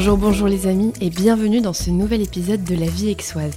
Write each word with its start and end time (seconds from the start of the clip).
Bonjour, 0.00 0.16
bonjour 0.16 0.48
les 0.48 0.66
amis 0.66 0.94
et 1.02 1.10
bienvenue 1.10 1.60
dans 1.60 1.74
ce 1.74 1.90
nouvel 1.90 2.22
épisode 2.22 2.64
de 2.64 2.74
La 2.74 2.86
vie 2.86 3.10
aixoise. 3.10 3.52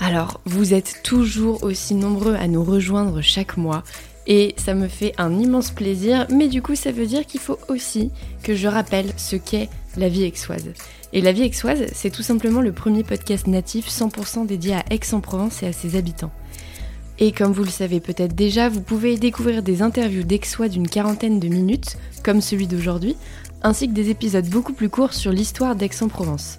Alors, 0.00 0.40
vous 0.46 0.72
êtes 0.72 1.02
toujours 1.04 1.62
aussi 1.64 1.94
nombreux 1.94 2.34
à 2.34 2.48
nous 2.48 2.64
rejoindre 2.64 3.20
chaque 3.20 3.58
mois 3.58 3.82
et 4.26 4.54
ça 4.56 4.72
me 4.72 4.88
fait 4.88 5.12
un 5.18 5.38
immense 5.38 5.70
plaisir, 5.70 6.26
mais 6.30 6.48
du 6.48 6.62
coup 6.62 6.76
ça 6.76 6.92
veut 6.92 7.04
dire 7.04 7.26
qu'il 7.26 7.40
faut 7.40 7.58
aussi 7.68 8.10
que 8.42 8.54
je 8.54 8.68
rappelle 8.68 9.12
ce 9.18 9.36
qu'est 9.36 9.68
La 9.98 10.08
vie 10.08 10.24
aixoise. 10.24 10.72
Et 11.12 11.20
La 11.20 11.32
vie 11.32 11.42
aixoise, 11.42 11.84
c'est 11.92 12.08
tout 12.08 12.22
simplement 12.22 12.62
le 12.62 12.72
premier 12.72 13.04
podcast 13.04 13.46
natif 13.46 13.90
100% 13.90 14.46
dédié 14.46 14.76
à 14.76 14.84
Aix-en-Provence 14.88 15.62
et 15.62 15.66
à 15.66 15.72
ses 15.74 15.96
habitants. 15.96 16.32
Et 17.18 17.32
comme 17.32 17.52
vous 17.52 17.64
le 17.64 17.70
savez 17.70 18.00
peut-être 18.00 18.34
déjà, 18.34 18.70
vous 18.70 18.80
pouvez 18.80 19.18
découvrir 19.18 19.62
des 19.62 19.82
interviews 19.82 20.22
d'Aixois 20.22 20.68
d'une 20.68 20.88
quarantaine 20.88 21.38
de 21.38 21.48
minutes, 21.48 21.98
comme 22.24 22.40
celui 22.40 22.66
d'aujourd'hui, 22.66 23.14
ainsi 23.62 23.88
que 23.88 23.94
des 23.94 24.10
épisodes 24.10 24.48
beaucoup 24.48 24.72
plus 24.72 24.88
courts 24.88 25.14
sur 25.14 25.32
l'histoire 25.32 25.76
d'Aix-en-Provence. 25.76 26.58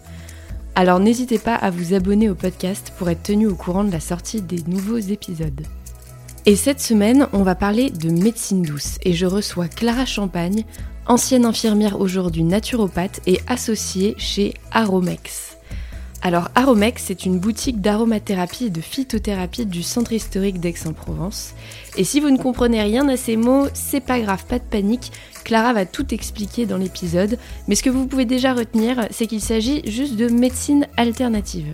Alors 0.76 1.00
n'hésitez 1.00 1.38
pas 1.38 1.56
à 1.56 1.70
vous 1.70 1.94
abonner 1.94 2.30
au 2.30 2.36
podcast 2.36 2.94
pour 2.98 3.10
être 3.10 3.24
tenu 3.24 3.48
au 3.48 3.56
courant 3.56 3.84
de 3.84 3.92
la 3.92 4.00
sortie 4.00 4.42
des 4.42 4.64
nouveaux 4.68 4.98
épisodes. 4.98 5.62
Et 6.46 6.56
cette 6.56 6.82
semaine, 6.82 7.28
on 7.32 7.44
va 7.44 7.56
parler 7.56 7.90
de 7.90 8.10
médecine 8.10 8.64
douce 8.64 8.98
et 9.04 9.14
je 9.14 9.26
reçois 9.26 9.68
Clara 9.68 10.06
Champagne, 10.06 10.66
ancienne 11.06 11.46
infirmière 11.46 12.00
aujourd'hui 12.00 12.44
naturopathe 12.44 13.22
et 13.28 13.40
associée 13.48 14.16
chez 14.18 14.54
Aromex. 14.72 15.53
Alors 16.26 16.48
Aromex, 16.56 17.04
c'est 17.06 17.26
une 17.26 17.38
boutique 17.38 17.82
d'aromathérapie 17.82 18.68
et 18.68 18.70
de 18.70 18.80
phytothérapie 18.80 19.66
du 19.66 19.84
centre 19.84 20.14
historique 20.14 20.62
d'Aix-en-Provence. 20.62 21.54
Et 21.98 22.06
si 22.06 22.22
vous 22.22 22.30
ne 22.30 22.38
comprenez 22.38 22.82
rien 22.82 23.10
à 23.10 23.18
ces 23.18 23.36
mots, 23.36 23.68
c'est 23.74 24.00
pas 24.00 24.22
grave, 24.22 24.46
pas 24.46 24.58
de 24.58 24.64
panique, 24.64 25.12
Clara 25.44 25.74
va 25.74 25.86
tout 25.86 26.14
expliquer 26.14 26.66
dans 26.66 26.78
l'épisode, 26.78 27.38
mais 27.68 27.76
ce 27.76 27.84
que 27.84 27.90
vous 27.90 28.08
pouvez 28.08 28.24
déjà 28.24 28.54
retenir, 28.54 29.06
c'est 29.12 29.28
qu'il 29.28 29.42
s'agit 29.42 29.82
juste 29.86 30.16
de 30.16 30.30
médecine 30.30 30.88
alternative. 30.96 31.74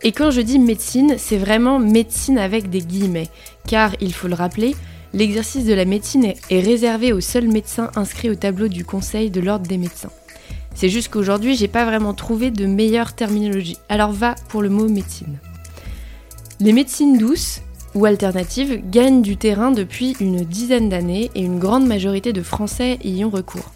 Et 0.00 0.12
quand 0.12 0.30
je 0.30 0.40
dis 0.40 0.58
médecine, 0.58 1.16
c'est 1.18 1.36
vraiment 1.36 1.78
médecine 1.78 2.38
avec 2.38 2.70
des 2.70 2.80
guillemets, 2.80 3.28
car 3.68 3.92
il 4.00 4.14
faut 4.14 4.28
le 4.28 4.36
rappeler, 4.36 4.74
l'exercice 5.12 5.66
de 5.66 5.74
la 5.74 5.84
médecine 5.84 6.32
est 6.48 6.60
réservé 6.60 7.12
aux 7.12 7.20
seuls 7.20 7.48
médecins 7.48 7.90
inscrits 7.94 8.30
au 8.30 8.36
tableau 8.36 8.68
du 8.68 8.86
Conseil 8.86 9.30
de 9.30 9.42
l'ordre 9.42 9.66
des 9.66 9.76
médecins. 9.76 10.08
C'est 10.74 10.88
juste 10.88 11.08
qu'aujourd'hui, 11.08 11.56
j'ai 11.56 11.68
pas 11.68 11.84
vraiment 11.84 12.14
trouvé 12.14 12.50
de 12.50 12.66
meilleure 12.66 13.12
terminologie. 13.12 13.78
Alors 13.88 14.12
va 14.12 14.34
pour 14.48 14.62
le 14.62 14.68
mot 14.68 14.88
médecine. 14.88 15.38
Les 16.60 16.72
médecines 16.72 17.18
douces 17.18 17.62
ou 17.94 18.04
alternatives 18.04 18.82
gagnent 18.90 19.22
du 19.22 19.36
terrain 19.36 19.70
depuis 19.70 20.16
une 20.20 20.44
dizaine 20.44 20.88
d'années 20.88 21.30
et 21.34 21.40
une 21.40 21.58
grande 21.58 21.86
majorité 21.86 22.32
de 22.32 22.42
Français 22.42 22.98
y 23.02 23.24
ont 23.24 23.30
recours. 23.30 23.72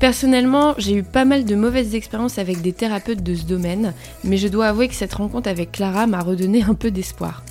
Personnellement, 0.00 0.74
j'ai 0.76 0.94
eu 0.96 1.02
pas 1.02 1.24
mal 1.24 1.44
de 1.44 1.54
mauvaises 1.54 1.94
expériences 1.94 2.38
avec 2.38 2.62
des 2.62 2.72
thérapeutes 2.72 3.22
de 3.22 3.34
ce 3.34 3.44
domaine, 3.44 3.94
mais 4.24 4.36
je 4.36 4.48
dois 4.48 4.66
avouer 4.66 4.88
que 4.88 4.94
cette 4.94 5.14
rencontre 5.14 5.48
avec 5.48 5.72
Clara 5.72 6.06
m'a 6.06 6.20
redonné 6.20 6.62
un 6.62 6.74
peu 6.74 6.90
d'espoir. 6.90 7.44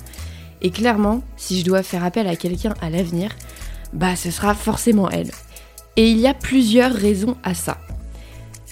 Et 0.60 0.70
clairement, 0.70 1.22
si 1.36 1.60
je 1.60 1.64
dois 1.64 1.82
faire 1.82 2.04
appel 2.04 2.26
à 2.26 2.36
quelqu'un 2.36 2.74
à 2.80 2.90
l'avenir, 2.90 3.30
bah 3.92 4.16
ce 4.16 4.30
sera 4.30 4.54
forcément 4.54 5.10
elle. 5.10 5.30
Et 5.96 6.10
il 6.10 6.18
y 6.18 6.26
a 6.26 6.34
plusieurs 6.34 6.92
raisons 6.92 7.36
à 7.42 7.54
ça. 7.54 7.78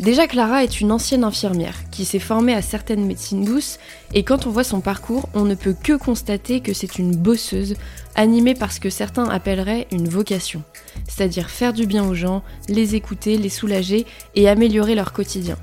Déjà, 0.02 0.26
Clara 0.26 0.64
est 0.64 0.80
une 0.80 0.90
ancienne 0.90 1.22
infirmière 1.22 1.76
qui 1.92 2.04
s'est 2.04 2.18
formée 2.18 2.54
à 2.54 2.60
certaines 2.60 3.06
médecines 3.06 3.44
douces 3.44 3.78
et 4.14 4.24
quand 4.24 4.48
on 4.48 4.50
voit 4.50 4.64
son 4.64 4.80
parcours, 4.80 5.28
on 5.32 5.44
ne 5.44 5.54
peut 5.54 5.76
que 5.80 5.92
constater 5.92 6.58
que 6.58 6.72
c'est 6.72 6.98
une 6.98 7.14
bosseuse 7.14 7.76
animée 8.16 8.54
par 8.54 8.72
ce 8.72 8.80
que 8.80 8.90
certains 8.90 9.28
appelleraient 9.28 9.86
une 9.92 10.08
vocation, 10.08 10.64
c'est-à-dire 11.06 11.50
faire 11.50 11.72
du 11.72 11.86
bien 11.86 12.04
aux 12.04 12.14
gens, 12.14 12.42
les 12.68 12.96
écouter, 12.96 13.38
les 13.38 13.48
soulager 13.48 14.04
et 14.34 14.48
améliorer 14.48 14.96
leur 14.96 15.12
quotidien. 15.12 15.56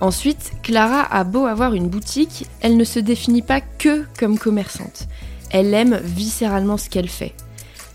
Ensuite, 0.00 0.54
Clara 0.64 1.02
a 1.02 1.22
beau 1.22 1.46
avoir 1.46 1.74
une 1.74 1.88
boutique, 1.88 2.46
elle 2.60 2.76
ne 2.76 2.84
se 2.84 2.98
définit 2.98 3.42
pas 3.42 3.60
que 3.60 4.04
comme 4.18 4.40
commerçante. 4.40 5.06
Elle 5.52 5.72
aime 5.72 6.00
viscéralement 6.02 6.78
ce 6.78 6.90
qu'elle 6.90 7.08
fait. 7.08 7.32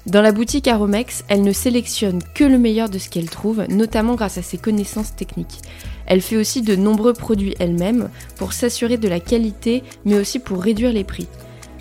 Dans 0.05 0.21
la 0.21 0.33
boutique 0.33 0.67
Aromex, 0.67 1.23
elle 1.29 1.43
ne 1.43 1.53
sélectionne 1.53 2.19
que 2.35 2.43
le 2.43 2.57
meilleur 2.57 2.89
de 2.89 2.99
ce 2.99 3.07
qu'elle 3.07 3.29
trouve, 3.29 3.63
notamment 3.69 4.15
grâce 4.15 4.37
à 4.37 4.41
ses 4.41 4.57
connaissances 4.57 5.15
techniques. 5.15 5.61
Elle 6.05 6.19
fait 6.19 6.35
aussi 6.35 6.61
de 6.61 6.75
nombreux 6.75 7.13
produits 7.13 7.55
elle-même 7.57 8.09
pour 8.35 8.51
s'assurer 8.51 8.97
de 8.97 9.07
la 9.07 9.21
qualité, 9.21 9.81
mais 10.03 10.19
aussi 10.19 10.39
pour 10.39 10.61
réduire 10.61 10.91
les 10.91 11.05
prix. 11.05 11.29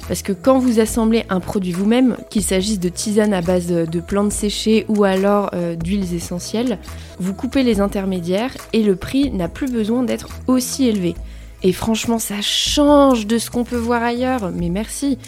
Parce 0.06 0.22
que 0.22 0.32
quand 0.32 0.60
vous 0.60 0.78
assemblez 0.78 1.24
un 1.30 1.40
produit 1.40 1.72
vous-même, 1.72 2.16
qu'il 2.30 2.44
s'agisse 2.44 2.78
de 2.78 2.88
tisanes 2.88 3.34
à 3.34 3.42
base 3.42 3.66
de 3.66 4.00
plantes 4.00 4.32
séchées 4.32 4.86
ou 4.88 5.02
alors 5.02 5.50
euh, 5.54 5.74
d'huiles 5.74 6.14
essentielles, 6.14 6.78
vous 7.18 7.34
coupez 7.34 7.64
les 7.64 7.80
intermédiaires 7.80 8.52
et 8.72 8.84
le 8.84 8.94
prix 8.94 9.32
n'a 9.32 9.48
plus 9.48 9.70
besoin 9.70 10.04
d'être 10.04 10.28
aussi 10.46 10.86
élevé. 10.86 11.16
Et 11.64 11.72
franchement, 11.72 12.18
ça 12.18 12.40
change 12.40 13.26
de 13.26 13.38
ce 13.38 13.50
qu'on 13.50 13.64
peut 13.64 13.76
voir 13.76 14.02
ailleurs, 14.02 14.50
mais 14.52 14.68
merci. 14.68 15.18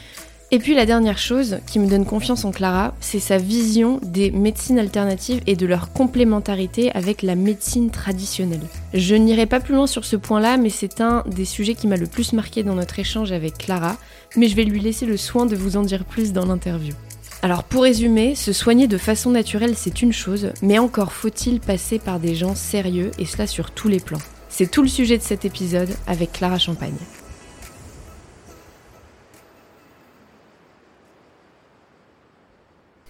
Et 0.51 0.59
puis 0.59 0.75
la 0.75 0.87
dernière 0.87 1.19
chose 1.19 1.59
qui 1.67 1.79
me 1.79 1.89
donne 1.89 2.05
confiance 2.05 2.45
en 2.45 2.53
Clara, 2.53 2.95
c'est 3.01 3.19
sa 3.19 3.39
vision 3.39 3.99
des 4.03 4.31
médecines 4.31 4.79
alternatives 4.79 5.41
et 5.47 5.57
de 5.57 5.67
leur 5.67 5.93
complémentarité 5.93 6.93
avec 6.93 7.23
la 7.23 7.35
médecine 7.35 7.91
traditionnelle. 7.91 8.61
Je 8.93 9.15
n'irai 9.15 9.47
pas 9.47 9.61
plus 9.61 9.75
loin 9.75 9.87
sur 9.87 10.05
ce 10.05 10.17
point-là, 10.17 10.57
mais 10.57 10.71
c'est 10.71 11.01
un 11.01 11.25
des 11.27 11.45
sujets 11.45 11.75
qui 11.75 11.87
m'a 11.87 11.97
le 11.97 12.07
plus 12.07 12.33
marqué 12.33 12.63
dans 12.63 12.75
notre 12.75 12.99
échange 12.99 13.33
avec 13.33 13.59
Clara, 13.59 13.97
mais 14.37 14.49
je 14.49 14.55
vais 14.55 14.65
lui 14.65 14.81
laisser 14.81 15.07
le 15.07 15.17
soin 15.17 15.47
de 15.47 15.57
vous 15.57 15.77
en 15.77 15.83
dire 15.83 16.05
plus 16.05 16.33
dans 16.33 16.47
l'interview. 16.47 16.95
Alors 17.43 17.65
pour 17.65 17.83
résumer, 17.83 18.35
se 18.35 18.53
soigner 18.53 18.87
de 18.87 18.97
façon 18.97 19.31
naturelle 19.31 19.75
c'est 19.77 20.03
une 20.03 20.13
chose, 20.13 20.53
mais 20.63 20.79
encore 20.79 21.13
faut-il 21.13 21.61
passer 21.61 21.99
par 21.99 22.21
des 22.21 22.35
gens 22.35 22.55
sérieux 22.55 23.11
et 23.19 23.27
cela 23.27 23.47
sur 23.47 23.71
tous 23.71 23.89
les 23.89 24.01
plans. 24.01 24.23
C'est 24.49 24.71
tout 24.71 24.83
le 24.83 24.89
sujet 24.89 25.19
de 25.19 25.23
cet 25.23 25.45
épisode 25.45 25.91
avec 26.07 26.33
Clara 26.33 26.59
Champagne. 26.59 26.95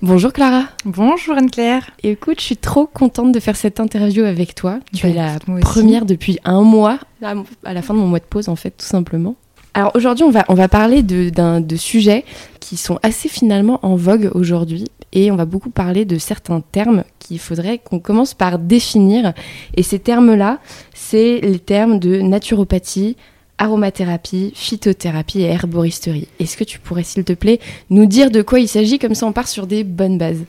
Bonjour 0.03 0.33
Clara. 0.33 0.65
Bonjour 0.85 1.37
Anne-Claire. 1.37 1.91
Écoute, 2.03 2.41
je 2.41 2.45
suis 2.45 2.57
trop 2.57 2.87
contente 2.87 3.33
de 3.33 3.41
faire 3.41 3.57
cette 3.57 3.81
interview 3.81 4.25
avec 4.25 4.55
toi. 4.55 4.81
Tu 4.93 5.07
es 5.07 5.13
la 5.13 5.39
première 5.61 6.05
depuis 6.05 6.39
un 6.45 6.63
mois, 6.63 6.99
à 7.23 7.73
la 7.73 7.81
fin 7.81 7.95
de 7.95 8.01
mon 8.01 8.07
mois 8.07 8.19
de 8.19 8.25
pause 8.25 8.49
en 8.49 8.57
fait, 8.57 8.73
tout 8.73 8.85
simplement. 8.85 9.37
Alors 9.73 9.93
aujourd'hui, 9.95 10.25
on 10.25 10.31
va, 10.31 10.45
on 10.49 10.55
va 10.55 10.69
parler 10.69 11.03
de, 11.03 11.31
de 11.61 11.77
sujets 11.77 12.25
qui 12.61 12.77
sont 12.77 12.99
assez 13.03 13.29
finalement 13.29 13.81
en 13.83 13.97
vogue 13.97 14.31
aujourd'hui 14.35 14.85
et 15.13 15.31
on 15.31 15.37
va 15.37 15.47
beaucoup 15.47 15.71
parler 15.71 16.05
de 16.05 16.19
certains 16.19 16.61
termes 16.61 17.05
qu'il 17.19 17.39
faudrait 17.39 17.79
qu'on 17.79 17.99
commence 17.99 18.35
par 18.35 18.59
définir. 18.59 19.33
Et 19.75 19.83
ces 19.83 20.01
termes-là, 20.01 20.59
c'est 20.93 21.41
les 21.41 21.59
termes 21.61 21.99
de 21.99 22.21
naturopathie, 22.21 23.17
aromathérapie, 23.59 24.53
phytothérapie 24.55 25.43
et 25.43 25.47
herboristerie. 25.47 26.29
Est-ce 26.41 26.57
que 26.57 26.65
tu 26.65 26.79
pourrais, 26.79 27.05
s'il 27.05 27.25
te 27.25 27.33
plaît, 27.33 27.61
nous 27.91 28.07
dire 28.07 28.31
de 28.31 28.43
quoi 28.43 28.61
il 28.61 28.69
s'agit? 28.69 28.99
Comme 28.99 29.15
ça, 29.15 29.27
on 29.27 29.33
part 29.33 29.49
sur 29.49 29.67
des 29.67 29.85
bonnes 29.85 30.19
bases. 30.19 30.45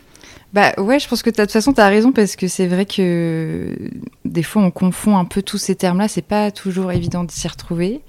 Bah 0.53 0.73
ouais, 0.77 0.99
je 0.99 1.07
pense 1.07 1.21
que 1.21 1.29
de 1.29 1.35
toute 1.35 1.51
façon, 1.51 1.73
tu 1.73 1.81
as 1.81 1.87
raison 1.87 2.11
parce 2.13 2.35
que 2.35 2.47
c'est 2.47 2.67
vrai 2.67 2.85
que 2.85 3.75
des 4.23 4.43
fois, 4.43 4.61
on 4.61 4.71
confond 4.71 5.17
un 5.17 5.25
peu 5.25 5.41
tous 5.41 5.57
ces 5.57 5.75
termes-là. 5.75 6.07
C'est 6.07 6.21
pas 6.21 6.49
toujours 6.51 6.91
évident 6.91 7.23
de 7.23 7.31
s'y 7.31 7.47
retrouver. 7.47 8.01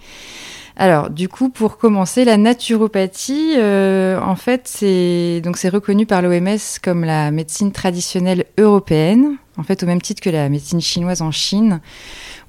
Alors, 0.78 1.09
du 1.09 1.31
coup, 1.31 1.48
pour 1.48 1.78
commencer, 1.78 2.26
la 2.26 2.37
naturopathie, 2.37 3.54
euh, 3.56 4.20
en 4.20 4.37
fait, 4.37 4.62
c'est 4.64 5.41
donc 5.42 5.56
c'est 5.56 5.70
reconnu 5.70 6.04
par 6.04 6.20
l'OMS 6.20 6.59
comme 6.82 7.03
la 7.03 7.31
médecine 7.31 7.72
traditionnelle 7.72 8.44
européenne, 8.59 9.37
en 9.56 9.62
fait, 9.62 9.82
au 9.82 9.87
même 9.87 10.03
titre 10.03 10.20
que 10.20 10.28
la 10.28 10.50
médecine 10.50 10.82
chinoise 10.82 11.22
en 11.22 11.31
Chine 11.31 11.81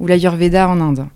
ou 0.02 0.08
l'Ayurveda 0.08 0.68
en 0.68 0.82
Inde. 0.82 1.08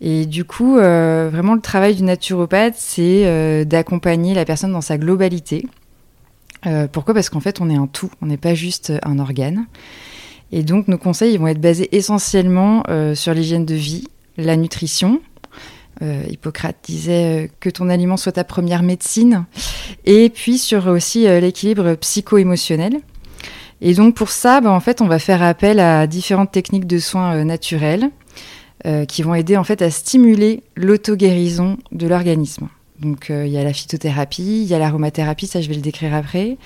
Et 0.00 0.24
du 0.24 0.46
coup, 0.46 0.78
euh, 0.78 1.28
vraiment, 1.30 1.54
le 1.54 1.60
travail 1.60 1.94
du 1.94 2.04
naturopathe, 2.04 2.76
c'est 2.78 3.26
euh, 3.26 3.64
d'accompagner 3.64 4.32
la 4.32 4.46
personne 4.46 4.72
dans 4.72 4.80
sa 4.80 4.96
globalité. 4.96 5.66
Pourquoi? 6.90 7.14
Parce 7.14 7.30
qu'en 7.30 7.38
fait, 7.38 7.60
on 7.60 7.70
est 7.70 7.76
un 7.76 7.86
tout, 7.86 8.10
on 8.20 8.26
n'est 8.26 8.36
pas 8.36 8.54
juste 8.54 8.92
un 9.04 9.20
organe. 9.20 9.66
Et 10.50 10.64
donc, 10.64 10.88
nos 10.88 10.98
conseils 10.98 11.36
vont 11.36 11.46
être 11.46 11.60
basés 11.60 11.88
essentiellement 11.96 12.82
sur 13.14 13.34
l'hygiène 13.34 13.64
de 13.64 13.76
vie, 13.76 14.08
la 14.36 14.56
nutrition. 14.56 15.20
Hippocrate 16.02 16.76
disait 16.84 17.50
que 17.60 17.70
ton 17.70 17.88
aliment 17.88 18.16
soit 18.16 18.32
ta 18.32 18.44
première 18.44 18.82
médecine. 18.82 19.46
Et 20.04 20.28
puis 20.28 20.58
sur 20.58 20.86
aussi 20.88 21.22
l'équilibre 21.22 21.94
psycho-émotionnel. 21.94 23.00
Et 23.80 23.94
donc 23.94 24.14
pour 24.14 24.30
ça, 24.30 24.60
bah, 24.60 24.70
en 24.70 24.80
fait, 24.80 25.00
on 25.00 25.06
va 25.06 25.18
faire 25.18 25.42
appel 25.42 25.80
à 25.80 26.06
différentes 26.06 26.52
techniques 26.52 26.86
de 26.86 26.98
soins 26.98 27.44
naturels 27.44 28.10
euh, 28.84 29.04
qui 29.06 29.22
vont 29.22 29.34
aider 29.34 29.56
en 29.56 29.64
fait 29.64 29.80
à 29.80 29.90
stimuler 29.90 30.62
l'auto-guérison 30.76 31.78
de 31.92 32.06
l'organisme. 32.06 32.68
Donc 33.00 33.30
euh, 33.30 33.46
il 33.46 33.52
y 33.52 33.56
a 33.56 33.64
la 33.64 33.72
phytothérapie, 33.72 34.62
il 34.62 34.68
y 34.68 34.74
a 34.74 34.78
l'aromathérapie, 34.78 35.46
ça 35.46 35.62
je 35.62 35.68
vais 35.68 35.74
le 35.74 35.80
décrire 35.80 36.14
après. 36.14 36.58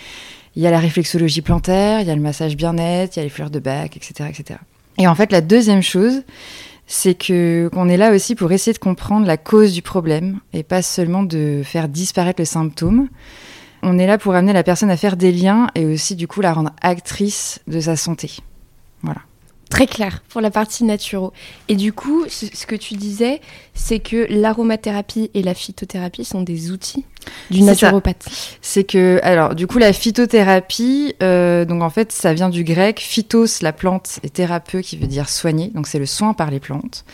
Il 0.57 0.63
y 0.63 0.67
a 0.67 0.73
la 0.73 0.81
réflexologie 0.81 1.41
plantaire, 1.41 2.01
il 2.01 2.09
y 2.09 2.11
a 2.11 2.15
le 2.15 2.21
massage 2.21 2.57
bien-être, 2.57 3.17
il 3.17 3.21
y 3.21 3.23
a 3.23 3.23
les 3.23 3.31
fleurs 3.31 3.49
de 3.51 3.61
bac, 3.61 3.97
etc., 3.97 4.29
etc. 4.29 4.59
Et 4.99 5.07
en 5.07 5.15
fait, 5.15 5.31
la 5.31 5.41
deuxième 5.41 5.83
chose, 5.83 6.23
c'est 6.93 7.15
que 7.15 7.71
qu'on 7.73 7.89
est 7.89 7.97
là 7.97 8.13
aussi 8.13 8.35
pour 8.35 8.51
essayer 8.51 8.73
de 8.73 8.79
comprendre 8.79 9.25
la 9.25 9.37
cause 9.37 9.73
du 9.73 9.81
problème 9.81 10.41
et 10.53 10.65
pas 10.65 10.83
seulement 10.83 11.23
de 11.23 11.63
faire 11.65 11.89
disparaître 11.89 12.41
le 12.41 12.45
symptôme. 12.45 13.09
On 13.85 13.97
est 13.97 14.09
là 14.09 14.19
pour 14.19 14.35
amener 14.35 14.53
la 14.53 14.65
personne 14.65 14.91
à 14.91 14.97
faire 14.97 15.17
des 15.17 15.31
liens 15.31 15.69
et 15.77 15.87
aussi 15.87 16.17
du 16.17 16.27
coup 16.27 16.41
la 16.41 16.53
rendre 16.53 16.73
actrice 16.83 17.61
de 17.69 17.79
sa 17.79 17.95
santé. 17.95 18.39
Voilà. 19.03 19.21
Très 19.71 19.87
clair 19.87 20.23
pour 20.29 20.41
la 20.41 20.51
partie 20.51 20.83
naturelle. 20.83 21.31
Et 21.69 21.77
du 21.77 21.93
coup, 21.93 22.25
ce 22.29 22.67
que 22.67 22.75
tu 22.75 22.95
disais, 22.95 23.41
c'est 23.73 24.01
que 24.01 24.27
l'aromathérapie 24.29 25.31
et 25.33 25.43
la 25.43 25.55
phytothérapie 25.55 26.25
sont 26.25 26.43
des 26.43 26.73
outils 26.73 27.05
du 27.51 27.63
naturopathe. 27.63 28.29
C'est 28.61 28.83
que, 28.83 29.21
alors, 29.23 29.55
du 29.55 29.69
coup, 29.69 29.79
la 29.79 29.93
phytothérapie, 29.93 31.15
euh, 31.23 31.65
donc 31.65 31.83
en 31.83 31.91
fait, 31.91 32.11
ça 32.11 32.35
vient 32.35 32.49
du 32.49 32.65
grec 32.65 32.99
phytos, 32.99 33.63
la 33.63 33.73
plante, 33.73 34.19
et 34.25 34.29
thérapeute, 34.29 34.85
qui 34.85 34.97
veut 34.97 35.07
dire 35.07 35.29
soigner. 35.29 35.69
Donc, 35.69 35.87
c'est 35.87 36.01
le 36.01 36.07
soin 36.07 36.35
par 36.35 36.51
les 36.51 36.61
plantes. 36.61 37.05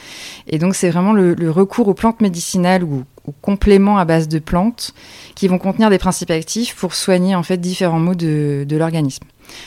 Et 0.47 0.59
donc, 0.59 0.75
c'est 0.75 0.89
vraiment 0.89 1.13
le, 1.13 1.35
recours 1.51 1.89
aux 1.89 1.95
plantes 1.95 2.23
médicinales 2.23 2.85
ou 2.85 3.05
aux 3.27 3.33
compléments 3.33 3.99
à 3.99 4.07
base 4.07 4.29
de 4.29 4.39
plantes 4.39 4.95
qui 5.35 5.47
vont 5.47 5.59
contenir 5.59 5.91
des 5.91 5.99
principes 5.99 6.31
actifs 6.31 6.75
pour 6.75 6.95
soigner 6.95 7.35
en 7.35 7.43
fait 7.43 7.59
différents 7.59 8.01
maux 8.01 8.15
de, 8.15 8.65
de 8.67 8.77
l'organisme. 8.77 9.25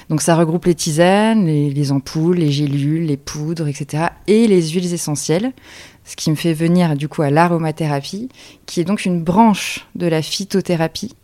Donc 0.10 0.22
ça 0.22 0.36
regroupe 0.36 0.66
les 0.66 0.76
tisanes, 0.76 1.46
les, 1.46 1.92
ampoules, 1.92 2.38
les 2.38 2.52
gélules, 2.52 3.06
les 3.06 3.18
poudres, 3.18 3.68
etc. 3.68 4.08
et 4.28 4.48
les 4.48 4.70
huiles 4.70 4.94
essentielles, 4.94 5.54
ce 6.06 6.16
qui 6.16 6.30
me 6.32 6.36
fait 6.36 6.54
venir 6.54 6.96
du 6.96 7.08
coup 7.08 7.22
à 7.22 7.30
l'aromathérapie, 7.30 8.30
qui 8.66 8.80
est 8.82 8.86
donc 8.86 9.06
une 9.06 9.22
branche 9.22 9.88
de 9.96 10.08
la 10.08 10.22
phytothérapie 10.22 11.16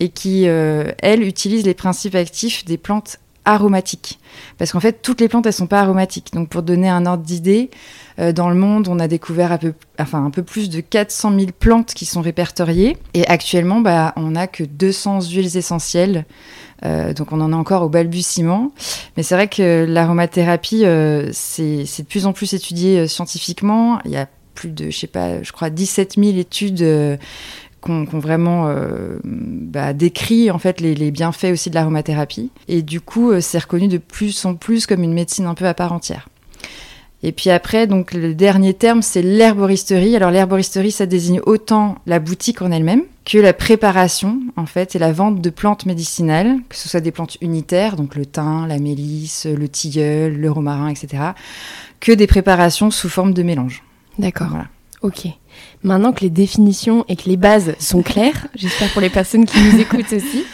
et 0.00 0.08
qui, 0.08 0.48
euh, 0.48 0.92
elle, 0.98 1.22
utilise 1.22 1.64
les 1.64 1.74
principes 1.74 2.14
actifs 2.14 2.64
des 2.64 2.78
plantes 2.78 3.18
aromatiques. 3.44 4.18
Parce 4.58 4.72
qu'en 4.72 4.80
fait, 4.80 5.02
toutes 5.02 5.20
les 5.20 5.28
plantes, 5.28 5.46
elles 5.46 5.52
sont 5.52 5.66
pas 5.66 5.80
aromatiques. 5.80 6.32
Donc 6.32 6.48
pour 6.48 6.62
donner 6.62 6.88
un 6.88 7.06
ordre 7.06 7.22
d'idée, 7.22 7.70
euh, 8.18 8.32
dans 8.32 8.48
le 8.48 8.54
monde, 8.54 8.88
on 8.88 8.98
a 8.98 9.08
découvert 9.08 9.52
un 9.52 9.58
peu, 9.58 9.74
enfin, 9.98 10.24
un 10.24 10.30
peu 10.30 10.42
plus 10.42 10.68
de 10.68 10.80
400 10.80 11.32
000 11.38 11.50
plantes 11.58 11.94
qui 11.94 12.06
sont 12.06 12.20
répertoriées. 12.20 12.96
Et 13.14 13.26
actuellement, 13.26 13.80
bah, 13.80 14.12
on 14.16 14.32
n'a 14.32 14.46
que 14.46 14.64
200 14.64 15.22
huiles 15.22 15.56
essentielles 15.56 16.24
euh, 16.84 17.12
donc 17.12 17.32
on 17.32 17.40
en 17.40 17.52
a 17.52 17.56
encore 17.56 17.82
au 17.82 17.88
balbutiement. 17.88 18.72
Mais 19.16 19.22
c'est 19.22 19.34
vrai 19.34 19.48
que 19.48 19.84
l'aromathérapie, 19.88 20.84
euh, 20.84 21.28
c'est 21.32 21.84
de 21.84 22.06
plus 22.08 22.26
en 22.26 22.32
plus 22.32 22.54
étudié 22.54 23.00
euh, 23.00 23.06
scientifiquement. 23.06 24.00
Il 24.04 24.10
y 24.10 24.16
a 24.16 24.28
plus 24.54 24.70
de, 24.70 24.90
je 24.90 24.98
sais 24.98 25.06
pas, 25.06 25.42
je 25.42 25.52
crois 25.52 25.70
17 25.70 26.16
000 26.18 26.36
études 26.36 27.18
qui 27.82 27.90
ont, 27.90 28.04
vraiment 28.18 28.72
bah, 29.24 29.92
décrit 29.92 30.50
en 30.50 30.58
fait 30.58 30.80
les, 30.80 31.10
bienfaits 31.10 31.52
aussi 31.52 31.70
de 31.70 31.74
l'aromathérapie. 31.74 32.50
Et 32.68 32.82
du 32.82 33.00
coup, 33.00 33.32
c'est 33.40 33.58
reconnu 33.58 33.88
de 33.88 33.98
plus 33.98 34.44
en 34.44 34.54
plus 34.54 34.86
comme 34.86 35.02
une 35.02 35.14
médecine 35.14 35.46
un 35.46 35.54
peu 35.54 35.66
à 35.66 35.74
part 35.74 35.92
entière. 35.92 36.28
Et 37.22 37.32
puis 37.32 37.50
après, 37.50 37.86
donc 37.86 38.12
le 38.14 38.34
dernier 38.34 38.72
terme, 38.72 39.02
c'est 39.02 39.22
l'herboristerie. 39.22 40.16
Alors 40.16 40.30
l'herboristerie, 40.30 40.90
ça 40.90 41.04
désigne 41.04 41.40
autant 41.44 41.96
la 42.06 42.18
boutique 42.18 42.62
en 42.62 42.70
elle-même 42.70 43.02
que 43.26 43.36
la 43.36 43.52
préparation, 43.52 44.40
en 44.56 44.64
fait, 44.64 44.96
et 44.96 44.98
la 44.98 45.12
vente 45.12 45.40
de 45.40 45.50
plantes 45.50 45.84
médicinales, 45.84 46.56
que 46.68 46.76
ce 46.76 46.88
soit 46.88 47.00
des 47.00 47.10
plantes 47.10 47.36
unitaires, 47.42 47.96
donc 47.96 48.14
le 48.14 48.24
thym, 48.24 48.66
la 48.66 48.78
mélisse, 48.78 49.46
le 49.46 49.68
tilleul, 49.68 50.36
le 50.36 50.50
romarin, 50.50 50.88
etc., 50.88 51.22
que 52.00 52.12
des 52.12 52.26
préparations 52.26 52.90
sous 52.90 53.10
forme 53.10 53.34
de 53.34 53.42
mélange. 53.42 53.82
D'accord. 54.18 54.48
Voilà. 54.48 54.68
Ok. 55.02 55.28
Maintenant 55.82 56.12
que 56.12 56.20
les 56.20 56.30
définitions 56.30 57.04
et 57.08 57.16
que 57.16 57.28
les 57.28 57.36
bases 57.36 57.74
sont 57.78 58.02
claires, 58.02 58.48
j'espère 58.54 58.90
pour 58.92 59.00
les 59.00 59.10
personnes 59.10 59.46
qui 59.46 59.58
nous 59.60 59.80
écoutent 59.80 60.12
aussi, 60.12 60.44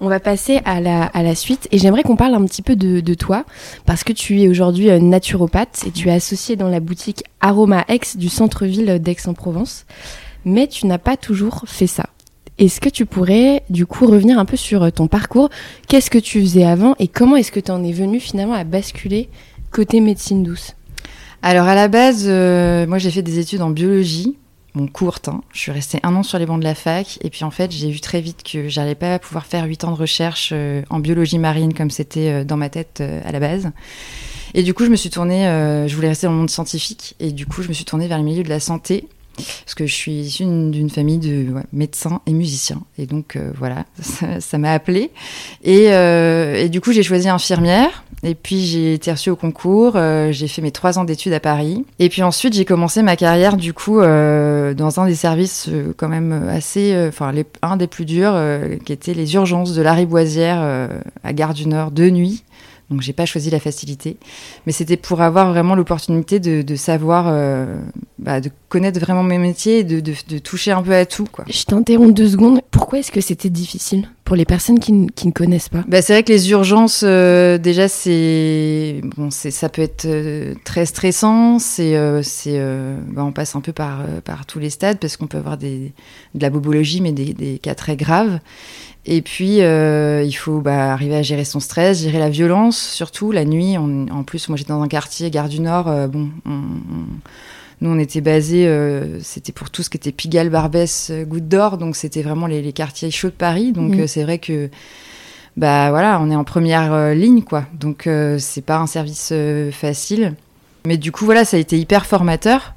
on 0.00 0.08
va 0.08 0.18
passer 0.18 0.60
à 0.64 0.80
la, 0.80 1.04
à 1.04 1.22
la 1.22 1.34
suite 1.34 1.68
et 1.70 1.78
j'aimerais 1.78 2.02
qu'on 2.02 2.16
parle 2.16 2.34
un 2.34 2.44
petit 2.46 2.62
peu 2.62 2.74
de, 2.74 3.00
de, 3.00 3.14
toi 3.14 3.44
parce 3.84 4.02
que 4.02 4.14
tu 4.14 4.40
es 4.40 4.48
aujourd'hui 4.48 4.90
naturopathe 4.98 5.82
et 5.86 5.90
tu 5.90 6.08
es 6.08 6.12
associé 6.12 6.56
dans 6.56 6.68
la 6.68 6.80
boutique 6.80 7.22
Aroma 7.40 7.84
X 7.88 8.16
du 8.16 8.30
centre-ville 8.30 8.98
d'Aix-en-Provence. 8.98 9.84
Mais 10.46 10.68
tu 10.68 10.86
n'as 10.86 10.98
pas 10.98 11.18
toujours 11.18 11.64
fait 11.66 11.86
ça. 11.86 12.06
Est-ce 12.56 12.80
que 12.80 12.88
tu 12.88 13.04
pourrais 13.04 13.62
du 13.68 13.84
coup 13.84 14.06
revenir 14.06 14.38
un 14.38 14.46
peu 14.46 14.56
sur 14.56 14.90
ton 14.92 15.06
parcours? 15.06 15.50
Qu'est-ce 15.86 16.10
que 16.10 16.18
tu 16.18 16.40
faisais 16.40 16.64
avant 16.64 16.94
et 16.98 17.08
comment 17.08 17.36
est-ce 17.36 17.52
que 17.52 17.60
tu 17.60 17.70
en 17.70 17.84
es 17.84 17.92
venu 17.92 18.20
finalement 18.20 18.54
à 18.54 18.64
basculer 18.64 19.28
côté 19.70 20.00
médecine 20.00 20.42
douce? 20.42 20.74
Alors 21.42 21.66
à 21.66 21.74
la 21.74 21.88
base, 21.88 22.24
euh, 22.26 22.86
moi 22.86 22.98
j'ai 22.98 23.10
fait 23.10 23.22
des 23.22 23.38
études 23.38 23.62
en 23.62 23.70
biologie 23.70 24.36
mon 24.74 24.86
courte. 24.86 25.28
Hein. 25.28 25.42
Je 25.52 25.58
suis 25.58 25.72
restée 25.72 26.00
un 26.02 26.14
an 26.14 26.22
sur 26.22 26.38
les 26.38 26.46
bancs 26.46 26.60
de 26.60 26.64
la 26.64 26.74
fac 26.74 27.18
et 27.22 27.30
puis 27.30 27.44
en 27.44 27.50
fait 27.50 27.70
j'ai 27.70 27.90
vu 27.90 28.00
très 28.00 28.20
vite 28.20 28.42
que 28.42 28.68
j'allais 28.68 28.94
pas 28.94 29.18
pouvoir 29.18 29.46
faire 29.46 29.64
huit 29.64 29.84
ans 29.84 29.92
de 29.92 29.96
recherche 29.96 30.50
euh, 30.52 30.82
en 30.90 31.00
biologie 31.00 31.38
marine 31.38 31.74
comme 31.74 31.90
c'était 31.90 32.30
euh, 32.30 32.44
dans 32.44 32.56
ma 32.56 32.68
tête 32.68 32.98
euh, 33.00 33.20
à 33.24 33.32
la 33.32 33.40
base. 33.40 33.70
Et 34.54 34.62
du 34.62 34.74
coup 34.74 34.84
je 34.84 34.90
me 34.90 34.96
suis 34.96 35.10
tournée, 35.10 35.44
je 35.86 35.94
voulais 35.94 36.08
rester 36.08 36.26
dans 36.26 36.32
le 36.32 36.38
monde 36.38 36.50
scientifique 36.50 37.14
et 37.20 37.30
du 37.30 37.46
coup 37.46 37.62
je 37.62 37.68
me 37.68 37.72
suis 37.72 37.84
tournée 37.84 38.08
vers 38.08 38.18
le 38.18 38.24
milieu 38.24 38.42
de 38.42 38.48
la 38.48 38.58
santé 38.58 39.06
parce 39.64 39.74
que 39.74 39.86
je 39.86 39.94
suis 39.94 40.12
issue 40.12 40.44
d'une 40.44 40.90
famille 40.90 41.18
de 41.18 41.46
médecins 41.72 42.20
et 42.26 42.32
musiciens. 42.32 42.82
Et 42.98 43.06
donc 43.06 43.36
euh, 43.36 43.50
voilà, 43.56 43.84
ça 44.40 44.58
m'a 44.58 44.72
appelée. 44.72 45.10
Et, 45.62 45.92
euh, 45.92 46.56
et, 46.56 46.68
du 46.68 46.80
coup, 46.80 46.92
j'ai 46.92 47.02
choisi 47.02 47.28
infirmière. 47.28 48.04
Et 48.22 48.34
puis 48.34 48.60
j'ai 48.66 48.94
été 48.94 49.10
reçue 49.10 49.30
au 49.30 49.36
concours. 49.36 49.94
Euh, 49.96 50.30
j'ai 50.32 50.48
fait 50.48 50.60
mes 50.60 50.70
trois 50.70 50.98
ans 50.98 51.04
d'études 51.04 51.32
à 51.32 51.40
Paris. 51.40 51.84
Et 51.98 52.08
puis 52.08 52.22
ensuite, 52.22 52.52
j'ai 52.54 52.64
commencé 52.64 53.02
ma 53.02 53.16
carrière 53.16 53.56
du 53.56 53.72
coup 53.72 53.98
dans 54.00 55.00
un 55.00 55.06
des 55.06 55.14
services 55.14 55.68
quand 55.96 56.08
même 56.08 56.48
assez, 56.48 56.94
enfin 57.08 57.32
un 57.62 57.76
des 57.76 57.86
plus 57.86 58.04
durs, 58.04 58.38
qui 58.84 58.92
était 58.92 59.14
les 59.14 59.34
urgences 59.34 59.74
de 59.74 59.82
la 59.82 59.94
Riboisière 59.94 60.90
à 61.24 61.32
Gare 61.32 61.54
du 61.54 61.66
Nord 61.66 61.90
de 61.90 62.10
nuit. 62.10 62.44
Donc 62.90 63.02
j'ai 63.02 63.12
pas 63.12 63.24
choisi 63.24 63.50
la 63.50 63.60
facilité, 63.60 64.16
mais 64.66 64.72
c'était 64.72 64.96
pour 64.96 65.22
avoir 65.22 65.50
vraiment 65.50 65.76
l'opportunité 65.76 66.40
de, 66.40 66.62
de, 66.62 66.74
savoir, 66.74 67.26
euh, 67.28 67.76
bah, 68.18 68.40
de 68.40 68.50
connaître 68.68 68.98
vraiment 68.98 69.22
mes 69.22 69.38
métiers 69.38 69.78
et 69.78 69.84
de, 69.84 70.00
de, 70.00 70.12
de, 70.28 70.38
toucher 70.38 70.72
un 70.72 70.82
peu 70.82 70.92
à 70.92 71.06
tout. 71.06 71.26
Quoi. 71.30 71.44
Je 71.48 71.62
t'interromps 71.62 72.12
deux 72.12 72.28
secondes. 72.28 72.60
Pourquoi 72.72 72.98
est-ce 72.98 73.12
que 73.12 73.20
c'était 73.20 73.48
difficile 73.48 74.08
pour 74.24 74.34
les 74.34 74.44
personnes 74.44 74.80
qui, 74.80 75.06
qui 75.14 75.28
ne 75.28 75.32
connaissent 75.32 75.68
pas? 75.68 75.84
Bah, 75.86 76.02
C'est 76.02 76.14
vrai 76.14 76.24
que 76.24 76.32
les 76.32 76.50
urgences, 76.50 77.04
euh, 77.06 77.58
déjà, 77.58 77.86
c'est 77.86 79.00
bon, 79.16 79.30
ça 79.30 79.68
peut 79.68 79.82
être 79.82 80.06
euh, 80.06 80.54
très 80.64 80.84
stressant. 80.84 81.60
C'est, 81.60 81.94
c'est, 82.24 82.60
bah, 83.06 83.24
on 83.24 83.30
passe 83.30 83.54
un 83.54 83.60
peu 83.60 83.72
par, 83.72 84.02
par 84.24 84.46
tous 84.46 84.58
les 84.58 84.70
stades 84.70 84.98
parce 84.98 85.16
qu'on 85.16 85.28
peut 85.28 85.38
avoir 85.38 85.58
des, 85.58 85.92
de 86.34 86.42
la 86.42 86.50
bobologie, 86.50 87.00
mais 87.00 87.12
des, 87.12 87.34
des 87.34 87.60
cas 87.60 87.76
très 87.76 87.94
graves. 87.94 88.40
Et 89.06 89.22
puis, 89.22 89.62
euh, 89.62 90.22
il 90.22 90.32
faut 90.32 90.60
bah, 90.60 90.92
arriver 90.92 91.16
à 91.16 91.22
gérer 91.22 91.44
son 91.44 91.60
stress, 91.60 92.02
gérer 92.02 92.18
la 92.18 92.28
violence, 92.28 92.78
surtout 92.78 93.32
la 93.32 93.44
nuit. 93.44 93.76
en 93.78 94.22
plus, 94.24 94.48
moi, 94.48 94.56
j'étais 94.56 94.72
dans 94.72 94.82
un 94.82 94.88
quartier, 94.88 95.30
Gare 95.30 95.48
du 95.48 95.60
Nord. 95.60 95.88
Euh, 95.88 96.06
bon, 96.06 96.28
nous, 97.80 97.90
on 97.90 97.98
était 97.98 98.20
basé, 98.20 98.66
euh, 98.66 99.18
c'était 99.22 99.52
pour 99.52 99.70
tout 99.70 99.82
ce 99.82 99.88
qui 99.88 99.96
était 99.96 100.12
Pigalle, 100.12 100.50
Barbès, 100.50 101.12
Goutte 101.26 101.48
d'Or, 101.48 101.78
donc 101.78 101.96
c'était 101.96 102.20
vraiment 102.20 102.46
les, 102.46 102.72
quartiers 102.72 103.10
chauds 103.10 103.28
de 103.28 103.34
Paris. 103.34 103.72
Donc, 103.72 103.94
mmh. 103.94 104.06
c'est 104.06 104.22
vrai 104.22 104.38
que, 104.38 104.68
bah 105.56 105.88
voilà, 105.88 106.20
on 106.20 106.30
est 106.30 106.36
en 106.36 106.44
première 106.44 107.14
ligne, 107.14 107.42
quoi. 107.42 107.64
Donc, 107.72 108.06
c'est 108.38 108.64
pas 108.64 108.76
un 108.76 108.86
service 108.86 109.32
facile. 109.72 110.34
Mais 110.86 110.98
du 110.98 111.10
coup, 111.10 111.24
voilà, 111.24 111.44
ça 111.44 111.56
a 111.56 111.60
été 111.60 111.78
hyper 111.78 112.04
formateur. 112.04 112.74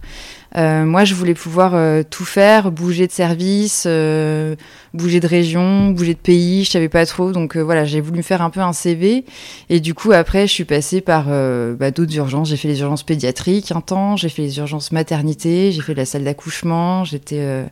Euh, 0.55 0.85
moi, 0.85 1.03
je 1.03 1.15
voulais 1.15 1.33
pouvoir 1.33 1.73
euh, 1.73 2.03
tout 2.07 2.25
faire, 2.25 2.71
bouger 2.71 3.07
de 3.07 3.11
service, 3.11 3.85
euh, 3.87 4.55
bouger 4.93 5.19
de 5.19 5.27
région, 5.27 5.89
bouger 5.89 6.13
de 6.13 6.19
pays. 6.19 6.63
Je 6.63 6.71
savais 6.71 6.89
pas 6.89 7.05
trop, 7.05 7.31
donc 7.31 7.57
voilà, 7.57 7.85
j'ai 7.85 8.01
voulu 8.01 8.23
faire 8.23 8.41
un 8.41 8.49
peu 8.49 8.59
un 8.59 8.73
CV. 8.73 9.25
Et 9.69 9.79
du 9.79 9.93
coup, 9.93 10.11
après, 10.11 10.47
je 10.47 10.53
suis 10.53 10.65
passée 10.65 11.01
par 11.01 11.25
bah, 11.25 11.91
d'autres 11.91 12.15
urgences. 12.15 12.49
J'ai 12.49 12.57
fait 12.57 12.67
les 12.67 12.81
urgences 12.81 13.03
pédiatriques 13.03 13.71
un 13.71 13.81
temps, 13.81 14.15
j'ai 14.15 14.29
fait 14.29 14.43
les 14.43 14.57
urgences 14.59 14.91
maternité, 14.91 15.71
j'ai 15.71 15.81
fait 15.81 15.95
la 15.95 16.05
salle 16.05 16.23
d'accouchement, 16.23 17.03
j'étais 17.03 17.65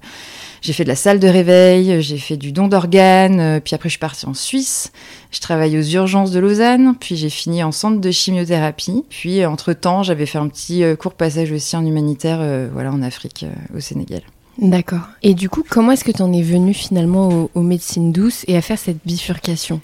j'ai 0.61 0.73
fait 0.73 0.83
de 0.83 0.89
la 0.89 0.95
salle 0.95 1.19
de 1.19 1.27
réveil, 1.27 2.03
j'ai 2.03 2.19
fait 2.19 2.37
du 2.37 2.51
don 2.51 2.67
d'organes, 2.67 3.39
euh, 3.39 3.59
puis 3.59 3.73
après 3.73 3.89
je 3.89 3.93
suis 3.93 3.99
partie 3.99 4.27
en 4.27 4.35
Suisse. 4.35 4.91
Je 5.31 5.39
travaillais 5.39 5.79
aux 5.79 5.95
urgences 5.95 6.29
de 6.29 6.39
Lausanne, 6.39 6.93
puis 6.99 7.15
j'ai 7.15 7.31
fini 7.31 7.63
en 7.63 7.71
centre 7.71 7.99
de 7.99 8.11
chimiothérapie. 8.11 9.03
Puis 9.09 9.43
entre-temps, 9.43 10.03
j'avais 10.03 10.27
fait 10.27 10.37
un 10.37 10.47
petit 10.47 10.83
euh, 10.83 10.95
court 10.95 11.15
passage 11.15 11.51
aussi 11.51 11.75
en 11.75 11.83
humanitaire 11.83 12.37
euh, 12.41 12.69
voilà, 12.71 12.91
en 12.91 13.01
Afrique, 13.01 13.45
au 13.75 13.79
Sénégal. 13.79 14.21
D'accord. 14.57 15.07
Et 15.23 15.33
du 15.33 15.49
coup, 15.49 15.63
comment 15.67 15.91
est-ce 15.91 16.03
que 16.03 16.11
tu 16.11 16.21
en 16.21 16.33
es 16.33 16.41
venue 16.41 16.73
finalement 16.73 17.49
aux 17.53 17.61
médecines 17.61 18.11
douces 18.11 18.43
et 18.47 18.57
à 18.57 18.61
faire 18.61 18.77
cette 18.77 18.99
bifurcation? 19.05 19.81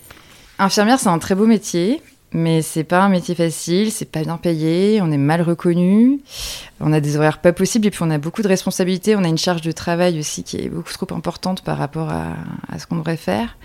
Infirmière, 0.59 0.99
c'est 0.99 1.09
un 1.09 1.19
très 1.19 1.35
beau 1.35 1.45
métier. 1.45 2.01
Mais 2.33 2.61
c'est 2.61 2.83
pas 2.83 3.03
un 3.03 3.09
métier 3.09 3.35
facile, 3.35 3.89
c'est 3.89 4.11
pas 4.11 4.21
bien 4.21 4.35
payé, 4.35 4.99
on 5.01 5.11
est 5.11 5.17
mal 5.17 5.41
reconnu, 5.41 6.19
on 6.81 6.91
a 6.91 6.99
des 6.99 7.15
horaires 7.15 7.39
pas 7.39 7.53
possibles 7.53 7.87
et 7.87 7.89
puis 7.89 8.01
on 8.03 8.09
a 8.09 8.17
beaucoup 8.17 8.41
de 8.41 8.49
responsabilités, 8.49 9.15
on 9.15 9.23
a 9.23 9.29
une 9.29 9.37
charge 9.37 9.61
de 9.61 9.71
travail 9.71 10.19
aussi 10.19 10.43
qui 10.43 10.57
est 10.57 10.67
beaucoup 10.67 10.91
trop 10.91 11.07
importante 11.15 11.61
par 11.61 11.77
rapport 11.77 12.09
à, 12.09 12.35
à 12.69 12.79
ce 12.79 12.85
qu'on 12.85 12.97
devrait 12.97 13.15
faire. 13.15 13.57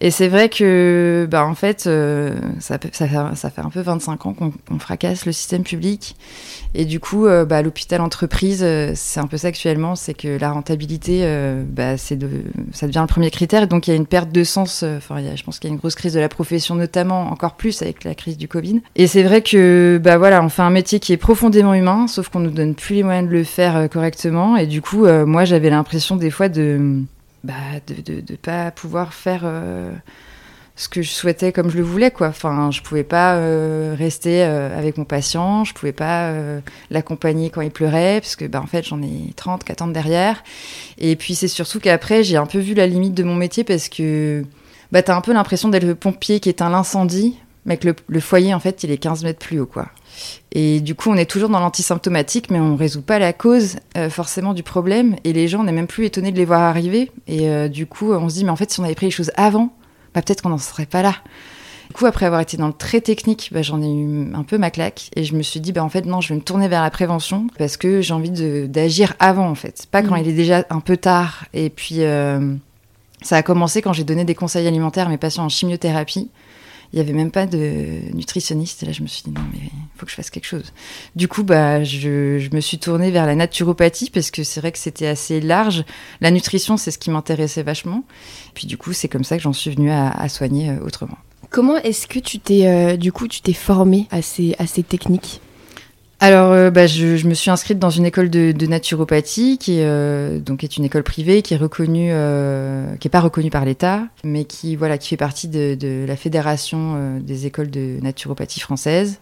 Et 0.00 0.10
c'est 0.10 0.28
vrai 0.28 0.48
que, 0.48 1.26
bah, 1.30 1.46
en 1.46 1.54
fait, 1.54 1.86
euh, 1.86 2.34
ça, 2.58 2.78
ça, 2.92 3.06
ça, 3.34 3.50
fait 3.50 3.60
un 3.60 3.70
peu 3.70 3.80
25 3.80 4.26
ans 4.26 4.34
qu'on 4.34 4.78
fracasse 4.78 5.24
le 5.24 5.32
système 5.32 5.62
public. 5.62 6.16
Et 6.74 6.84
du 6.84 7.00
coup, 7.00 7.26
euh, 7.26 7.46
bah, 7.46 7.62
l'hôpital 7.62 8.02
entreprise, 8.02 8.60
euh, 8.62 8.92
c'est 8.94 9.20
un 9.20 9.26
peu 9.26 9.38
ça 9.38 9.48
actuellement, 9.48 9.94
c'est 9.94 10.12
que 10.12 10.38
la 10.38 10.50
rentabilité, 10.50 11.20
bah, 11.68 11.94
de, 11.94 12.30
ça 12.72 12.86
devient 12.86 13.00
le 13.00 13.06
premier 13.06 13.30
critère. 13.30 13.62
Et 13.62 13.66
donc, 13.66 13.88
il 13.88 13.90
y 13.90 13.94
a 13.94 13.96
une 13.96 14.06
perte 14.06 14.30
de 14.30 14.44
sens. 14.44 14.82
Enfin, 14.82 15.16
je 15.34 15.42
pense 15.42 15.58
qu'il 15.58 15.70
y 15.70 15.72
a 15.72 15.74
une 15.74 15.78
grosse 15.78 15.94
crise 15.94 16.12
de 16.12 16.20
la 16.20 16.28
profession, 16.28 16.74
notamment 16.74 17.30
encore 17.30 17.54
plus 17.54 17.80
avec 17.80 18.04
la 18.04 18.14
crise 18.14 18.36
du 18.36 18.48
Covid. 18.48 18.82
Et 18.96 19.06
c'est 19.06 19.22
vrai 19.22 19.40
que, 19.40 19.98
bah 20.02 20.18
voilà, 20.18 20.42
on 20.42 20.50
fait 20.50 20.62
un 20.62 20.70
métier 20.70 21.00
qui 21.00 21.14
est 21.14 21.16
profondément 21.16 21.72
humain, 21.72 22.06
sauf 22.06 22.28
qu'on 22.28 22.40
nous 22.40 22.50
donne 22.50 22.74
plus 22.74 22.96
les 22.96 23.02
moyens 23.02 23.28
de 23.28 23.32
le 23.32 23.44
faire 23.44 23.88
correctement. 23.88 24.56
Et 24.56 24.66
du 24.66 24.82
coup, 24.82 25.06
moi, 25.06 25.44
j'avais 25.46 25.70
l'impression 25.70 26.16
des 26.16 26.30
fois 26.30 26.50
de 26.50 27.02
bah, 27.46 27.54
de 27.86 28.32
ne 28.32 28.36
pas 28.36 28.72
pouvoir 28.72 29.14
faire 29.14 29.42
euh, 29.44 29.92
ce 30.74 30.88
que 30.88 31.00
je 31.00 31.10
souhaitais 31.10 31.52
comme 31.52 31.70
je 31.70 31.76
le 31.76 31.84
voulais 31.84 32.10
quoi. 32.10 32.26
Enfin, 32.26 32.72
je 32.72 32.82
pouvais 32.82 33.04
pas 33.04 33.36
euh, 33.36 33.94
rester 33.96 34.42
euh, 34.42 34.76
avec 34.76 34.98
mon 34.98 35.04
patient, 35.04 35.62
je 35.62 35.72
pouvais 35.72 35.92
pas 35.92 36.32
l'accompagner 36.90 37.50
quand 37.50 37.60
il 37.60 37.70
pleurait 37.70 38.20
parce 38.20 38.34
que 38.34 38.46
bah 38.46 38.60
en 38.60 38.66
fait, 38.66 38.84
j'en 38.84 39.00
ai 39.00 39.32
30 39.36 39.62
qui 39.62 39.70
attendent 39.70 39.92
derrière. 39.92 40.42
Et 40.98 41.14
puis 41.14 41.36
c'est 41.36 41.46
surtout 41.46 41.78
qu'après, 41.78 42.24
j'ai 42.24 42.36
un 42.36 42.46
peu 42.46 42.58
vu 42.58 42.74
la 42.74 42.88
limite 42.88 43.14
de 43.14 43.22
mon 43.22 43.36
métier 43.36 43.62
parce 43.62 43.88
que 43.88 44.44
bah 44.90 45.02
tu 45.02 45.12
as 45.12 45.16
un 45.16 45.20
peu 45.20 45.32
l'impression 45.32 45.68
d'être 45.68 45.84
le 45.84 45.94
pompier 45.94 46.40
qui 46.40 46.48
éteint 46.48 46.68
l'incendie, 46.70 47.38
mais 47.66 47.76
que 47.76 47.88
le, 47.88 47.96
le, 48.08 48.20
foyer 48.20 48.54
en 48.54 48.60
fait, 48.60 48.82
il 48.84 48.90
est 48.90 48.98
15 48.98 49.24
mètres 49.24 49.38
plus 49.38 49.60
haut 49.60 49.66
quoi. 49.66 49.88
Et 50.52 50.80
du 50.80 50.94
coup, 50.94 51.10
on 51.10 51.16
est 51.16 51.30
toujours 51.30 51.50
dans 51.50 51.60
l'antisymptomatique, 51.60 52.50
mais 52.50 52.58
on 52.58 52.76
résout 52.76 53.02
pas 53.02 53.18
la 53.18 53.34
cause 53.34 53.76
forcément 54.08 54.54
du 54.54 54.62
problème. 54.62 55.16
Et 55.24 55.34
les 55.34 55.46
gens, 55.46 55.60
on 55.60 55.64
n'est 55.64 55.72
même 55.72 55.86
plus 55.86 56.06
étonnés 56.06 56.32
de 56.32 56.38
les 56.38 56.46
voir 56.46 56.62
arriver. 56.62 57.12
Et 57.26 57.68
du 57.68 57.84
coup, 57.84 58.12
on 58.12 58.30
se 58.30 58.36
dit, 58.36 58.44
mais 58.44 58.50
en 58.50 58.56
fait, 58.56 58.70
si 58.70 58.80
on 58.80 58.84
avait 58.84 58.94
pris 58.94 59.04
les 59.04 59.12
choses 59.12 59.30
avant, 59.36 59.74
bah, 60.16 60.22
peut-être 60.22 60.40
qu'on 60.40 60.48
n'en 60.48 60.56
serait 60.56 60.86
pas 60.86 61.02
là. 61.02 61.14
Du 61.88 61.92
coup, 61.92 62.06
après 62.06 62.24
avoir 62.24 62.40
été 62.40 62.56
dans 62.56 62.66
le 62.66 62.72
très 62.72 63.02
technique, 63.02 63.50
bah, 63.52 63.60
j'en 63.60 63.82
ai 63.82 63.92
eu 63.92 64.32
un 64.34 64.42
peu 64.42 64.56
ma 64.56 64.70
claque 64.70 65.10
et 65.14 65.24
je 65.24 65.34
me 65.34 65.42
suis 65.42 65.60
dit, 65.60 65.72
bah, 65.72 65.84
en 65.84 65.90
fait, 65.90 66.06
non, 66.06 66.22
je 66.22 66.30
vais 66.30 66.34
me 66.34 66.40
tourner 66.40 66.68
vers 66.68 66.82
la 66.82 66.90
prévention 66.90 67.46
parce 67.58 67.76
que 67.76 68.00
j'ai 68.00 68.14
envie 68.14 68.30
d'agir 68.66 69.12
avant, 69.18 69.46
en 69.48 69.54
fait. 69.54 69.86
Pas 69.90 70.02
quand 70.02 70.16
mmh. 70.16 70.20
il 70.20 70.28
est 70.28 70.32
déjà 70.32 70.64
un 70.70 70.80
peu 70.80 70.96
tard. 70.96 71.44
Et 71.52 71.68
puis, 71.68 72.02
euh, 72.02 72.54
ça 73.20 73.36
a 73.36 73.42
commencé 73.42 73.82
quand 73.82 73.92
j'ai 73.92 74.04
donné 74.04 74.24
des 74.24 74.34
conseils 74.34 74.66
alimentaires 74.66 75.06
à 75.06 75.10
mes 75.10 75.18
patients 75.18 75.44
en 75.44 75.48
chimiothérapie. 75.50 76.30
Il 76.92 76.96
n'y 76.96 77.00
avait 77.00 77.12
même 77.12 77.30
pas 77.30 77.46
de 77.46 78.14
nutritionniste. 78.14 78.82
Et 78.82 78.86
là, 78.86 78.92
je 78.92 79.02
me 79.02 79.06
suis 79.06 79.22
dit, 79.24 79.30
non, 79.30 79.42
mais 79.52 79.60
il 79.62 79.98
faut 79.98 80.06
que 80.06 80.10
je 80.10 80.16
fasse 80.16 80.30
quelque 80.30 80.46
chose. 80.46 80.72
Du 81.14 81.28
coup, 81.28 81.42
bah, 81.42 81.84
je, 81.84 82.38
je 82.38 82.54
me 82.54 82.60
suis 82.60 82.78
tournée 82.78 83.10
vers 83.10 83.26
la 83.26 83.34
naturopathie 83.34 84.10
parce 84.10 84.30
que 84.30 84.44
c'est 84.44 84.60
vrai 84.60 84.72
que 84.72 84.78
c'était 84.78 85.06
assez 85.06 85.40
large. 85.40 85.84
La 86.20 86.30
nutrition, 86.30 86.76
c'est 86.76 86.90
ce 86.90 86.98
qui 86.98 87.10
m'intéressait 87.10 87.62
vachement. 87.62 88.04
Puis 88.54 88.66
du 88.66 88.76
coup, 88.76 88.92
c'est 88.92 89.08
comme 89.08 89.24
ça 89.24 89.36
que 89.36 89.42
j'en 89.42 89.52
suis 89.52 89.70
venue 89.70 89.90
à, 89.90 90.28
soigner 90.28 90.70
euh, 90.70 90.84
autrement. 90.84 91.18
Comment 91.50 91.76
est-ce 91.76 92.06
que 92.06 92.18
tu 92.18 92.38
t'es, 92.38 92.66
euh, 92.66 92.96
du 92.96 93.12
coup, 93.12 93.28
tu 93.28 93.40
t'es 93.40 93.52
formée 93.52 94.06
à 94.10 94.22
ces, 94.22 94.54
à 94.58 94.66
ces 94.66 94.82
techniques? 94.82 95.40
Alors, 96.18 96.52
euh, 96.52 96.70
bah, 96.70 96.86
je, 96.86 97.26
me 97.26 97.34
suis 97.34 97.50
inscrite 97.50 97.78
dans 97.78 97.90
une 97.90 98.06
école 98.06 98.30
de, 98.30 98.66
naturopathie 98.66 99.58
qui 99.58 99.80
est, 99.80 99.84
euh, 99.84 100.38
donc 100.38 100.64
est 100.64 100.78
une 100.78 100.84
école 100.84 101.02
privée 101.02 101.42
qui 101.42 101.52
est 101.52 101.58
reconnue, 101.58 102.08
euh, 102.10 102.96
qui 102.96 103.10
pas 103.10 103.20
reconnue 103.20 103.50
par 103.50 103.66
l'État, 103.66 104.04
mais 104.24 104.44
qui 104.44 104.76
voilà 104.76 104.96
qui 104.96 105.08
fait 105.08 105.18
partie 105.18 105.46
de, 105.46 105.74
de 105.74 106.06
la 106.08 106.16
fédération 106.16 107.20
des 107.20 107.44
écoles 107.44 107.70
de 107.70 107.98
naturopathie 108.00 108.60
française. 108.60 109.20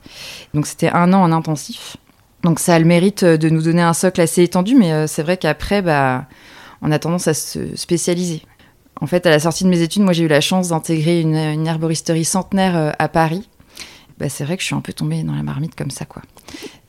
Donc 0.54 0.66
c'était 0.66 0.88
un 0.88 1.12
an 1.12 1.22
en 1.22 1.32
intensif. 1.32 1.96
Donc 2.44 2.60
ça 2.60 2.74
a 2.76 2.78
le 2.78 2.84
mérite 2.84 3.24
de 3.24 3.48
nous 3.48 3.62
donner 3.62 3.82
un 3.82 3.94
socle 3.94 4.20
assez 4.20 4.42
étendu, 4.42 4.76
mais 4.76 5.08
c'est 5.08 5.22
vrai 5.22 5.36
qu'après, 5.36 5.82
bah, 5.82 6.26
on 6.80 6.92
a 6.92 6.98
tendance 7.00 7.26
à 7.26 7.34
se 7.34 7.74
spécialiser. 7.74 8.42
En 9.00 9.06
fait, 9.08 9.26
à 9.26 9.30
la 9.30 9.40
sortie 9.40 9.64
de 9.64 9.68
mes 9.68 9.80
études, 9.80 10.02
moi 10.02 10.12
j'ai 10.12 10.24
eu 10.24 10.28
la 10.28 10.40
chance 10.40 10.68
d'intégrer 10.68 11.20
une, 11.20 11.34
une 11.34 11.66
herboristerie 11.66 12.24
centenaire 12.24 12.94
à 12.96 13.08
Paris 13.08 13.48
bah, 14.18 14.28
c'est 14.28 14.44
vrai 14.44 14.56
que 14.56 14.62
je 14.62 14.66
suis 14.66 14.74
un 14.74 14.80
peu 14.80 14.92
tombée 14.92 15.22
dans 15.22 15.34
la 15.34 15.42
marmite 15.42 15.74
comme 15.74 15.90
ça, 15.90 16.04
quoi. 16.04 16.22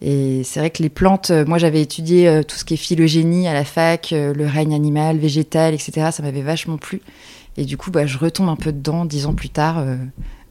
Et 0.08 0.44
c'est 0.44 0.60
vrai 0.60 0.70
que 0.70 0.84
les 0.84 0.90
plantes, 0.90 1.32
euh, 1.32 1.46
moi 1.48 1.58
j'avais 1.58 1.82
étudié 1.82 2.28
euh, 2.28 2.44
tout 2.44 2.56
ce 2.56 2.64
qui 2.64 2.76
est 2.76 2.78
phylogénie 2.78 3.48
à 3.48 3.54
la 3.54 3.66
fac, 3.66 4.14
euh, 4.14 4.36
le 4.36 4.46
règne 4.46 4.76
animal, 4.76 5.18
végétal, 5.18 5.74
etc. 5.74 6.10
Ça 6.12 6.22
m'avait 6.22 6.44
vachement 6.44 6.78
plu. 6.78 7.02
Et 7.58 7.66
du 7.66 7.76
coup, 7.76 7.90
bah, 7.90 8.06
je 8.06 8.20
retombe 8.20 8.50
un 8.50 8.56
peu 8.56 8.72
dedans 8.72 9.04
dix 9.04 9.26
ans 9.26 9.34
plus 9.34 9.50
tard, 9.50 9.84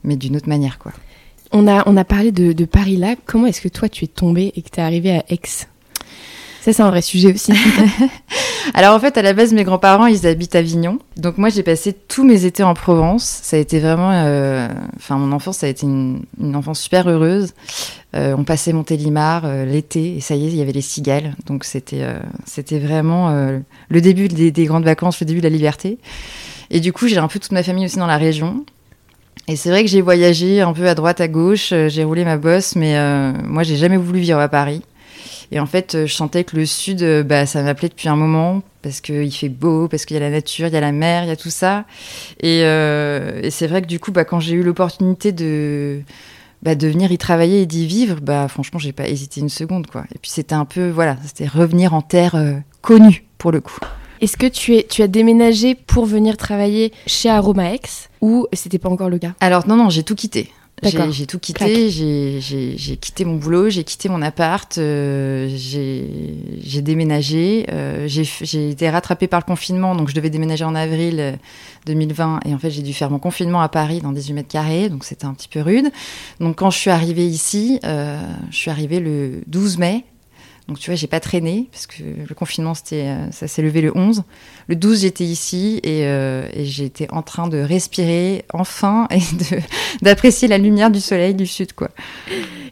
mais 0.03 0.15
d'une 0.15 0.35
autre 0.35 0.49
manière, 0.49 0.79
quoi. 0.79 0.91
On 1.51 1.67
a, 1.67 2.03
parlé 2.03 2.31
de, 2.31 2.51
de 2.51 2.65
Paris 2.65 2.97
Lab. 2.97 3.19
Comment 3.25 3.45
est-ce 3.45 3.61
que 3.61 3.69
toi 3.69 3.87
tu 3.87 4.03
es 4.05 4.07
tombée 4.07 4.51
et 4.55 4.61
que 4.63 4.69
tu 4.69 4.79
es 4.79 4.83
arrivée 4.83 5.11
à 5.11 5.23
Aix? 5.29 5.67
Ça, 6.65 6.73
c'est 6.73 6.81
un 6.81 6.89
vrai 6.89 7.03
sujet 7.03 7.31
aussi. 7.31 7.53
Alors 8.73 8.95
en 8.95 8.99
fait, 8.99 9.19
à 9.19 9.21
la 9.21 9.33
base, 9.33 9.53
mes 9.53 9.63
grands-parents, 9.63 10.07
ils 10.07 10.25
habitent 10.25 10.55
à 10.55 10.59
Avignon. 10.59 10.97
Donc 11.15 11.37
moi, 11.37 11.49
j'ai 11.49 11.61
passé 11.61 11.93
tous 11.93 12.23
mes 12.23 12.45
étés 12.45 12.63
en 12.63 12.73
Provence. 12.73 13.23
Ça 13.23 13.57
a 13.57 13.59
été 13.59 13.79
vraiment... 13.79 14.09
Euh... 14.11 14.67
Enfin, 14.97 15.17
mon 15.17 15.31
enfance, 15.31 15.57
ça 15.57 15.67
a 15.67 15.69
été 15.69 15.85
une, 15.85 16.23
une 16.41 16.55
enfance 16.55 16.79
super 16.79 17.07
heureuse. 17.07 17.53
Euh, 18.15 18.33
on 18.35 18.43
passait 18.43 18.73
Montélimar 18.73 19.43
euh, 19.45 19.63
l'été 19.63 20.15
et 20.17 20.21
ça 20.21 20.33
y 20.33 20.47
est, 20.47 20.47
il 20.47 20.55
y 20.55 20.61
avait 20.63 20.71
les 20.71 20.81
cigales. 20.81 21.35
Donc 21.45 21.65
c'était 21.65 22.01
euh, 22.01 22.17
c'était 22.45 22.79
vraiment 22.79 23.29
euh, 23.29 23.59
le 23.89 24.01
début 24.01 24.27
des, 24.27 24.49
des, 24.49 24.65
grandes 24.65 24.85
vacances, 24.85 25.19
le 25.19 25.27
début 25.27 25.41
de 25.41 25.43
la 25.43 25.51
liberté. 25.51 25.99
Et 26.71 26.79
du 26.79 26.93
coup, 26.93 27.07
j'ai 27.07 27.19
un 27.19 27.27
peu 27.27 27.37
toute 27.37 27.51
ma 27.51 27.61
famille 27.61 27.85
aussi 27.85 27.99
dans 27.99 28.07
la 28.07 28.17
région. 28.17 28.65
Et 29.47 29.55
c'est 29.55 29.69
vrai 29.69 29.83
que 29.83 29.89
j'ai 29.91 30.01
voyagé 30.01 30.61
un 30.61 30.73
peu 30.73 30.87
à 30.87 30.95
droite, 30.95 31.21
à 31.21 31.27
gauche. 31.27 31.71
J'ai 31.89 32.03
roulé 32.03 32.25
ma 32.25 32.37
bosse, 32.37 32.75
mais 32.75 32.95
moi, 33.43 33.61
j'ai 33.61 33.75
jamais 33.75 33.97
voulu 33.97 34.19
vivre 34.19 34.39
à 34.39 34.49
Paris. 34.49 34.81
Et 35.51 35.59
en 35.59 35.65
fait, 35.65 35.95
euh, 35.95 36.05
je 36.05 36.13
sentais 36.13 36.43
que 36.43 36.55
le 36.55 36.65
sud, 36.65 37.01
euh, 37.01 37.23
bah, 37.23 37.45
ça 37.45 37.61
m'appelait 37.61 37.89
depuis 37.89 38.09
un 38.09 38.15
moment 38.15 38.63
parce 38.81 39.01
qu'il 39.01 39.31
fait 39.31 39.49
beau, 39.49 39.87
parce 39.87 40.05
qu'il 40.05 40.15
y 40.15 40.17
a 40.17 40.19
la 40.21 40.29
nature, 40.29 40.67
il 40.67 40.73
y 40.73 40.77
a 40.77 40.81
la 40.81 40.91
mer, 40.91 41.23
il 41.23 41.27
y 41.27 41.31
a 41.31 41.35
tout 41.35 41.49
ça. 41.49 41.85
Et, 42.39 42.61
euh, 42.63 43.41
et 43.41 43.49
c'est 43.51 43.67
vrai 43.67 43.81
que 43.81 43.87
du 43.87 43.99
coup, 43.99 44.11
bah, 44.11 44.25
quand 44.25 44.39
j'ai 44.39 44.53
eu 44.53 44.63
l'opportunité 44.63 45.31
de, 45.31 46.01
bah, 46.61 46.75
de 46.75 46.87
venir 46.87 47.11
y 47.11 47.17
travailler 47.17 47.61
et 47.61 47.65
d'y 47.65 47.87
vivre, 47.87 48.19
bah, 48.21 48.47
franchement, 48.47 48.79
j'ai 48.79 48.91
pas 48.91 49.07
hésité 49.07 49.41
une 49.41 49.49
seconde. 49.49 49.87
Quoi. 49.87 50.03
Et 50.13 50.19
puis 50.19 50.31
c'était 50.31 50.55
un 50.55 50.65
peu, 50.65 50.89
voilà, 50.89 51.17
c'était 51.25 51.47
revenir 51.47 51.93
en 51.93 52.01
terre 52.01 52.35
euh, 52.35 52.53
connue 52.81 53.25
pour 53.37 53.51
le 53.51 53.61
coup. 53.61 53.79
Est-ce 54.21 54.37
que 54.37 54.47
tu, 54.47 54.75
es, 54.75 54.87
tu 54.89 55.01
as 55.01 55.07
déménagé 55.07 55.75
pour 55.75 56.05
venir 56.05 56.37
travailler 56.37 56.93
chez 57.05 57.29
Aromaex 57.29 58.09
ou 58.21 58.47
c'était 58.53 58.79
pas 58.79 58.89
encore 58.89 59.09
le 59.09 59.19
cas? 59.19 59.33
Alors 59.41 59.67
non, 59.67 59.75
non, 59.75 59.89
j'ai 59.89 60.03
tout 60.03 60.15
quitté. 60.15 60.51
J'ai 60.83 61.25
tout 61.25 61.39
quitté, 61.39 61.89
j'ai 61.89 62.97
quitté 62.97 63.25
mon 63.25 63.35
boulot, 63.35 63.69
j'ai 63.69 63.83
quitté 63.83 64.09
mon 64.09 64.21
appart, 64.21 64.77
euh, 64.77 65.47
j'ai 65.49 66.81
déménagé, 66.81 67.65
euh, 67.71 68.07
j'ai 68.07 68.69
été 68.69 68.89
rattrapée 68.89 69.27
par 69.27 69.39
le 69.39 69.45
confinement, 69.45 69.95
donc 69.95 70.09
je 70.09 70.15
devais 70.15 70.29
déménager 70.29 70.65
en 70.65 70.75
avril 70.75 71.37
2020 71.85 72.41
et 72.45 72.53
en 72.53 72.57
fait 72.57 72.71
j'ai 72.71 72.81
dû 72.81 72.93
faire 72.93 73.09
mon 73.09 73.19
confinement 73.19 73.61
à 73.61 73.69
Paris 73.69 74.01
dans 74.01 74.11
18 74.11 74.33
mètres 74.33 74.49
carrés, 74.49 74.89
donc 74.89 75.05
c'était 75.05 75.25
un 75.25 75.33
petit 75.33 75.47
peu 75.47 75.61
rude. 75.61 75.91
Donc 76.39 76.57
quand 76.57 76.69
je 76.69 76.77
suis 76.77 76.91
arrivée 76.91 77.25
ici, 77.25 77.79
euh, 77.85 78.19
je 78.51 78.55
suis 78.55 78.71
arrivée 78.71 78.99
le 78.99 79.41
12 79.47 79.77
mai 79.77 80.05
donc 80.67 80.79
tu 80.79 80.89
vois, 80.89 80.95
j'ai 80.95 81.07
pas 81.07 81.19
traîné 81.19 81.67
parce 81.71 81.85
que 81.85 82.01
le 82.27 82.35
confinement 82.35 82.73
c'était 82.73 83.03
euh, 83.05 83.29
ça 83.31 83.47
s'est 83.47 83.61
levé 83.61 83.81
le 83.81 83.95
11. 83.95 84.23
Le 84.67 84.75
12, 84.75 85.01
j'étais 85.01 85.23
ici 85.23 85.79
et, 85.83 86.05
euh, 86.05 86.47
et 86.53 86.65
j'étais 86.65 87.07
en 87.11 87.21
train 87.21 87.47
de 87.47 87.59
respirer 87.59 88.45
enfin 88.51 89.07
et 89.11 89.19
d'apprécier 90.01 90.47
la 90.47 90.57
lumière 90.57 90.89
du 90.89 90.99
soleil 90.99 91.35
du 91.35 91.45
sud 91.45 91.73
quoi. 91.73 91.89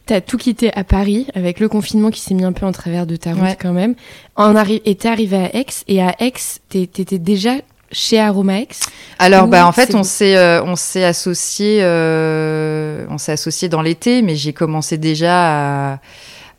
T'as 0.06 0.20
tout 0.20 0.38
quitté 0.38 0.74
à 0.74 0.82
Paris 0.82 1.28
avec 1.34 1.60
le 1.60 1.68
confinement 1.68 2.10
qui 2.10 2.20
s'est 2.20 2.34
mis 2.34 2.44
un 2.44 2.52
peu 2.52 2.66
en 2.66 2.72
travers 2.72 3.06
de 3.06 3.14
ta 3.14 3.32
route 3.32 3.42
ouais. 3.42 3.56
quand 3.60 3.72
même. 3.72 3.94
En 4.34 4.56
arri 4.56 4.82
et 4.84 4.96
t'es 4.96 5.08
arrivé 5.08 5.36
à 5.36 5.56
Aix 5.56 5.66
et 5.86 6.02
à 6.02 6.16
Aix 6.18 6.32
t'étais 6.68 7.18
déjà 7.18 7.52
chez 7.92 8.18
Aromaex 8.18 8.80
Alors 9.20 9.46
bah 9.46 9.66
en 9.66 9.72
fait 9.72 9.94
on 9.94 10.02
s'est 10.02 10.36
euh, 10.36 10.62
on 10.64 10.74
s'est 10.74 11.04
associé 11.04 11.78
euh, 11.80 13.06
on 13.08 13.18
s'est 13.18 13.32
associé 13.32 13.68
dans 13.68 13.82
l'été 13.82 14.20
mais 14.20 14.34
j'ai 14.34 14.52
commencé 14.52 14.98
déjà 14.98 15.92
à 15.92 15.98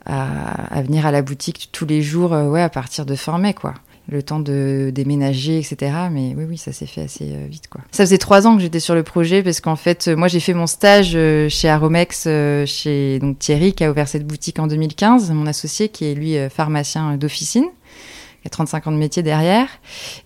à, 0.05 0.75
à, 0.75 0.81
venir 0.81 1.05
à 1.05 1.11
la 1.11 1.21
boutique 1.21 1.69
tous 1.71 1.85
les 1.85 2.01
jours, 2.01 2.33
euh, 2.33 2.49
ouais, 2.49 2.61
à 2.61 2.69
partir 2.69 3.05
de 3.05 3.15
fin 3.15 3.37
mai, 3.37 3.53
quoi. 3.53 3.73
Le 4.07 4.21
temps 4.21 4.39
de 4.39 4.91
déménager, 4.93 5.57
etc. 5.57 5.91
Mais 6.11 6.35
oui, 6.37 6.45
oui, 6.47 6.57
ça 6.57 6.71
s'est 6.71 6.85
fait 6.85 7.01
assez 7.01 7.31
euh, 7.31 7.47
vite, 7.49 7.67
quoi. 7.69 7.81
Ça 7.91 8.03
faisait 8.03 8.19
trois 8.19 8.45
ans 8.45 8.55
que 8.55 8.61
j'étais 8.61 8.79
sur 8.79 8.93
le 8.93 9.01
projet 9.01 9.41
parce 9.41 9.61
qu'en 9.61 9.75
fait, 9.75 10.07
moi, 10.09 10.27
j'ai 10.27 10.39
fait 10.39 10.53
mon 10.53 10.67
stage 10.67 11.13
euh, 11.15 11.49
chez 11.49 11.69
Aromex, 11.69 12.25
euh, 12.27 12.67
chez 12.67 13.17
donc 13.17 13.39
Thierry 13.39 13.73
qui 13.73 13.83
a 13.83 13.89
ouvert 13.89 14.07
cette 14.07 14.27
boutique 14.27 14.59
en 14.59 14.67
2015, 14.67 15.31
mon 15.31 15.47
associé 15.47 15.89
qui 15.89 16.05
est 16.05 16.13
lui 16.13 16.37
pharmacien 16.49 17.17
d'officine. 17.17 17.65
Il 18.45 18.47
y 18.47 18.49
a 18.49 18.51
35 18.51 18.85
ans 18.85 18.91
de 18.91 18.97
métier 18.97 19.23
derrière. 19.23 19.67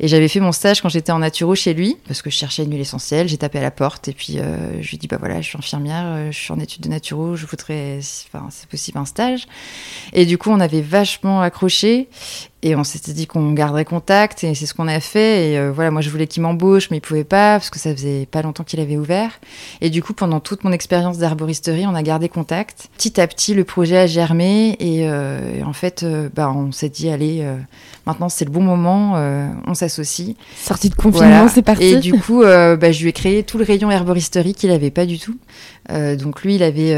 Et 0.02 0.10
j'avais 0.10 0.28
fait 0.28 0.42
mon 0.42 0.52
stage 0.52 0.82
quand 0.82 0.90
j'étais 0.90 1.14
en 1.14 1.20
naturo 1.20 1.56
chez 1.56 1.74
lui, 1.74 1.96
parce 2.06 2.22
que 2.22 2.30
je 2.30 2.36
cherchais 2.36 2.66
une 2.66 2.72
huile 2.72 2.82
essentielle. 2.82 3.30
J'ai 3.30 3.38
tapé 3.38 3.60
à 3.60 3.62
la 3.62 3.72
porte 3.72 4.10
et 4.10 4.14
puis 4.14 4.40
euh, 4.40 4.82
je 4.82 4.90
lui 4.90 4.96
ai 4.96 4.98
dit, 4.98 5.08
bah 5.08 5.16
voilà, 5.18 5.40
je 5.40 5.48
suis 5.48 5.58
infirmière, 5.58 6.04
euh, 6.06 6.30
je 6.30 6.38
suis 6.38 6.52
en 6.52 6.60
études 6.60 6.82
de 6.82 6.90
naturo, 6.90 7.38
je 7.38 7.46
voudrais, 7.46 8.00
enfin, 8.28 8.48
c'est 8.50 8.68
possible 8.68 8.98
un 8.98 9.06
stage. 9.06 9.48
Et 10.12 10.26
du 10.26 10.38
coup, 10.38 10.50
on 10.50 10.60
avait 10.60 10.82
vachement 10.82 11.42
accroché. 11.42 12.10
Et 12.62 12.76
on 12.76 12.84
s'était 12.84 13.14
dit 13.14 13.26
qu'on 13.26 13.54
garderait 13.54 13.86
contact 13.86 14.44
et 14.44 14.54
c'est 14.54 14.66
ce 14.66 14.74
qu'on 14.74 14.90
a 14.90 15.00
fait. 15.00 15.52
Et 15.52 15.58
euh, 15.58 15.72
voilà, 15.72 15.92
moi 15.92 16.02
je 16.02 16.10
voulais 16.10 16.28
qu'il 16.28 16.44
m'embauche, 16.44 16.90
mais 16.92 16.98
il 16.98 17.02
pouvait 17.02 17.24
pas 17.24 17.58
parce 17.58 17.70
que 17.70 17.80
ça 17.80 17.94
faisait 17.96 18.28
pas 18.30 18.42
longtemps 18.42 18.66
qu'il 18.66 18.82
avait 18.82 18.98
ouvert. 18.98 19.40
Et 19.80 19.90
du 19.90 20.04
coup, 20.04 20.14
pendant 20.14 20.42
toute 20.42 20.66
mon 20.66 20.74
expérience 20.74 21.18
d'arboristerie, 21.18 21.86
on 21.88 21.96
a 21.96 22.04
gardé 22.04 22.28
contact. 22.28 22.90
Petit 22.98 23.22
à 23.22 23.28
petit, 23.28 23.54
le 23.54 23.64
projet 23.64 23.98
a 23.98 24.08
germé 24.08 24.76
et, 24.80 25.08
euh, 25.08 25.60
et 25.60 25.64
en 25.64 25.72
fait, 25.72 26.04
euh, 26.04 26.28
bah, 26.36 26.52
on 26.54 26.74
s'est 26.74 26.90
dit 26.90 27.10
allez, 27.10 27.40
euh, 27.44 27.56
maintenant 28.06 28.28
c'est 28.28 28.44
le 28.44 28.52
bon 28.52 28.62
moment, 28.62 29.14
on 29.66 29.74
s'associe. 29.74 30.36
Sortie 30.58 30.90
de 30.90 30.96
confinement, 30.96 31.30
voilà. 31.30 31.48
c'est 31.48 31.62
parti. 31.62 31.86
Et 31.86 32.00
du 32.00 32.14
coup, 32.14 32.42
bah, 32.42 32.92
je 32.92 33.02
lui 33.02 33.10
ai 33.10 33.14
créé 33.14 33.44
tout 33.44 33.58
le 33.58 33.64
rayon 33.64 33.90
herboristerie 33.90 34.54
qu'il 34.54 34.72
avait 34.72 34.92
pas 34.92 35.06
du 35.06 35.18
tout. 35.18 35.38
donc 35.90 36.44
lui, 36.44 36.56
il 36.56 36.64
avait, 36.64 36.94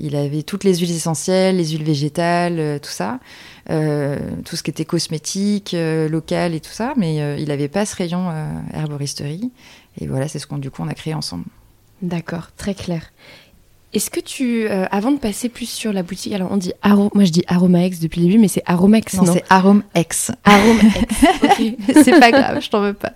il 0.00 0.16
avait 0.16 0.42
toutes 0.42 0.64
les 0.64 0.76
huiles 0.76 0.96
essentielles, 0.96 1.58
les 1.58 1.68
huiles 1.68 1.84
végétales, 1.84 2.80
tout 2.80 2.90
ça. 2.90 3.18
Euh, 3.68 4.16
tout 4.44 4.54
ce 4.54 4.62
qui 4.62 4.70
était 4.70 4.84
cosmétique, 4.84 5.74
euh, 5.74 6.08
local 6.08 6.54
et 6.54 6.60
tout 6.60 6.70
ça, 6.70 6.94
mais 6.96 7.20
euh, 7.20 7.36
il 7.36 7.48
n'avait 7.48 7.66
pas 7.66 7.84
ce 7.84 7.96
rayon 7.96 8.30
herboristerie. 8.72 9.50
Et 10.00 10.06
voilà, 10.06 10.28
c'est 10.28 10.38
ce 10.38 10.46
qu'on 10.46 10.58
du 10.58 10.70
coup 10.70 10.82
on 10.82 10.88
a 10.88 10.94
créé 10.94 11.14
ensemble. 11.14 11.44
D'accord, 12.00 12.50
très 12.56 12.74
clair. 12.74 13.12
Est-ce 13.92 14.10
que 14.10 14.20
tu, 14.20 14.68
euh, 14.68 14.84
avant 14.90 15.10
de 15.10 15.18
passer 15.18 15.48
plus 15.48 15.68
sur 15.68 15.92
la 15.92 16.02
boutique, 16.02 16.32
alors 16.32 16.52
on 16.52 16.58
dit 16.58 16.72
moi 16.84 17.24
je 17.24 17.32
dis 17.32 17.42
Aromaex 17.48 17.98
depuis 17.98 18.20
le 18.20 18.26
début, 18.28 18.38
mais 18.38 18.48
c'est 18.48 18.62
Aromex, 18.66 19.14
non, 19.14 19.24
non 19.24 19.32
c'est 19.32 19.44
Aromex. 19.48 20.30
Aromex, 20.44 20.84
ok. 21.42 21.94
c'est 22.04 22.20
pas 22.20 22.30
grave, 22.30 22.60
je 22.60 22.70
t'en 22.70 22.82
veux 22.82 22.94
pas. 22.94 23.14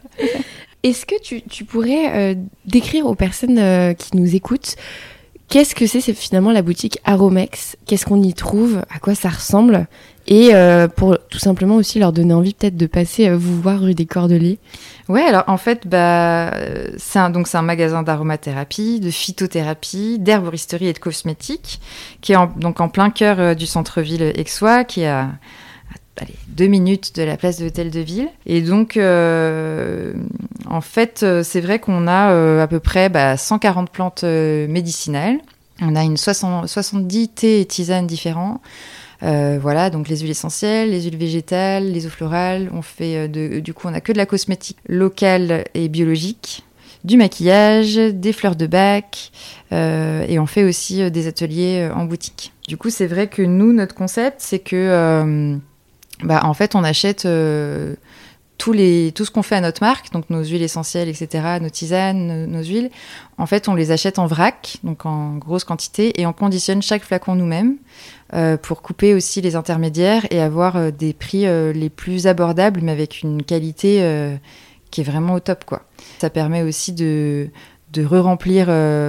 Est-ce 0.82 1.06
que 1.06 1.14
tu, 1.20 1.64
pourrais 1.64 2.36
décrire 2.64 3.06
aux 3.06 3.14
personnes 3.14 3.94
qui 3.96 4.16
nous 4.16 4.34
écoutent 4.34 4.76
Qu'est-ce 5.50 5.74
que 5.74 5.86
c'est, 5.88 6.00
c'est 6.00 6.14
finalement 6.14 6.52
la 6.52 6.62
boutique 6.62 7.00
Aromex? 7.04 7.76
Qu'est-ce 7.84 8.06
qu'on 8.06 8.22
y 8.22 8.34
trouve? 8.34 8.82
À 8.88 9.00
quoi 9.00 9.16
ça 9.16 9.28
ressemble? 9.28 9.88
Et 10.28 10.54
euh, 10.54 10.86
pour 10.86 11.18
tout 11.28 11.40
simplement 11.40 11.74
aussi 11.74 11.98
leur 11.98 12.12
donner 12.12 12.32
envie 12.32 12.54
peut-être 12.54 12.76
de 12.76 12.86
passer 12.86 13.28
euh, 13.28 13.36
vous 13.36 13.60
voir 13.60 13.80
rue 13.80 13.94
des 13.94 14.06
Cordeliers. 14.06 14.60
Ouais, 15.08 15.22
alors 15.22 15.42
en 15.48 15.56
fait, 15.56 15.88
bah, 15.88 16.52
c'est 16.98 17.18
un, 17.18 17.30
donc 17.30 17.48
c'est 17.48 17.58
un 17.58 17.62
magasin 17.62 18.04
d'aromathérapie, 18.04 19.00
de 19.00 19.10
phytothérapie, 19.10 20.20
d'herboristerie 20.20 20.86
et 20.86 20.92
de 20.92 21.00
cosmétiques, 21.00 21.80
qui 22.20 22.32
est 22.32 22.36
en, 22.36 22.46
donc 22.46 22.80
en 22.80 22.88
plein 22.88 23.10
cœur 23.10 23.40
euh, 23.40 23.54
du 23.54 23.66
centre-ville 23.66 24.32
aixois, 24.38 24.84
qui 24.84 25.00
est 25.00 25.08
à, 25.08 25.30
allez, 26.20 26.36
deux 26.60 26.68
minutes 26.68 27.16
de 27.16 27.22
la 27.22 27.36
place 27.36 27.58
de 27.58 27.64
l'hôtel 27.64 27.90
de 27.90 28.00
ville. 28.00 28.28
Et 28.44 28.60
donc, 28.60 28.96
en 30.70 30.80
fait, 30.80 31.22
euh, 31.22 31.42
c'est 31.42 31.60
vrai 31.60 31.80
qu'on 31.80 32.06
a 32.06 32.30
euh, 32.30 32.62
à 32.62 32.68
peu 32.68 32.78
près 32.78 33.08
bah, 33.08 33.36
140 33.36 33.90
plantes 33.90 34.22
euh, 34.24 34.68
médicinales. 34.68 35.38
On 35.82 35.96
a 35.96 36.04
une 36.04 36.16
70 36.16 37.28
thés 37.30 37.60
et 37.60 37.64
tisanes 37.64 38.06
différents. 38.06 38.60
voilà, 39.22 39.90
donc 39.90 40.08
les 40.08 40.18
huiles 40.18 40.30
essentielles, 40.30 40.90
les 40.90 41.02
huiles 41.02 41.16
végétales, 41.16 41.90
les 41.90 42.06
eaux 42.06 42.10
florales. 42.10 42.70
On 42.72 42.82
fait 42.82 43.28
du 43.28 43.74
coup, 43.74 43.88
on 43.88 43.94
a 43.94 44.02
que 44.02 44.12
de 44.12 44.18
la 44.18 44.26
cosmétique 44.26 44.76
locale 44.86 45.64
et 45.72 45.88
biologique, 45.88 46.64
du 47.04 47.16
maquillage, 47.16 47.96
des 47.96 48.34
fleurs 48.34 48.56
de 48.56 48.66
bac, 48.66 49.32
et 49.72 50.38
on 50.38 50.44
fait 50.44 50.64
aussi 50.64 51.10
des 51.10 51.26
ateliers 51.26 51.88
en 51.94 52.04
boutique. 52.04 52.52
Du 52.68 52.76
coup, 52.76 52.90
c'est 52.90 53.06
vrai 53.06 53.28
que 53.28 53.40
nous, 53.40 53.72
notre 53.72 53.94
concept, 53.94 54.36
c'est 54.40 54.58
que, 54.58 55.58
bah, 56.22 56.42
en 56.44 56.54
fait, 56.54 56.74
on 56.74 56.84
achète 56.84 57.26
les, 58.68 59.12
tout 59.12 59.24
ce 59.24 59.30
qu'on 59.30 59.42
fait 59.42 59.56
à 59.56 59.60
notre 59.60 59.82
marque, 59.82 60.12
donc 60.12 60.28
nos 60.30 60.44
huiles 60.44 60.62
essentielles, 60.62 61.08
etc., 61.08 61.58
nos 61.60 61.70
tisanes, 61.70 62.46
nos, 62.46 62.62
huiles, 62.62 62.90
en 63.38 63.46
fait, 63.46 63.68
on 63.68 63.74
les 63.74 63.90
achète 63.90 64.18
en 64.18 64.26
vrac, 64.26 64.78
donc 64.84 65.06
en 65.06 65.36
grosse 65.36 65.64
quantité, 65.64 66.20
et 66.20 66.26
on 66.26 66.32
conditionne 66.32 66.82
chaque 66.82 67.02
flacon 67.02 67.34
nous-mêmes 67.34 67.76
euh, 68.34 68.56
pour 68.56 68.82
couper 68.82 69.14
aussi 69.14 69.40
les 69.40 69.56
intermédiaires 69.56 70.26
et 70.30 70.40
avoir 70.40 70.76
euh, 70.76 70.90
des 70.90 71.12
prix 71.12 71.46
euh, 71.46 71.72
les 71.72 71.88
plus 71.88 72.26
abordables, 72.26 72.80
mais 72.82 72.92
avec 72.92 73.22
une 73.22 73.42
qualité 73.42 74.38
qui 74.90 75.00
est 75.00 75.04
vraiment 75.04 75.34
au 75.34 75.40
top, 75.40 75.64
quoi. 75.64 75.82
Ça 76.18 76.30
permet 76.30 76.62
aussi 76.62 76.92
de, 76.92 77.48
de 77.92 78.04
re-remplir, 78.04 78.66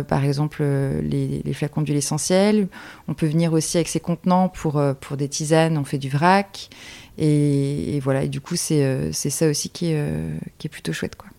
par 0.07 0.23
exemple, 0.23 0.63
les, 1.03 1.41
les 1.43 1.53
flacons 1.53 1.81
d'huile 1.81 1.97
essentielle. 1.97 2.67
On 3.07 3.13
peut 3.13 3.27
venir 3.27 3.53
aussi 3.53 3.77
avec 3.77 3.87
ses 3.87 3.99
contenants 3.99 4.49
pour, 4.49 4.81
pour 4.99 5.17
des 5.17 5.29
tisanes, 5.29 5.77
on 5.77 5.83
fait 5.83 5.97
du 5.97 6.09
vrac. 6.09 6.69
Et, 7.17 7.99
voilà, 8.03 8.23
et 8.23 8.27
du 8.27 8.41
coup, 8.41 8.55
c'est 8.55 8.83
euh, 8.83 9.11
ça 9.11 9.47
aussi 9.47 9.69
qui 9.69 9.87
est, 9.87 9.95
euh, 9.95 10.35
qui 10.57 10.67
est 10.67 10.69
plutôt 10.69 10.93
chouette. 10.93 11.15
Quoi. 11.15 11.29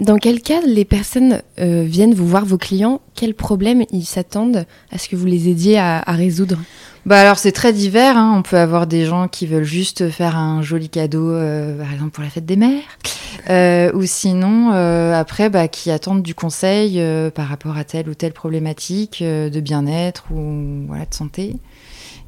Dans 0.00 0.18
quel 0.18 0.42
cas 0.42 0.60
les 0.66 0.84
personnes 0.84 1.42
euh, 1.58 1.84
viennent 1.86 2.14
vous 2.14 2.26
voir, 2.26 2.44
vos 2.44 2.58
clients? 2.58 3.00
Quels 3.14 3.34
problèmes 3.34 3.84
ils 3.92 4.04
s'attendent 4.04 4.66
à 4.90 4.98
ce 4.98 5.08
que 5.08 5.16
vous 5.16 5.26
les 5.26 5.48
aidiez 5.48 5.78
à, 5.78 6.02
résoudre? 6.08 6.58
Bah 7.06 7.20
alors 7.20 7.38
c'est 7.38 7.52
très 7.52 7.72
divers. 7.72 8.16
Hein. 8.16 8.34
On 8.36 8.42
peut 8.42 8.58
avoir 8.58 8.86
des 8.86 9.06
gens 9.06 9.26
qui 9.26 9.46
veulent 9.46 9.64
juste 9.64 10.10
faire 10.10 10.36
un 10.36 10.62
joli 10.62 10.88
cadeau, 10.88 11.32
par 11.78 11.92
exemple 11.92 12.10
pour 12.10 12.22
la 12.22 12.30
fête 12.30 12.46
des 12.46 12.56
mères, 12.56 12.98
ou 13.48 14.02
sinon 14.04 14.70
après 14.70 15.50
bah, 15.50 15.68
qui 15.68 15.90
attendent 15.90 16.22
du 16.22 16.34
conseil 16.34 17.02
par 17.34 17.48
rapport 17.48 17.76
à 17.76 17.84
telle 17.84 18.08
ou 18.08 18.14
telle 18.14 18.32
problématique 18.32 19.22
de 19.22 19.60
bien-être 19.60 20.24
ou 20.30 20.86
de 20.88 21.14
santé. 21.14 21.56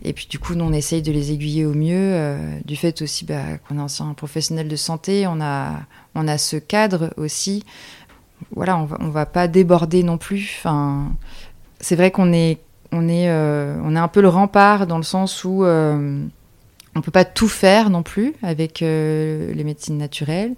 Et 0.04 0.12
puis 0.12 0.26
du 0.28 0.38
coup, 0.38 0.54
nous, 0.54 0.64
on 0.64 0.72
essaye 0.72 1.02
de 1.02 1.10
les 1.10 1.32
aiguiller 1.32 1.64
au 1.64 1.72
mieux. 1.72 1.96
Euh, 1.96 2.58
du 2.64 2.76
fait 2.76 3.00
aussi 3.02 3.24
bah, 3.24 3.58
qu'on 3.66 3.78
est 3.78 3.82
ancien 3.82 4.12
professionnel 4.12 4.68
de 4.68 4.76
santé, 4.76 5.26
on 5.26 5.40
a, 5.40 5.72
on 6.14 6.28
a 6.28 6.38
ce 6.38 6.56
cadre 6.56 7.12
aussi. 7.16 7.64
Voilà, 8.54 8.76
on 8.76 8.84
va, 8.84 8.98
on 9.00 9.08
va 9.08 9.24
pas 9.24 9.48
déborder 9.48 10.02
non 10.02 10.18
plus. 10.18 10.56
Enfin, 10.58 11.10
c'est 11.80 11.96
vrai 11.96 12.10
qu'on 12.10 12.32
est, 12.34 12.60
on 12.92 13.08
est, 13.08 13.30
euh, 13.30 13.78
on 13.82 13.96
est 13.96 13.98
un 13.98 14.08
peu 14.08 14.20
le 14.20 14.28
rempart 14.28 14.86
dans 14.86 14.98
le 14.98 15.02
sens 15.02 15.42
où 15.44 15.64
euh, 15.64 16.22
on 16.94 17.00
peut 17.00 17.10
pas 17.10 17.24
tout 17.24 17.48
faire 17.48 17.88
non 17.88 18.02
plus 18.02 18.34
avec 18.42 18.80
les 18.80 19.64
médecines 19.64 19.96
naturelles. 19.96 20.52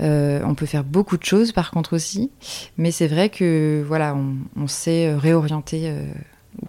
On 0.00 0.54
peut 0.54 0.66
faire 0.66 0.84
beaucoup 0.84 1.16
de 1.16 1.24
choses 1.24 1.52
par 1.52 1.70
contre 1.70 1.94
aussi, 1.94 2.30
mais 2.76 2.90
c'est 2.90 3.06
vrai 3.06 3.28
que 3.28 3.84
voilà, 3.86 4.14
on, 4.14 4.36
on 4.60 4.66
sait 4.66 5.14
réorienter 5.14 5.92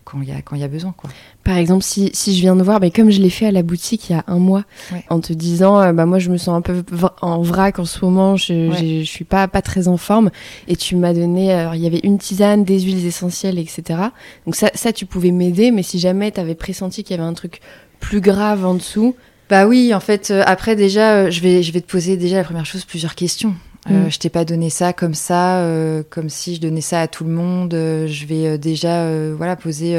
quand 0.04 0.22
il 0.22 0.30
y 0.30 0.32
a 0.32 0.42
quand 0.42 0.56
il 0.56 0.62
y 0.62 0.66
a 0.66 0.68
besoin 0.68 0.94
quoi. 0.96 1.10
Par 1.44 1.58
exemple, 1.58 1.84
si, 1.84 2.10
si 2.14 2.36
je 2.36 2.42
viens 2.42 2.56
de 2.56 2.64
voir, 2.64 2.80
mais 2.82 2.92
comme 2.92 3.10
je 3.10 3.22
l'ai 3.22 3.30
fait 3.30 3.46
à 3.46 3.52
la 3.52 3.64
boutique 3.64 4.10
il 4.10 4.14
y 4.14 4.16
a 4.16 4.24
un 4.28 4.38
mois, 4.38 4.66
en 5.10 5.20
te 5.20 5.34
disant, 5.34 5.80
euh, 5.80 5.94
bah 5.94 6.06
moi 6.06 6.20
je 6.20 6.30
me 6.30 6.38
sens 6.38 6.50
un 6.50 6.62
peu 6.62 6.84
en 7.22 7.42
vrac 7.42 7.80
en 7.80 7.86
ce 7.86 8.04
moment, 8.04 8.36
je, 8.36 8.72
je, 8.72 9.04
suis 9.04 9.26
pas 9.26 9.48
pas 9.48 9.62
très 9.62 9.88
en 9.88 9.98
forme, 9.98 10.30
et 10.68 10.76
tu 10.76 10.96
m'as 10.96 11.14
donné, 11.14 11.54
alors 11.54 11.76
il 11.76 11.82
y 11.82 11.88
avait 11.88 12.02
une 12.04 12.18
tisane, 12.18 12.64
des 12.64 12.82
huiles 12.82 13.06
essentielles, 13.06 13.60
etc. 13.60 14.00
Donc 14.46 14.56
ça, 14.56 14.70
ça 14.74 14.92
tu 14.92 15.06
pouvais 15.06 15.32
m'aider, 15.32 15.72
mais 15.72 15.84
si 15.84 16.00
jamais 16.00 16.32
tu 16.32 16.40
avais 16.40 16.56
pressenti 16.56 17.04
qu'il 17.04 17.16
y 17.16 17.20
avait 17.20 17.28
un 17.28 17.34
truc 17.34 17.62
plus 18.00 18.22
grave 18.22 18.66
en 18.66 18.76
dessous. 18.76 19.16
Bah 19.50 19.66
oui, 19.66 19.94
en 19.94 20.00
fait, 20.00 20.32
euh, 20.32 20.44
après 20.46 20.76
déjà, 20.76 21.14
euh, 21.14 21.32
je 21.32 21.42
vais 21.42 21.64
je 21.64 21.72
vais 21.72 21.82
te 21.82 21.90
poser 21.90 22.18
déjà 22.18 22.38
la 22.38 22.44
première 22.44 22.66
chose 22.66 22.84
plusieurs 22.84 23.16
questions. 23.16 23.56
Euh, 23.90 24.08
mm. 24.08 24.12
Je 24.12 24.20
t'ai 24.20 24.30
pas 24.30 24.44
donné 24.44 24.70
ça 24.70 24.92
comme 24.92 25.14
ça, 25.14 25.60
euh, 25.60 26.04
comme 26.10 26.30
si 26.30 26.56
je 26.56 26.62
donnais 26.62 26.82
ça 26.82 27.02
à 27.02 27.08
tout 27.08 27.24
le 27.24 27.30
monde. 27.30 27.74
Euh, 27.74 28.08
je 28.08 28.26
vais 28.26 28.58
déjà, 28.58 29.10
voilà, 29.34 29.56
poser 29.56 29.98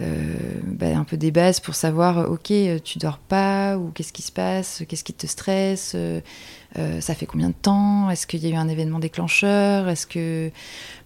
bah, 0.00 0.86
un 0.96 1.04
peu 1.04 1.16
des 1.16 1.30
bases 1.30 1.60
pour 1.60 1.74
savoir, 1.74 2.30
ok, 2.30 2.52
tu 2.84 2.98
dors 2.98 3.18
pas 3.18 3.76
ou 3.76 3.90
qu'est-ce 3.90 4.12
qui 4.12 4.22
se 4.22 4.32
passe, 4.32 4.82
qu'est-ce 4.88 5.04
qui 5.04 5.12
te 5.12 5.26
stresse, 5.26 5.96
ça 6.74 7.14
fait 7.14 7.26
combien 7.26 7.48
de 7.48 7.54
temps, 7.54 8.08
est-ce 8.10 8.26
qu'il 8.26 8.44
y 8.44 8.46
a 8.46 8.50
eu 8.50 8.56
un 8.56 8.68
événement 8.68 9.00
déclencheur, 9.00 9.88
est-ce 9.88 10.06
que, 10.06 10.50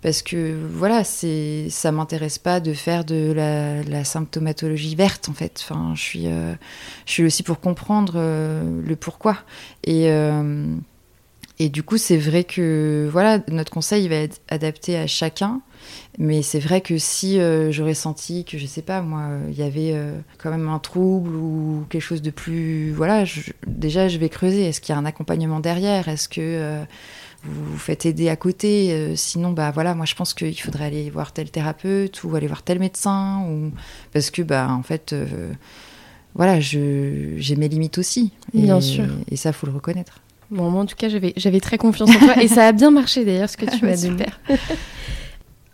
parce 0.02 0.22
que 0.22 0.58
voilà, 0.74 1.04
c'est, 1.04 1.68
ça 1.70 1.90
m'intéresse 1.90 2.38
pas 2.38 2.60
de 2.60 2.74
faire 2.74 3.04
de 3.04 3.32
la, 3.32 3.82
la, 3.82 4.04
symptomatologie 4.04 4.94
verte 4.94 5.28
en 5.28 5.32
fait. 5.32 5.60
Enfin, 5.62 5.92
je 5.94 6.02
suis, 6.02 6.24
je 6.24 7.12
suis 7.12 7.24
aussi 7.24 7.42
pour 7.42 7.60
comprendre 7.60 8.14
le 8.14 8.96
pourquoi 8.96 9.38
et 9.84 10.10
et 11.62 11.68
du 11.68 11.84
coup, 11.84 11.96
c'est 11.96 12.16
vrai 12.16 12.42
que 12.42 13.08
voilà, 13.12 13.38
notre 13.46 13.70
conseil 13.70 14.08
va 14.08 14.16
être 14.16 14.40
adapté 14.48 14.96
à 14.98 15.06
chacun. 15.06 15.60
Mais 16.18 16.42
c'est 16.42 16.58
vrai 16.58 16.82
que 16.82 16.98
si 16.98 17.40
euh, 17.40 17.72
j'aurais 17.72 17.94
senti 17.94 18.44
que, 18.44 18.58
je 18.58 18.66
sais 18.66 18.82
pas, 18.82 19.00
moi, 19.00 19.28
il 19.48 19.58
y 19.58 19.62
avait 19.62 19.92
euh, 19.94 20.18
quand 20.38 20.50
même 20.50 20.68
un 20.68 20.78
trouble 20.78 21.34
ou 21.34 21.86
quelque 21.88 22.02
chose 22.02 22.20
de 22.20 22.30
plus. 22.30 22.92
Voilà, 22.92 23.24
déjà, 23.66 24.08
je 24.08 24.18
vais 24.18 24.28
creuser. 24.28 24.66
Est-ce 24.66 24.80
qu'il 24.80 24.94
y 24.94 24.96
a 24.96 24.98
un 24.98 25.06
accompagnement 25.06 25.60
derrière? 25.60 26.08
Est-ce 26.08 26.28
que 26.28 26.40
euh, 26.40 26.84
vous 27.44 27.64
vous 27.64 27.78
faites 27.78 28.04
aider 28.04 28.28
à 28.28 28.36
côté? 28.36 29.16
Sinon, 29.16 29.52
bah 29.52 29.70
voilà, 29.70 29.94
moi, 29.94 30.04
je 30.04 30.14
pense 30.14 30.34
qu'il 30.34 30.60
faudrait 30.60 30.84
aller 30.84 31.08
voir 31.08 31.32
tel 31.32 31.50
thérapeute 31.50 32.22
ou 32.24 32.36
aller 32.36 32.46
voir 32.46 32.62
tel 32.62 32.78
médecin. 32.78 33.46
Ou... 33.48 33.72
Parce 34.12 34.30
que, 34.30 34.42
bah, 34.42 34.68
en 34.70 34.82
fait, 34.82 35.14
voilà, 36.34 36.60
j'ai 36.60 37.56
mes 37.56 37.68
limites 37.68 37.96
aussi. 37.96 38.32
Bien 38.52 38.82
sûr. 38.82 39.06
Et 39.30 39.36
ça, 39.36 39.54
faut 39.54 39.66
le 39.66 39.72
reconnaître. 39.72 40.20
Bon, 40.50 40.70
moi, 40.70 40.82
en 40.82 40.86
tout 40.86 40.96
cas, 40.96 41.08
j'avais 41.08 41.60
très 41.60 41.78
confiance 41.78 42.10
en 42.10 42.18
toi 42.18 42.42
et 42.42 42.48
ça 42.48 42.66
a 42.66 42.72
bien 42.72 42.90
marché 42.90 43.24
d'ailleurs 43.24 43.48
ce 43.48 43.56
que 43.56 43.64
tu 43.78 43.86
m'as 43.86 43.96
donné. 43.96 44.26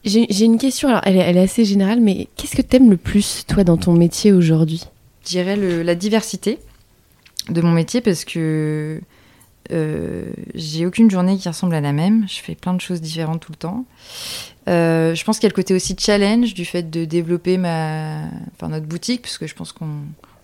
J'ai 0.09 0.45
une 0.45 0.59
question, 0.59 0.89
alors 0.89 1.03
elle 1.05 1.17
est, 1.17 1.41
assez 1.41 1.65
générale, 1.65 2.01
mais 2.01 2.29
qu'est-ce 2.37 2.57
que 2.57 2.63
tu 2.63 2.77
aimes 2.77 2.91
le 2.91 2.97
plus, 2.97 3.45
toi, 3.47 3.65
dans 3.65 3.77
ton 3.77 3.93
métier 3.93 4.33
aujourd'hui? 4.33 4.85
Je 5.25 5.29
dirais 5.29 5.57
la 5.57 5.95
diversité 5.95 6.59
de 7.51 7.61
mon 7.61 7.73
métier 7.73 8.01
parce 8.01 8.25
que 8.25 9.01
euh, 9.71 10.25
j'ai 10.55 10.87
aucune 10.87 11.11
journée 11.11 11.37
qui 11.37 11.49
ressemble 11.49 11.75
à 11.75 11.81
la 11.81 11.93
même. 11.93 12.27
Je 12.29 12.41
fais 12.41 12.55
plein 12.55 12.75
de 12.75 12.81
choses 12.81 13.01
différentes 13.01 13.41
tout 13.41 13.53
le 13.53 13.57
temps. 13.57 13.85
Euh, 14.69 15.15
je 15.15 15.25
pense 15.25 15.39
qu'il 15.39 15.45
y 15.45 15.51
a 15.51 15.55
le 15.55 15.55
côté 15.55 15.75
aussi 15.75 15.95
challenge 15.99 16.55
du 16.55 16.65
fait 16.65 16.91
de 16.91 17.05
développer 17.05 17.59
ma, 17.59 18.25
enfin, 18.55 18.69
notre 18.69 18.87
boutique, 18.87 19.23
parce 19.23 19.39
que 19.39 19.47
je 19.47 19.55
pense 19.55 19.73
qu'on 19.73 19.89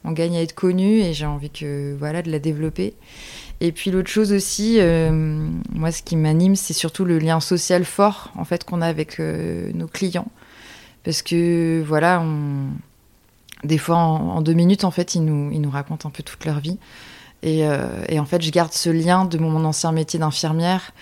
on 0.05 0.13
gagne 0.13 0.37
à 0.37 0.43
être 0.43 0.55
connu 0.55 1.01
et 1.01 1.15
j'ai 1.15 1.27
envie 1.27 1.51
que 1.51 1.97
voilà 1.99 2.23
de 2.23 2.31
la 2.31 2.39
développer. 2.39 2.95
Et 3.61 3.73
puis 3.73 3.91
l'autre 3.91 4.09
chose 4.11 4.33
aussi, 4.33 4.81
euh, 4.81 5.11
moi 5.73 5.93
ce 5.93 6.03
qui 6.03 6.17
m'anime, 6.17 6.57
c'est 6.57 6.73
surtout 6.73 7.05
le 7.05 7.19
lien 7.19 7.41
social 7.41 7.85
fort 7.85 8.31
en 8.37 8.45
fait 8.45 8.65
qu'on 8.65 8.83
a 8.83 8.87
avec 8.87 9.21
euh, 9.21 9.71
nos 9.75 9.87
clients, 9.87 10.29
parce 11.05 11.23
que 11.23 11.83
voilà, 11.87 12.23
des 13.63 13.79
fois 13.79 13.97
en, 13.97 14.43
deux 14.43 14.55
minutes 14.55 14.85
en 14.85 14.91
fait, 14.91 15.15
ils 15.15 15.25
nous 15.25 15.51
ils 15.53 15.61
nous 15.61 15.71
racontent 15.71 16.09
un 16.09 16.13
peu 16.13 16.23
toute 16.23 16.45
leur 16.45 16.61
vie. 16.61 16.79
Et, 17.43 17.67
euh, 17.67 18.05
en 18.19 18.25
fait, 18.25 18.41
je 18.41 18.51
garde 18.51 18.73
ce 18.73 18.89
lien 18.89 19.27
de 19.27 19.37
mon 19.37 19.65
ancien 19.67 19.93
métier 19.93 20.19
d'infirmière 20.19 20.93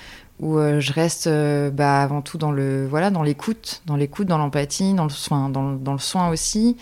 où 0.40 0.58
je 0.58 0.92
reste 0.92 1.28
bah, 1.72 2.02
avant 2.02 2.20
tout 2.20 2.36
dans 2.36 2.50
le 2.50 2.86
voilà 2.88 3.10
dans 3.10 3.22
l'écoute, 3.22 3.82
dans 3.86 3.94
l'écoute, 3.96 4.26
dans 4.26 4.38
l'empathie, 4.38 4.92
dans 4.92 5.04
le 5.04 5.10
soin, 5.10 5.48
dans, 5.48 5.72
dans 5.72 5.92
le 5.92 6.00
soin 6.00 6.30
aussi. 6.30 6.76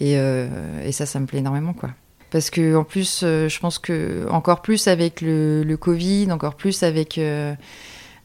Et, 0.00 0.14
et 0.14 0.92
ça, 0.92 1.06
ça 1.06 1.20
me 1.20 1.26
plaît 1.26 1.38
énormément 1.38 1.74
quoi 1.74 1.90
parce 2.34 2.50
que 2.50 2.74
en 2.74 2.82
plus, 2.82 3.20
euh, 3.22 3.48
je 3.48 3.60
pense 3.60 3.78
que 3.78 4.26
encore 4.28 4.60
plus 4.60 4.88
avec 4.88 5.20
le, 5.20 5.76
Covid, 5.76 6.32
encore 6.32 6.56
plus 6.56 6.82
avec 6.82 7.16
euh, 7.16 7.54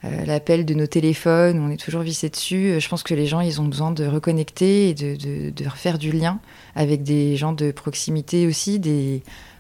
euh, 0.04 0.26
l'appel 0.26 0.65
de 0.65 0.74
nos 0.74 0.88
téléphones, 0.88 1.60
on 1.60 1.69
est 1.69 1.78
toujours 1.78 2.02
vissé 2.02 2.28
dessus. 2.28 2.80
Je 2.80 2.89
pense 2.89 3.04
que 3.04 3.13
les 3.13 3.28
gens, 3.28 3.39
ils 3.39 3.62
ont 3.62 3.65
besoin 3.65 3.91
de 3.91 4.08
reconnecter 4.08 4.89
et 4.89 4.93
de, 4.95 5.69
refaire 5.69 6.00
du 6.00 6.12
lien 6.12 6.39
avec 6.74 7.04
des 7.04 7.36
gens 7.36 7.54
de 7.54 7.69
proximité 7.69 8.48
aussi, 8.48 8.82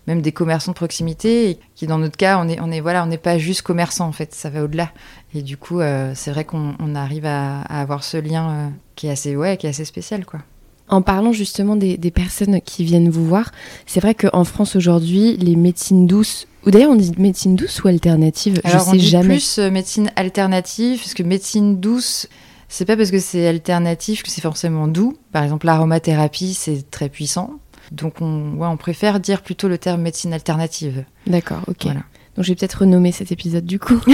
même 0.07 0.23
des 0.23 0.31
commerçants 0.31 0.71
de 0.71 0.77
proximité, 0.77 1.59
qui 1.75 1.85
dans 1.85 1.99
notre 1.99 2.17
cas, 2.17 2.39
on 2.43 2.49
est, 2.49 2.59
on 2.59 2.71
est 2.71 2.79
voilà, 2.79 3.03
on 3.03 3.07
n'est 3.07 3.19
pas 3.19 3.37
juste 3.37 3.61
commerçant 3.61 4.07
en 4.07 4.13
fait, 4.13 4.33
ça 4.33 4.49
va 4.49 4.63
au-delà. 4.63 4.91
Et 5.35 5.43
du 5.43 5.57
coup, 5.57 5.79
c'est 6.15 6.31
vrai 6.31 6.43
qu'on 6.43 6.73
on 6.79 6.95
arrive 6.95 7.27
à, 7.27 7.61
avoir 7.61 8.03
ce 8.03 8.17
lien 8.17 8.73
qui 8.95 9.05
est 9.05 9.11
assez, 9.11 9.35
ouais, 9.35 9.57
qui 9.57 9.67
est 9.67 9.69
assez 9.69 9.85
spécial, 9.85 10.25
quoi. 10.25 10.39
En 10.89 11.01
parlant 11.01 11.31
justement 11.31 11.75
des, 11.75 11.97
des 11.97 12.11
personnes 12.11 12.61
qui 12.61 12.83
viennent 12.83 13.09
vous 13.09 13.25
voir, 13.25 13.51
c'est 13.85 13.99
vrai 13.99 14.15
qu'en 14.15 14.43
France 14.43 14.75
aujourd'hui, 14.75 15.37
les 15.37 15.55
médecines 15.55 16.07
douces, 16.07 16.47
ou 16.65 16.71
d'ailleurs 16.71 16.89
on 16.91 16.95
dit 16.95 17.11
médecine 17.17 17.55
douce 17.55 17.83
ou 17.83 17.87
alternative, 17.87 18.59
Alors, 18.63 18.79
je 18.79 18.89
on 18.89 18.91
sais 18.93 18.97
dit 18.97 19.07
jamais. 19.07 19.27
plus 19.35 19.59
euh, 19.59 19.69
médecine 19.69 20.11
alternative, 20.15 20.99
parce 20.99 21.13
que 21.13 21.23
médecine 21.23 21.79
douce, 21.79 22.27
c'est 22.69 22.85
pas 22.85 22.97
parce 22.97 23.11
que 23.11 23.19
c'est 23.19 23.47
alternatif 23.47 24.23
que 24.23 24.29
c'est 24.31 24.41
forcément 24.41 24.87
doux. 24.87 25.15
Par 25.31 25.43
exemple, 25.43 25.65
l'aromathérapie, 25.67 26.53
c'est 26.53 26.89
très 26.89 27.09
puissant. 27.09 27.53
Donc, 27.91 28.21
on, 28.21 28.53
ouais, 28.57 28.67
on 28.67 28.77
préfère 28.77 29.19
dire 29.19 29.41
plutôt 29.41 29.67
le 29.67 29.77
terme 29.77 30.01
médecine 30.01 30.33
alternative. 30.33 31.05
D'accord, 31.27 31.61
ok. 31.67 31.83
Voilà. 31.83 32.01
Donc 32.39 32.45
je 32.45 32.51
vais 32.51 32.55
peut-être 32.55 32.83
renommer 32.83 33.11
cet 33.11 33.33
épisode 33.33 33.65
du 33.65 33.79
coup. 33.79 33.99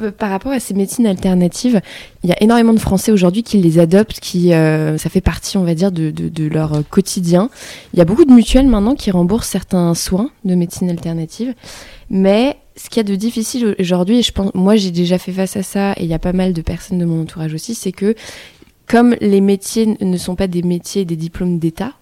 Euh, 0.00 0.12
Par 0.12 0.30
rapport 0.30 0.52
à 0.52 0.60
ces 0.60 0.74
médecines 0.74 1.06
alternatives, 1.06 1.80
il 2.22 2.30
y 2.30 2.32
a 2.32 2.40
énormément 2.42 2.72
de 2.72 2.78
Français 2.78 3.10
aujourd'hui 3.10 3.42
qui 3.42 3.58
les 3.58 3.78
adoptent, 3.78 4.20
qui 4.20 4.52
euh, 4.52 4.96
ça 4.96 5.08
fait 5.10 5.20
partie, 5.20 5.56
on 5.56 5.64
va 5.64 5.74
dire, 5.74 5.90
de, 5.90 6.10
de, 6.10 6.28
de 6.28 6.46
leur 6.46 6.82
quotidien. 6.88 7.50
Il 7.92 7.98
y 7.98 8.02
a 8.02 8.04
beaucoup 8.04 8.24
de 8.24 8.32
mutuelles 8.32 8.68
maintenant 8.68 8.94
qui 8.94 9.10
remboursent 9.10 9.48
certains 9.48 9.94
soins 9.94 10.30
de 10.44 10.54
médecine 10.54 10.88
alternative, 10.88 11.54
mais 12.10 12.56
ce 12.76 12.88
qu'il 12.88 12.98
y 12.98 13.00
a 13.00 13.04
de 13.04 13.14
difficile 13.16 13.74
aujourd'hui, 13.80 14.18
et 14.18 14.22
je 14.22 14.30
pense, 14.32 14.54
moi 14.54 14.76
j'ai 14.76 14.92
déjà 14.92 15.18
fait 15.18 15.32
face 15.32 15.56
à 15.56 15.62
ça, 15.62 15.92
et 15.94 16.04
il 16.04 16.08
y 16.08 16.14
a 16.14 16.20
pas 16.20 16.32
mal 16.32 16.52
de 16.52 16.62
personnes 16.62 16.98
de 16.98 17.04
mon 17.04 17.22
entourage 17.22 17.54
aussi, 17.54 17.74
c'est 17.74 17.92
que 17.92 18.14
comme 18.86 19.16
les 19.20 19.40
métiers 19.40 19.96
ne 20.00 20.16
sont 20.16 20.36
pas 20.36 20.46
des 20.46 20.62
métiers 20.62 21.02
et 21.02 21.06
des 21.06 21.16
diplômes 21.16 21.58
d'État, 21.58 21.94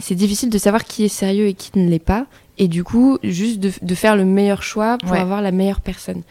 c'est 0.00 0.16
difficile 0.16 0.50
de 0.50 0.58
savoir 0.58 0.84
qui 0.84 1.04
est 1.04 1.08
sérieux 1.08 1.46
et 1.46 1.54
qui 1.54 1.70
ne 1.76 1.88
l'est 1.88 1.98
pas, 2.00 2.26
et 2.58 2.68
du 2.68 2.84
coup, 2.84 3.18
juste 3.22 3.60
de, 3.60 3.70
de 3.80 3.94
faire 3.94 4.16
le 4.16 4.24
meilleur 4.24 4.62
choix 4.62 4.98
pour 4.98 5.12
Ouais. 5.12 5.18
avoir 5.20 5.42
la 5.42 5.50
meilleure 5.52 5.80
personne. 5.80 6.22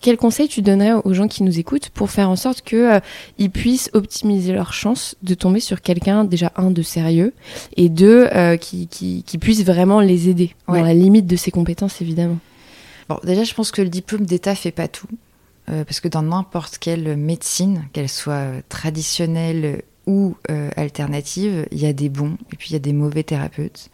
Quel 0.00 0.16
conseil 0.16 0.46
tu 0.46 0.62
donnerais 0.62 0.92
aux 1.04 1.12
gens 1.12 1.26
qui 1.26 1.42
nous 1.42 1.58
écoutent 1.58 1.88
pour 1.88 2.10
faire 2.10 2.30
en 2.30 2.36
sorte 2.36 2.62
que 2.62 2.76
euh, 2.96 3.00
ils 3.38 3.50
puissent 3.50 3.90
optimiser 3.94 4.52
leurs 4.52 4.72
chances 4.72 5.16
de 5.24 5.34
tomber 5.34 5.58
sur 5.58 5.80
quelqu'un 5.82 6.22
déjà 6.24 6.52
un 6.56 6.70
de 6.70 6.82
sérieux 6.82 7.32
et 7.76 7.88
deux 7.88 8.28
euh, 8.32 8.56
qui, 8.56 8.86
qui, 8.86 9.24
qui 9.24 9.38
puisse 9.38 9.64
vraiment 9.64 10.00
les 10.00 10.28
aider 10.28 10.54
Ouais. 10.68 10.78
dans 10.78 10.84
la 10.84 10.94
limite 10.94 11.26
de 11.26 11.34
ses 11.34 11.50
compétences 11.50 12.00
évidemment? 12.00 12.38
Bon, 13.08 13.18
déjà, 13.24 13.42
je 13.42 13.54
pense 13.54 13.72
que 13.72 13.82
le 13.82 13.88
diplôme 13.88 14.24
d'État 14.26 14.54
fait 14.54 14.70
pas 14.70 14.86
tout. 14.86 15.08
Euh, 15.70 15.84
parce 15.84 16.00
que 16.00 16.08
dans 16.08 16.22
n'importe 16.22 16.78
quelle 16.78 17.16
médecine, 17.16 17.84
qu'elle 17.92 18.08
soit 18.08 18.32
euh, 18.34 18.60
traditionnelle 18.68 19.82
ou 20.08 20.36
euh, 20.50 20.70
alternative, 20.76 21.68
il 21.70 21.78
y 21.78 21.86
a 21.86 21.92
des 21.92 22.08
bons 22.08 22.38
et 22.50 22.56
puis 22.56 22.70
il 22.70 22.72
y 22.72 22.76
a 22.76 22.80
des 22.80 22.94
mauvais 22.94 23.22
thérapeutes. 23.22 23.90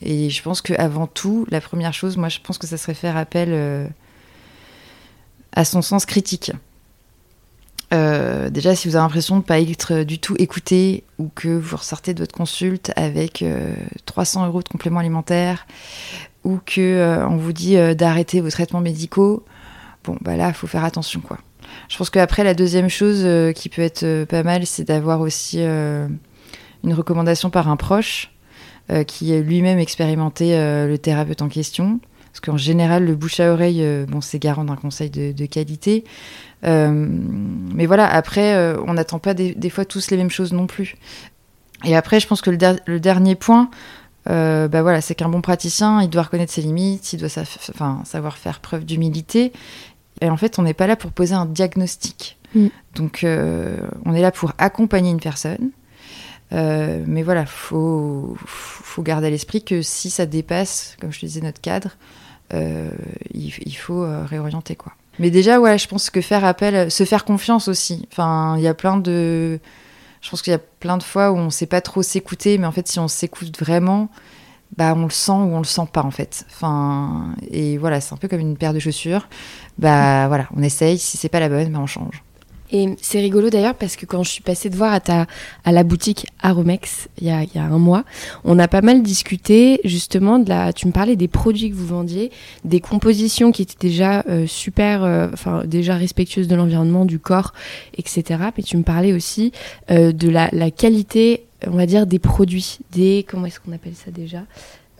Et 0.00 0.30
je 0.30 0.42
pense 0.42 0.62
qu'avant 0.62 1.06
tout, 1.06 1.46
la 1.50 1.60
première 1.60 1.92
chose, 1.92 2.16
moi, 2.16 2.30
je 2.30 2.38
pense 2.42 2.56
que 2.56 2.66
ça 2.66 2.78
serait 2.78 2.94
faire 2.94 3.18
appel 3.18 3.50
euh, 3.52 3.86
à 5.52 5.66
son 5.66 5.82
sens 5.82 6.06
critique. 6.06 6.52
Euh, 7.92 8.48
déjà, 8.48 8.74
si 8.74 8.88
vous 8.88 8.96
avez 8.96 9.02
l'impression 9.02 9.34
de 9.34 9.40
ne 9.40 9.44
pas 9.44 9.60
être 9.60 10.02
du 10.02 10.18
tout 10.18 10.34
écouté 10.38 11.04
ou 11.18 11.28
que 11.34 11.48
vous 11.48 11.76
ressortez 11.76 12.14
de 12.14 12.20
votre 12.20 12.34
consulte 12.34 12.92
avec 12.96 13.42
euh, 13.42 13.74
300 14.06 14.46
euros 14.46 14.62
de 14.62 14.68
compléments 14.68 15.00
alimentaires 15.00 15.66
ou 16.44 16.58
que 16.64 16.80
euh, 16.80 17.28
on 17.28 17.36
vous 17.36 17.52
dit 17.52 17.76
euh, 17.76 17.94
d'arrêter 17.94 18.40
vos 18.40 18.50
traitements 18.50 18.80
médicaux, 18.80 19.44
bon, 20.04 20.16
bah 20.22 20.36
là, 20.36 20.54
faut 20.54 20.66
faire 20.66 20.84
attention, 20.84 21.20
quoi. 21.20 21.38
Je 21.88 21.96
pense 21.96 22.10
qu'après, 22.10 22.44
la 22.44 22.54
deuxième 22.54 22.88
chose 22.88 23.22
euh, 23.24 23.52
qui 23.52 23.68
peut 23.68 23.82
être 23.82 24.04
euh, 24.04 24.26
pas 24.26 24.42
mal, 24.42 24.66
c'est 24.66 24.84
d'avoir 24.84 25.20
aussi 25.20 25.58
euh, 25.60 26.06
une 26.84 26.94
recommandation 26.94 27.50
par 27.50 27.68
un 27.68 27.76
proche 27.76 28.30
qui 29.06 29.32
est 29.32 29.40
lui-même 29.40 29.78
expérimenté 29.78 30.56
le 30.56 30.96
thérapeute 30.96 31.42
en 31.42 31.48
question. 31.48 32.00
Parce 32.32 32.40
qu'en 32.40 32.56
général, 32.56 33.04
le 33.04 33.14
bouche 33.14 33.38
à 33.38 33.52
oreille, 33.52 33.86
bon, 34.08 34.20
c'est 34.20 34.40
garant 34.40 34.64
d'un 34.64 34.74
conseil 34.74 35.10
de, 35.10 35.46
qualité. 35.46 36.02
Mais 36.64 37.86
voilà, 37.86 38.12
après, 38.12 38.74
on 38.84 38.94
n'attend 38.94 39.20
pas 39.20 39.32
des, 39.32 39.70
fois 39.70 39.84
tous 39.84 40.10
les 40.10 40.16
mêmes 40.16 40.28
choses 40.30 40.52
non 40.52 40.66
plus. 40.66 40.96
Et 41.84 41.94
après, 41.94 42.18
je 42.18 42.26
pense 42.26 42.40
que 42.40 42.50
le, 42.50 42.56
der- 42.56 42.80
le 42.84 42.98
dernier 42.98 43.36
point, 43.36 43.70
bah 44.26 45.00
c'est 45.02 45.14
qu'un 45.14 45.28
bon 45.28 45.40
praticien, 45.40 46.02
il 46.02 46.10
doit 46.10 46.22
reconnaître 46.22 46.52
ses 46.52 46.62
limites, 46.62 47.12
il 47.12 47.20
doit 47.20 47.28
savoir 47.28 48.38
faire 48.38 48.58
preuve 48.58 48.84
d'humilité. 48.84 49.52
Et 50.20 50.28
en 50.28 50.36
fait, 50.36 50.58
on 50.58 50.62
n'est 50.62 50.74
pas 50.74 50.86
là 50.86 50.96
pour 50.96 51.12
poser 51.12 51.34
un 51.34 51.46
diagnostic. 51.46 52.38
Mm. 52.54 52.66
Donc, 52.94 53.24
euh, 53.24 53.76
on 54.04 54.14
est 54.14 54.22
là 54.22 54.32
pour 54.32 54.52
accompagner 54.58 55.10
une 55.10 55.20
personne. 55.20 55.70
Euh, 56.52 57.04
mais 57.06 57.22
voilà, 57.22 57.46
faut, 57.46 58.36
faut 58.44 59.02
garder 59.02 59.28
à 59.28 59.30
l'esprit 59.30 59.62
que 59.62 59.82
si 59.82 60.10
ça 60.10 60.26
dépasse, 60.26 60.96
comme 61.00 61.12
je 61.12 61.20
te 61.20 61.26
disais, 61.26 61.40
notre 61.40 61.60
cadre, 61.60 61.96
euh, 62.52 62.90
il, 63.32 63.52
il 63.64 63.76
faut 63.76 64.04
réorienter 64.26 64.74
quoi. 64.74 64.92
Mais 65.20 65.30
déjà, 65.30 65.60
ouais, 65.60 65.78
je 65.78 65.86
pense 65.86 66.10
que 66.10 66.20
faire 66.20 66.44
appel, 66.44 66.90
se 66.90 67.04
faire 67.04 67.24
confiance 67.24 67.68
aussi. 67.68 68.08
Enfin, 68.10 68.56
il 68.56 68.62
y 68.62 68.68
a 68.68 68.74
plein 68.74 68.96
de, 68.96 69.60
je 70.20 70.30
pense 70.30 70.42
qu'il 70.42 70.50
y 70.50 70.56
a 70.56 70.60
plein 70.80 70.98
de 70.98 71.02
fois 71.02 71.30
où 71.32 71.36
on 71.36 71.50
sait 71.50 71.66
pas 71.66 71.80
trop 71.80 72.02
s'écouter, 72.02 72.58
mais 72.58 72.66
en 72.66 72.72
fait, 72.72 72.86
si 72.88 72.98
on 72.98 73.08
s'écoute 73.08 73.58
vraiment, 73.58 74.08
bah, 74.76 74.94
on 74.96 75.04
le 75.04 75.10
sent 75.10 75.32
ou 75.32 75.54
on 75.54 75.58
le 75.58 75.64
sent 75.64 75.86
pas 75.92 76.02
en 76.02 76.10
fait. 76.10 76.46
Enfin, 76.50 77.34
et 77.50 77.78
voilà, 77.78 78.00
c'est 78.00 78.14
un 78.14 78.16
peu 78.16 78.28
comme 78.28 78.40
une 78.40 78.56
paire 78.56 78.74
de 78.74 78.78
chaussures. 78.78 79.28
Bah 79.78 80.28
voilà, 80.28 80.48
on 80.56 80.62
essaye. 80.62 80.98
Si 80.98 81.16
c'est 81.16 81.28
pas 81.28 81.40
la 81.40 81.48
bonne, 81.48 81.70
bah, 81.72 81.80
on 81.80 81.86
change. 81.86 82.22
Et 82.72 82.88
c'est 83.00 83.20
rigolo 83.20 83.50
d'ailleurs 83.50 83.74
parce 83.74 83.96
que 83.96 84.06
quand 84.06 84.22
je 84.22 84.30
suis 84.30 84.42
passée 84.42 84.70
de 84.70 84.76
voir 84.76 84.92
à, 84.92 85.00
ta, 85.00 85.26
à 85.64 85.72
la 85.72 85.82
boutique 85.82 86.26
Aromex 86.40 87.08
il 87.20 87.26
y, 87.26 87.30
a, 87.30 87.42
il 87.42 87.50
y 87.54 87.58
a 87.58 87.64
un 87.64 87.78
mois, 87.78 88.04
on 88.44 88.58
a 88.58 88.68
pas 88.68 88.80
mal 88.80 89.02
discuté 89.02 89.80
justement 89.84 90.38
de 90.38 90.48
la. 90.48 90.72
Tu 90.72 90.86
me 90.86 90.92
parlais 90.92 91.16
des 91.16 91.28
produits 91.28 91.70
que 91.70 91.74
vous 91.74 91.86
vendiez, 91.86 92.30
des 92.64 92.80
compositions 92.80 93.50
qui 93.50 93.62
étaient 93.62 93.88
déjà 93.88 94.24
euh, 94.28 94.46
super, 94.46 95.02
euh, 95.02 95.28
enfin 95.32 95.64
déjà 95.64 95.96
respectueuses 95.96 96.48
de 96.48 96.54
l'environnement, 96.54 97.04
du 97.04 97.18
corps, 97.18 97.52
etc. 97.98 98.40
Mais 98.56 98.62
tu 98.62 98.76
me 98.76 98.82
parlais 98.82 99.12
aussi 99.12 99.52
euh, 99.90 100.12
de 100.12 100.28
la, 100.28 100.48
la 100.52 100.70
qualité, 100.70 101.46
on 101.66 101.72
va 101.76 101.86
dire, 101.86 102.06
des 102.06 102.18
produits, 102.18 102.78
des. 102.92 103.24
Comment 103.28 103.46
est-ce 103.46 103.60
qu'on 103.60 103.72
appelle 103.72 103.94
ça 103.94 104.10
déjà 104.10 104.42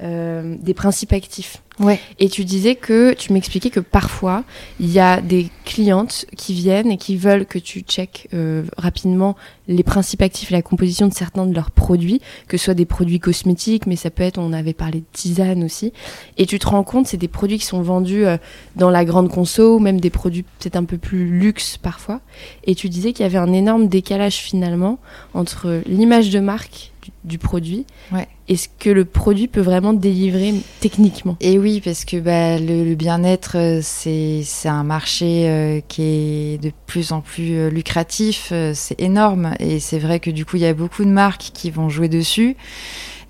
Euh, 0.02 0.56
Des 0.60 0.74
principes 0.74 1.12
actifs. 1.12 1.62
Ouais. 1.80 1.98
Et 2.18 2.28
tu 2.28 2.44
disais 2.44 2.74
que, 2.74 3.14
tu 3.14 3.32
m'expliquais 3.32 3.70
que 3.70 3.80
parfois, 3.80 4.44
il 4.80 4.92
y 4.92 5.00
a 5.00 5.22
des 5.22 5.48
clientes 5.64 6.26
qui 6.36 6.52
viennent 6.52 6.90
et 6.90 6.98
qui 6.98 7.16
veulent 7.16 7.46
que 7.46 7.58
tu 7.58 7.80
checkes 7.80 8.28
euh, 8.34 8.64
rapidement 8.76 9.34
les 9.66 9.82
principes 9.82 10.20
actifs 10.20 10.50
et 10.50 10.54
la 10.54 10.62
composition 10.62 11.06
de 11.08 11.14
certains 11.14 11.46
de 11.46 11.54
leurs 11.54 11.70
produits, 11.70 12.20
que 12.48 12.58
ce 12.58 12.66
soit 12.66 12.74
des 12.74 12.84
produits 12.84 13.18
cosmétiques, 13.18 13.86
mais 13.86 13.96
ça 13.96 14.10
peut 14.10 14.22
être, 14.22 14.36
on 14.36 14.52
avait 14.52 14.74
parlé 14.74 15.00
de 15.00 15.04
tisane 15.12 15.64
aussi. 15.64 15.94
Et 16.36 16.44
tu 16.44 16.58
te 16.58 16.66
rends 16.66 16.84
compte, 16.84 17.06
c'est 17.06 17.16
des 17.16 17.28
produits 17.28 17.58
qui 17.58 17.66
sont 17.66 17.80
vendus 17.80 18.26
euh, 18.26 18.36
dans 18.76 18.90
la 18.90 19.06
grande 19.06 19.30
conso, 19.30 19.76
ou 19.76 19.78
même 19.78 20.00
des 20.00 20.10
produits 20.10 20.42
peut-être 20.42 20.76
un 20.76 20.84
peu 20.84 20.98
plus 20.98 21.26
luxe 21.26 21.78
parfois. 21.78 22.20
Et 22.64 22.74
tu 22.74 22.90
disais 22.90 23.14
qu'il 23.14 23.22
y 23.22 23.26
avait 23.26 23.38
un 23.38 23.54
énorme 23.54 23.88
décalage 23.88 24.36
finalement 24.36 24.98
entre 25.32 25.80
l'image 25.86 26.28
de 26.28 26.40
marque 26.40 26.89
du, 27.24 27.30
du 27.32 27.38
produit 27.38 27.86
Ouais. 28.12 28.28
et 28.48 28.56
ce 28.56 28.68
que 28.78 28.90
le 28.90 29.04
produit 29.04 29.48
peut 29.48 29.60
vraiment 29.60 29.92
délivrer 29.92 30.54
techniquement? 30.80 31.36
Et 31.40 31.58
oui, 31.58 31.80
parce 31.84 32.04
que 32.04 32.18
bah, 32.18 32.58
le, 32.58 32.84
le 32.84 32.94
bien-être, 32.94 33.56
euh, 33.56 33.80
c'est 33.82 34.68
un 34.68 34.84
marché 34.84 35.48
euh, 35.48 35.80
qui 35.86 36.02
est 36.02 36.62
de 36.62 36.72
plus 36.86 37.12
en 37.12 37.20
plus 37.20 37.54
euh, 37.56 37.70
lucratif, 37.70 38.52
c'est 38.74 39.00
énorme. 39.00 39.54
Et 39.60 39.80
c'est 39.80 39.98
vrai 39.98 40.20
que 40.20 40.30
du 40.30 40.44
coup, 40.44 40.56
il 40.56 40.62
y 40.62 40.66
a 40.66 40.74
beaucoup 40.74 41.04
de 41.04 41.10
marques 41.10 41.50
qui 41.54 41.70
vont 41.70 41.88
jouer 41.88 42.08
dessus. 42.08 42.56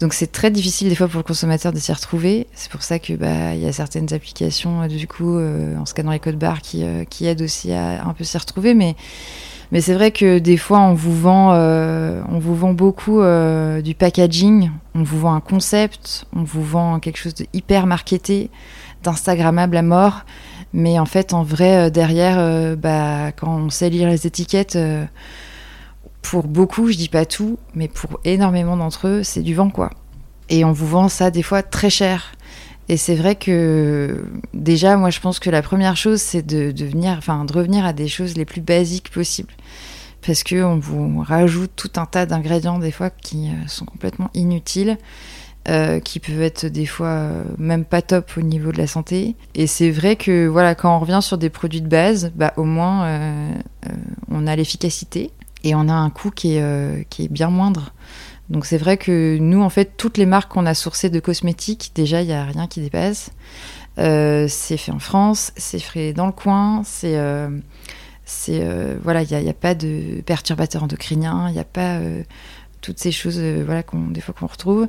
Donc 0.01 0.15
c'est 0.15 0.33
très 0.33 0.51
difficile 0.51 0.89
des 0.89 0.95
fois 0.95 1.09
pour 1.09 1.19
le 1.19 1.25
consommateur 1.25 1.75
de 1.75 1.79
s'y 1.79 1.93
retrouver. 1.93 2.47
C'est 2.55 2.71
pour 2.71 2.83
ça 2.83 2.99
que 2.99 3.13
bah 3.13 3.55
il 3.55 3.61
y 3.61 3.67
a 3.67 3.73
certaines 3.73 4.15
applications 4.15 4.87
du 4.87 5.07
coup 5.07 5.37
euh, 5.37 5.77
en 5.77 5.85
scannant 5.85 6.13
les 6.13 6.19
codes 6.19 6.39
barres 6.39 6.63
qui 6.63 6.85
euh, 6.85 7.05
qui 7.05 7.27
aident 7.27 7.43
aussi 7.43 7.71
à 7.73 8.03
un 8.07 8.15
peu 8.15 8.25
s'y 8.25 8.39
retrouver. 8.39 8.73
Mais 8.73 8.97
mais 9.73 9.81
c'est 9.81 9.95
vrai 9.95 10.11
que 10.11 10.39
des 10.39 10.57
fois 10.57 10.81
on 10.81 10.95
vous 10.95 11.15
vend 11.15 11.53
euh, 11.53 12.23
on 12.29 12.39
vous 12.39 12.57
vend 12.57 12.73
beaucoup 12.73 13.21
euh, 13.21 13.81
du 13.83 13.95
packaging, 13.95 14.71
on 14.95 15.03
vous 15.03 15.21
vend 15.21 15.35
un 15.35 15.41
concept, 15.41 16.27
on 16.35 16.43
vous 16.43 16.65
vend 16.65 16.99
quelque 16.99 17.19
chose 17.19 17.35
de 17.35 17.47
hyper 17.53 17.87
marketé, 17.87 18.51
d'instagrammable 19.03 19.77
à 19.77 19.83
mort. 19.83 20.25
Mais 20.73 20.99
en 20.99 21.07
fait 21.07 21.35
en 21.35 21.43
vrai 21.43 21.87
euh, 21.87 21.91
derrière 21.91 22.77
bah 22.77 23.33
quand 23.33 23.57
on 23.57 23.71
sait 23.71 23.91
lire 23.91 24.09
les 24.09 24.27
étiquettes 24.27 24.79
pour 26.23 26.47
beaucoup, 26.47 26.91
je 26.91 26.97
dis 26.97 27.09
pas 27.09 27.25
tout, 27.25 27.59
mais 27.75 27.89
pour 27.89 28.21
énormément 28.25 28.77
d'entre 28.77 29.09
eux, 29.09 29.23
c'est 29.23 29.43
du 29.43 29.55
vent 29.55 29.71
quoi. 29.71 29.91
Et 30.49 30.65
on 30.65 30.73
vous 30.73 30.87
vend 30.87 31.09
ça 31.09 31.31
des 31.31 31.43
fois 31.43 31.63
très 31.63 31.91
cher. 31.91 32.33
Et 32.91 32.97
c'est 32.97 33.15
vrai 33.15 33.37
que 33.37 34.25
déjà, 34.53 34.97
moi, 34.97 35.11
je 35.11 35.21
pense 35.21 35.39
que 35.39 35.49
la 35.49 35.63
première 35.63 35.97
chose, 35.97 36.21
c'est 36.21 36.45
de, 36.45 36.73
venir, 36.85 37.21
de 37.21 37.53
revenir 37.53 37.85
à 37.85 37.93
des 37.93 38.09
choses 38.09 38.37
les 38.37 38.45
plus 38.45 38.61
basiques 38.61 39.11
possibles, 39.13 39.53
parce 40.27 40.43
que 40.43 40.61
on 40.65 40.81
vous 40.81 41.23
rajoute 41.23 41.71
tout 41.77 41.93
un 41.95 42.07
tas 42.07 42.27
d'ingrédients 42.27 42.81
des 42.81 42.91
fois 42.91 43.11
qui 43.11 43.47
euh, 43.47 43.69
sont 43.69 43.85
complètement 43.85 44.29
inutiles, 44.35 44.99
euh, 45.69 46.01
qui 46.01 46.19
peuvent 46.19 46.43
être 46.43 46.67
des 46.67 46.85
fois 46.85 47.07
euh, 47.07 47.45
même 47.59 47.85
pas 47.85 48.03
top 48.03 48.33
au 48.37 48.43
niveau 48.43 48.73
de 48.73 48.79
la 48.79 48.89
santé. 48.89 49.37
Et 49.55 49.69
c'est 49.69 49.93
vrai 49.93 50.17
que 50.17 50.49
voilà, 50.49 50.75
quand 50.75 50.97
on 50.97 50.99
revient 50.99 51.21
sur 51.23 51.39
des 51.39 51.49
produits 51.49 51.83
de 51.83 51.89
base, 51.89 52.33
bah 52.35 52.53
au 52.57 52.65
moins 52.65 53.07
on 54.33 54.49
a 54.49 54.57
l'efficacité 54.57 55.31
et 55.63 55.77
on 55.77 55.89
a 55.89 55.95
un 55.95 56.11
coût 56.11 56.33
qui 56.33 56.57
est, 56.57 57.09
qui 57.09 57.27
est 57.27 57.29
bien 57.29 57.51
moindre. 57.51 57.93
Donc 58.51 58.67
c'est 58.67 58.79
vrai 58.79 58.97
que 58.97 59.39
nous, 59.39 59.63
en 59.63 59.71
fait, 59.71 59.97
toutes 59.97 60.19
les 60.19 60.27
marques 60.27 60.53
qu'on 60.53 60.67
a 60.67 60.75
sourcées 60.75 61.09
de 61.09 61.21
cosmétiques, 61.21 61.93
déjà, 61.95 62.23
il 62.23 62.27
n'y 62.27 62.33
a 62.33 62.45
rien 62.45 62.67
qui 62.67 62.81
dépasse. 62.81 63.31
Euh, 63.99 64.47
c'est 64.49 64.77
fait 64.77 64.93
en 64.93 64.99
France, 64.99 65.53
c'est 65.57 65.79
fait 65.79 66.13
dans 66.13 66.27
le 66.27 66.33
coin, 66.33 66.83
c'est... 66.85 67.17
Euh, 67.17 67.49
c'est 68.33 68.65
voilà, 69.03 69.23
il 69.23 69.37
n'y 69.37 69.49
a, 69.49 69.51
a, 69.51 69.55
pas 69.55 69.75
de 69.75 70.21
perturbateurs 70.25 70.85
endocriniens, 70.85 71.49
il 71.49 71.55
n'y 71.55 71.59
a 71.59 71.65
pas 71.65 71.99
toutes 72.81 72.99
ces 72.99 73.13
choses 73.13 73.39
euh, 73.39 73.63
voilà 73.65 73.83
qu'on 73.83 74.09
des 74.09 74.21
fois 74.21 74.35
qu'on 74.39 74.47
retrouve. 74.47 74.89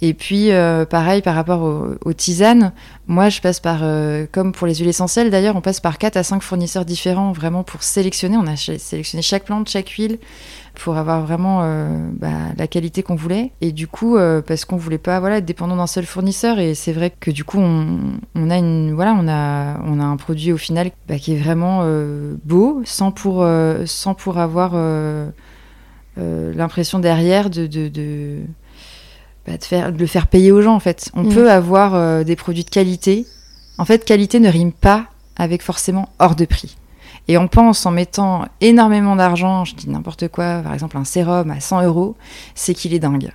Et 0.00 0.14
puis 0.14 0.50
euh, 0.50 0.84
pareil 0.84 1.22
par 1.22 1.34
rapport 1.34 1.62
aux, 2.04 2.12
tisanes 2.12 2.72
moi 3.06 3.28
je 3.28 3.40
passe 3.40 3.60
par 3.60 3.80
euh, 3.82 4.26
comme 4.30 4.52
pour 4.52 4.66
les 4.66 4.74
huiles 4.74 4.88
essentielles 4.88 5.30
d'ailleurs 5.30 5.56
on 5.56 5.60
passe 5.60 5.80
par 5.80 5.98
4 5.98 6.16
à 6.16 6.22
5 6.22 6.42
fournisseurs 6.42 6.84
différents 6.84 7.32
vraiment 7.32 7.64
pour 7.64 7.82
sélectionner. 7.82 8.36
On 8.36 8.46
a 8.46 8.56
sélectionné 8.56 9.22
chaque 9.22 9.44
plante 9.44 9.68
chaque 9.68 9.88
huile 9.90 10.18
pour 10.74 10.96
avoir 10.96 11.24
vraiment 11.24 11.60
bah, 12.14 12.28
la 12.58 12.66
qualité 12.66 13.04
qu'on 13.04 13.14
voulait. 13.14 13.52
Et 13.60 13.70
du 13.70 13.86
coup 13.86 14.18
parce 14.46 14.64
qu'on 14.64 14.76
voulait 14.76 14.98
pas 14.98 15.20
voilà 15.20 15.38
être 15.38 15.44
dépendant 15.44 15.76
d'un 15.76 15.86
seul 15.86 16.04
fournisseur. 16.04 16.58
Et 16.58 16.74
c'est 16.74 16.92
vrai 16.92 17.10
que 17.18 17.30
du 17.30 17.44
coup 17.44 17.58
on, 17.58 18.18
on, 18.34 18.50
a 18.50 18.56
une 18.58 18.92
voilà 18.92 19.14
on 19.18 19.28
a 19.28 19.80
on 19.84 20.00
a 20.00 20.04
un 20.04 20.16
produit 20.16 20.52
au 20.52 20.58
final 20.58 20.90
bah, 21.08 21.18
qui 21.18 21.34
est 21.34 21.38
vraiment 21.38 21.84
beau 22.44 22.82
sans 22.84 23.10
pour 23.12 23.46
sans 23.86 24.14
pour 24.14 24.38
avoir 24.38 24.74
l'impression 26.16 26.98
derrière 26.98 27.50
de, 27.50 27.66
de, 27.66 27.88
de, 27.88 28.40
bah, 29.46 29.58
de, 29.58 29.64
faire, 29.64 29.92
de 29.92 29.98
le 29.98 30.06
faire 30.06 30.26
payer 30.26 30.52
aux 30.52 30.62
gens 30.62 30.74
en 30.74 30.80
fait. 30.80 31.10
On 31.14 31.24
mm. 31.24 31.34
peut 31.34 31.50
avoir 31.50 31.94
euh, 31.94 32.24
des 32.24 32.36
produits 32.36 32.64
de 32.64 32.70
qualité. 32.70 33.26
En 33.76 33.84
fait, 33.84 34.04
qualité 34.04 34.40
ne 34.40 34.48
rime 34.48 34.72
pas 34.72 35.06
avec 35.36 35.62
forcément 35.62 36.08
hors 36.18 36.34
de 36.34 36.44
prix. 36.44 36.76
Et 37.28 37.38
on 37.38 37.48
pense 37.48 37.84
en 37.86 37.90
mettant 37.90 38.46
énormément 38.60 39.16
d'argent, 39.16 39.64
je 39.64 39.74
dis 39.74 39.88
n'importe 39.88 40.28
quoi, 40.28 40.60
par 40.62 40.74
exemple 40.74 40.96
un 40.96 41.04
sérum 41.04 41.50
à 41.50 41.60
100 41.60 41.82
euros, 41.82 42.16
c'est 42.54 42.74
qu'il 42.74 42.94
est 42.94 42.98
dingue. 42.98 43.32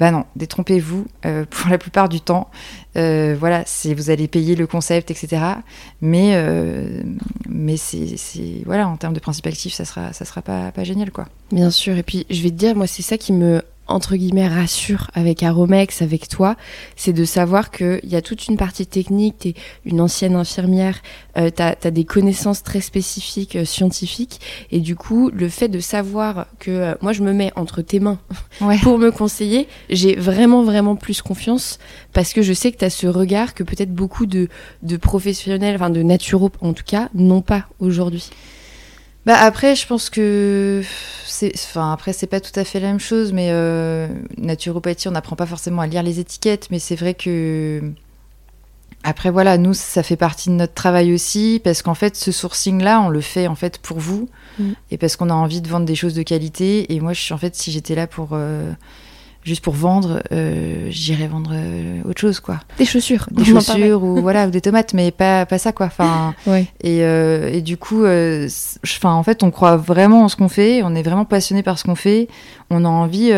Bah 0.00 0.10
non, 0.10 0.24
détrompez-vous. 0.36 1.06
Euh, 1.24 1.44
pour 1.50 1.70
la 1.70 1.78
plupart 1.78 2.08
du 2.08 2.20
temps, 2.20 2.50
euh, 2.96 3.36
voilà, 3.38 3.64
vous 3.96 4.10
allez 4.10 4.28
payer 4.28 4.56
le 4.56 4.66
concept, 4.66 5.10
etc. 5.10 5.42
Mais 6.00 6.32
euh, 6.34 7.02
mais 7.48 7.76
c'est 7.76 8.16
voilà, 8.64 8.88
en 8.88 8.96
termes 8.96 9.14
de 9.14 9.20
principe 9.20 9.46
actif, 9.46 9.72
ça 9.72 9.84
sera 9.84 10.12
ça 10.12 10.24
sera 10.24 10.42
pas 10.42 10.72
pas 10.72 10.84
génial 10.84 11.10
quoi. 11.10 11.26
Bien 11.52 11.70
sûr. 11.70 11.96
Et 11.96 12.02
puis 12.02 12.26
je 12.30 12.42
vais 12.42 12.50
te 12.50 12.56
dire, 12.56 12.74
moi 12.74 12.86
c'est 12.86 13.02
ça 13.02 13.18
qui 13.18 13.32
me 13.32 13.62
entre 13.86 14.16
guillemets 14.16 14.48
rassure 14.48 15.10
avec 15.14 15.42
Aromex, 15.42 16.02
avec 16.02 16.28
toi, 16.28 16.56
c'est 16.96 17.12
de 17.12 17.24
savoir 17.24 17.70
qu'il 17.70 18.00
y 18.04 18.16
a 18.16 18.22
toute 18.22 18.46
une 18.48 18.56
partie 18.56 18.86
technique, 18.86 19.36
tu 19.40 19.48
es 19.48 19.54
une 19.84 20.00
ancienne 20.00 20.36
infirmière, 20.36 21.00
euh, 21.36 21.50
tu 21.54 21.62
as, 21.62 21.90
des 21.90 22.04
connaissances 22.04 22.62
très 22.62 22.80
spécifiques, 22.80 23.56
euh, 23.56 23.64
scientifiques, 23.64 24.40
et 24.70 24.80
du 24.80 24.96
coup, 24.96 25.30
le 25.32 25.48
fait 25.48 25.68
de 25.68 25.80
savoir 25.80 26.46
que 26.58 26.70
euh, 26.70 26.94
moi 27.02 27.12
je 27.12 27.22
me 27.22 27.32
mets 27.32 27.52
entre 27.56 27.82
tes 27.82 28.00
mains 28.00 28.18
pour 28.82 28.98
me 28.98 29.10
conseiller, 29.10 29.68
j'ai 29.90 30.16
vraiment, 30.16 30.62
vraiment 30.62 30.96
plus 30.96 31.22
confiance 31.22 31.78
parce 32.12 32.32
que 32.32 32.42
je 32.42 32.52
sais 32.52 32.72
que 32.72 32.78
tu 32.78 32.84
as 32.84 32.90
ce 32.90 33.06
regard 33.06 33.54
que 33.54 33.62
peut-être 33.62 33.92
beaucoup 33.92 34.26
de, 34.26 34.48
de 34.82 34.96
professionnels, 34.96 35.74
enfin 35.76 35.90
de 35.90 36.02
naturaux 36.02 36.50
en 36.60 36.72
tout 36.72 36.84
cas, 36.84 37.08
n'ont 37.14 37.42
pas 37.42 37.66
aujourd'hui. 37.80 38.30
Bah 39.26 39.36
après, 39.38 39.74
je 39.74 39.86
pense 39.86 40.10
que 40.10 40.82
c'est, 41.24 41.52
enfin 41.54 41.92
après 41.92 42.12
c'est 42.12 42.26
pas 42.26 42.40
tout 42.40 42.58
à 42.58 42.64
fait 42.64 42.78
la 42.78 42.88
même 42.88 43.00
chose, 43.00 43.32
mais 43.32 43.48
euh, 43.50 44.06
naturopathie, 44.36 45.08
on 45.08 45.12
n'apprend 45.12 45.36
pas 45.36 45.46
forcément 45.46 45.80
à 45.82 45.86
lire 45.86 46.02
les 46.02 46.20
étiquettes, 46.20 46.68
mais 46.70 46.78
c'est 46.78 46.94
vrai 46.96 47.14
que 47.14 47.82
après 49.02 49.30
voilà, 49.30 49.56
nous 49.56 49.72
ça 49.72 50.02
fait 50.02 50.16
partie 50.16 50.50
de 50.50 50.54
notre 50.54 50.74
travail 50.74 51.14
aussi, 51.14 51.60
parce 51.64 51.80
qu'en 51.80 51.94
fait 51.94 52.16
ce 52.16 52.32
sourcing 52.32 52.82
là, 52.82 53.00
on 53.00 53.08
le 53.08 53.22
fait 53.22 53.46
en 53.46 53.54
fait 53.54 53.78
pour 53.78 53.98
vous, 53.98 54.28
mm. 54.58 54.72
et 54.90 54.98
parce 54.98 55.16
qu'on 55.16 55.30
a 55.30 55.34
envie 55.34 55.62
de 55.62 55.68
vendre 55.68 55.86
des 55.86 55.94
choses 55.94 56.14
de 56.14 56.22
qualité. 56.22 56.92
Et 56.92 57.00
moi, 57.00 57.14
je 57.14 57.20
suis 57.20 57.32
en 57.32 57.38
fait 57.38 57.54
si 57.54 57.72
j'étais 57.72 57.94
là 57.94 58.06
pour 58.06 58.30
euh, 58.32 58.72
juste 59.44 59.62
pour 59.62 59.74
vendre, 59.74 60.22
euh, 60.32 60.86
j'irais 60.90 61.28
vendre 61.28 61.52
euh, 61.52 62.02
autre 62.08 62.20
chose, 62.20 62.40
quoi. 62.40 62.60
Des 62.78 62.86
chaussures. 62.86 63.26
Des 63.30 63.44
chaussures 63.44 64.02
ou 64.02 64.20
voilà, 64.20 64.48
ou 64.48 64.50
des 64.50 64.62
tomates, 64.62 64.94
mais 64.94 65.10
pas, 65.10 65.44
pas 65.46 65.58
ça, 65.58 65.72
quoi. 65.72 65.86
Enfin, 65.86 66.34
et, 66.46 67.04
euh, 67.04 67.52
et, 67.52 67.60
du 67.60 67.76
coup, 67.76 68.04
enfin, 68.04 69.12
en 69.12 69.22
fait, 69.22 69.42
on 69.42 69.50
croit 69.50 69.76
vraiment 69.76 70.24
en 70.24 70.28
ce 70.28 70.36
qu'on 70.36 70.48
fait, 70.48 70.82
on 70.82 70.94
est 70.94 71.02
vraiment 71.02 71.26
passionné 71.26 71.62
par 71.62 71.78
ce 71.78 71.84
qu'on 71.84 71.94
fait, 71.94 72.28
on 72.70 72.84
a 72.84 72.88
envie, 72.88 73.30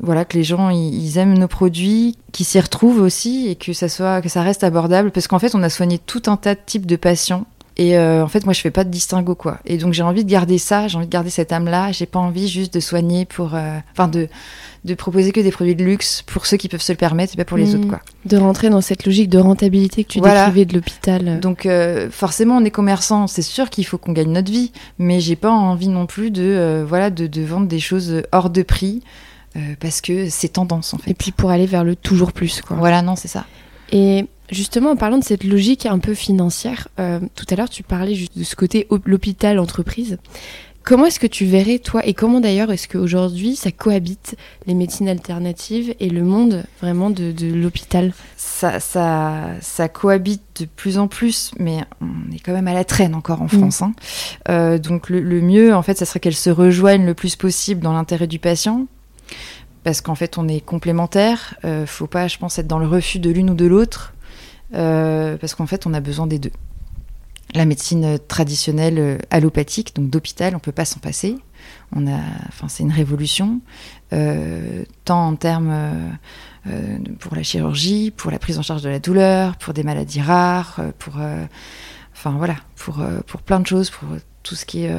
voilà, 0.00 0.24
que 0.24 0.36
les 0.36 0.44
gens 0.44 0.70
ils 0.70 1.18
aiment 1.18 1.38
nos 1.38 1.48
produits, 1.48 2.16
qu'ils 2.32 2.46
s'y 2.46 2.58
retrouvent 2.58 3.00
aussi 3.00 3.48
et 3.48 3.56
que 3.56 3.72
ça 3.72 3.88
soit, 3.88 4.22
que 4.22 4.28
ça 4.28 4.42
reste 4.42 4.64
abordable, 4.64 5.10
parce 5.10 5.28
qu'en 5.28 5.38
fait, 5.38 5.54
on 5.54 5.62
a 5.62 5.68
soigné 5.68 5.98
tout 5.98 6.22
un 6.26 6.36
tas 6.36 6.54
de 6.54 6.60
types 6.64 6.86
de 6.86 6.96
patients 6.96 7.46
et 7.76 7.98
euh, 7.98 8.22
en 8.22 8.28
fait, 8.28 8.44
moi, 8.44 8.52
je 8.52 8.60
fais 8.60 8.70
pas 8.70 8.84
de 8.84 8.90
distinguo, 8.90 9.34
quoi. 9.34 9.58
Et 9.64 9.78
donc, 9.78 9.92
j'ai 9.94 10.04
envie 10.04 10.24
de 10.24 10.30
garder 10.30 10.58
ça, 10.58 10.86
j'ai 10.86 10.96
envie 10.96 11.06
de 11.06 11.12
garder 11.12 11.30
cette 11.30 11.52
âme-là. 11.52 11.90
J'ai 11.90 12.06
pas 12.06 12.20
envie 12.20 12.46
juste 12.48 12.72
de 12.74 12.80
soigner 12.80 13.24
pour, 13.24 13.54
euh, 13.54 13.78
enfin, 13.92 14.08
de 14.08 14.28
de 14.84 14.92
proposer 14.92 15.32
que 15.32 15.40
des 15.40 15.50
produits 15.50 15.74
de 15.74 15.82
luxe 15.82 16.20
pour 16.26 16.44
ceux 16.44 16.58
qui 16.58 16.68
peuvent 16.68 16.82
se 16.82 16.92
le 16.92 16.98
permettre, 16.98 17.32
et 17.32 17.36
pas 17.38 17.46
pour 17.46 17.56
les 17.56 17.68
mmh. 17.74 17.78
autres, 17.78 17.88
quoi. 17.88 18.00
De 18.26 18.36
rentrer 18.36 18.68
dans 18.68 18.82
cette 18.82 19.06
logique 19.06 19.30
de 19.30 19.38
rentabilité 19.38 20.04
que 20.04 20.10
tu 20.10 20.20
décrivais 20.20 20.66
de 20.66 20.74
l'hôpital. 20.74 21.40
Donc, 21.40 21.64
euh, 21.64 22.10
forcément, 22.10 22.58
on 22.58 22.64
est 22.66 22.70
commerçant, 22.70 23.26
c'est 23.26 23.40
sûr 23.40 23.70
qu'il 23.70 23.86
faut 23.86 23.96
qu'on 23.96 24.12
gagne 24.12 24.30
notre 24.30 24.52
vie, 24.52 24.72
mais 24.98 25.20
j'ai 25.20 25.36
pas 25.36 25.50
envie 25.50 25.88
non 25.88 26.04
plus 26.04 26.30
de, 26.30 26.84
voilà, 26.86 27.08
de, 27.08 27.26
de 27.26 27.42
vendre 27.42 27.66
des 27.66 27.80
choses 27.80 28.22
hors 28.30 28.50
de 28.50 28.62
prix. 28.62 29.02
parce 29.80 30.02
que 30.02 30.28
c'est 30.28 30.48
tendance 30.48 30.92
en 30.92 30.98
fait. 30.98 31.12
Et 31.12 31.14
puis 31.14 31.32
pour 31.32 31.50
aller 31.50 31.66
vers 31.66 31.82
le 31.82 31.96
toujours 31.96 32.32
plus 32.32 32.60
quoi. 32.60 32.76
Voilà, 32.76 33.00
non, 33.00 33.16
c'est 33.16 33.28
ça. 33.28 33.46
Et 33.90 34.26
Justement, 34.50 34.90
en 34.90 34.96
parlant 34.96 35.18
de 35.18 35.24
cette 35.24 35.44
logique 35.44 35.86
un 35.86 35.98
peu 35.98 36.14
financière, 36.14 36.88
euh, 36.98 37.20
tout 37.34 37.46
à 37.50 37.56
l'heure 37.56 37.70
tu 37.70 37.82
parlais 37.82 38.14
juste 38.14 38.36
de 38.36 38.44
ce 38.44 38.56
côté 38.56 38.86
l'hôpital-entreprise. 39.06 40.18
Comment 40.84 41.06
est-ce 41.06 41.18
que 41.18 41.26
tu 41.26 41.46
verrais, 41.46 41.78
toi, 41.78 42.06
et 42.06 42.12
comment 42.12 42.40
d'ailleurs 42.40 42.70
est-ce 42.70 42.88
qu'aujourd'hui 42.88 43.56
ça 43.56 43.72
cohabite 43.72 44.36
les 44.66 44.74
médecines 44.74 45.08
alternatives 45.08 45.94
et 45.98 46.10
le 46.10 46.22
monde 46.22 46.64
vraiment 46.82 47.08
de, 47.08 47.32
l'hôpital? 47.54 48.12
Ça, 48.36 48.80
ça, 48.80 49.46
ça, 49.62 49.88
cohabite 49.88 50.42
de 50.60 50.66
plus 50.66 50.98
en 50.98 51.08
plus, 51.08 51.52
mais 51.58 51.78
on 52.02 52.34
est 52.34 52.38
quand 52.38 52.52
même 52.52 52.68
à 52.68 52.74
la 52.74 52.84
traîne 52.84 53.14
encore 53.14 53.40
en 53.40 53.48
France. 53.48 53.80
Mm. 53.80 53.84
Hein. 53.84 53.92
Euh, 54.50 54.78
donc 54.78 55.08
le, 55.08 55.40
mieux, 55.40 55.74
en 55.74 55.80
fait, 55.80 55.96
ça 55.96 56.04
serait 56.04 56.20
qu'elles 56.20 56.34
se 56.34 56.50
rejoignent 56.50 57.06
le 57.06 57.14
plus 57.14 57.34
possible 57.34 57.80
dans 57.80 57.94
l'intérêt 57.94 58.26
du 58.26 58.38
patient. 58.38 58.86
Parce 59.84 60.02
qu'en 60.02 60.14
fait, 60.14 60.36
on 60.36 60.48
est 60.48 60.60
complémentaires. 60.60 61.54
Euh, 61.64 61.86
faut 61.86 62.06
pas, 62.06 62.28
je 62.28 62.36
pense, 62.36 62.58
être 62.58 62.66
dans 62.66 62.78
le 62.78 62.86
refus 62.86 63.20
de 63.20 63.30
l'une 63.30 63.48
ou 63.48 63.54
de 63.54 63.64
l'autre. 63.64 64.12
Euh, 64.74 65.36
parce 65.36 65.54
qu'en 65.54 65.66
fait, 65.66 65.86
on 65.86 65.94
a 65.94 66.00
besoin 66.00 66.26
des 66.26 66.38
deux. 66.38 66.52
La 67.54 67.64
médecine 67.64 68.18
traditionnelle 68.26 68.98
euh, 68.98 69.18
allopathique, 69.30 69.94
donc 69.94 70.10
d'hôpital, 70.10 70.56
on 70.56 70.58
peut 70.58 70.72
pas 70.72 70.84
s'en 70.84 71.00
passer. 71.00 71.38
A, 71.94 71.98
enfin, 72.48 72.68
c'est 72.68 72.82
une 72.82 72.92
révolution, 72.92 73.60
euh, 74.12 74.84
tant 75.04 75.28
en 75.28 75.36
termes 75.36 75.74
pour 77.20 77.36
la 77.36 77.42
chirurgie, 77.42 78.10
pour 78.10 78.30
la 78.30 78.38
prise 78.38 78.58
en 78.58 78.62
charge 78.62 78.82
de 78.82 78.88
la 78.88 78.98
douleur, 78.98 79.56
pour 79.56 79.74
des 79.74 79.82
maladies 79.82 80.20
rares, 80.20 80.80
pour, 80.98 81.14
enfin 82.12 82.32
voilà, 82.32 82.56
pour 82.76 83.02
pour 83.26 83.42
plein 83.42 83.60
de 83.60 83.66
choses, 83.66 83.90
pour 83.90 84.08
tout 84.42 84.56
ce 84.56 84.66
qui 84.66 84.84
est 84.84 84.92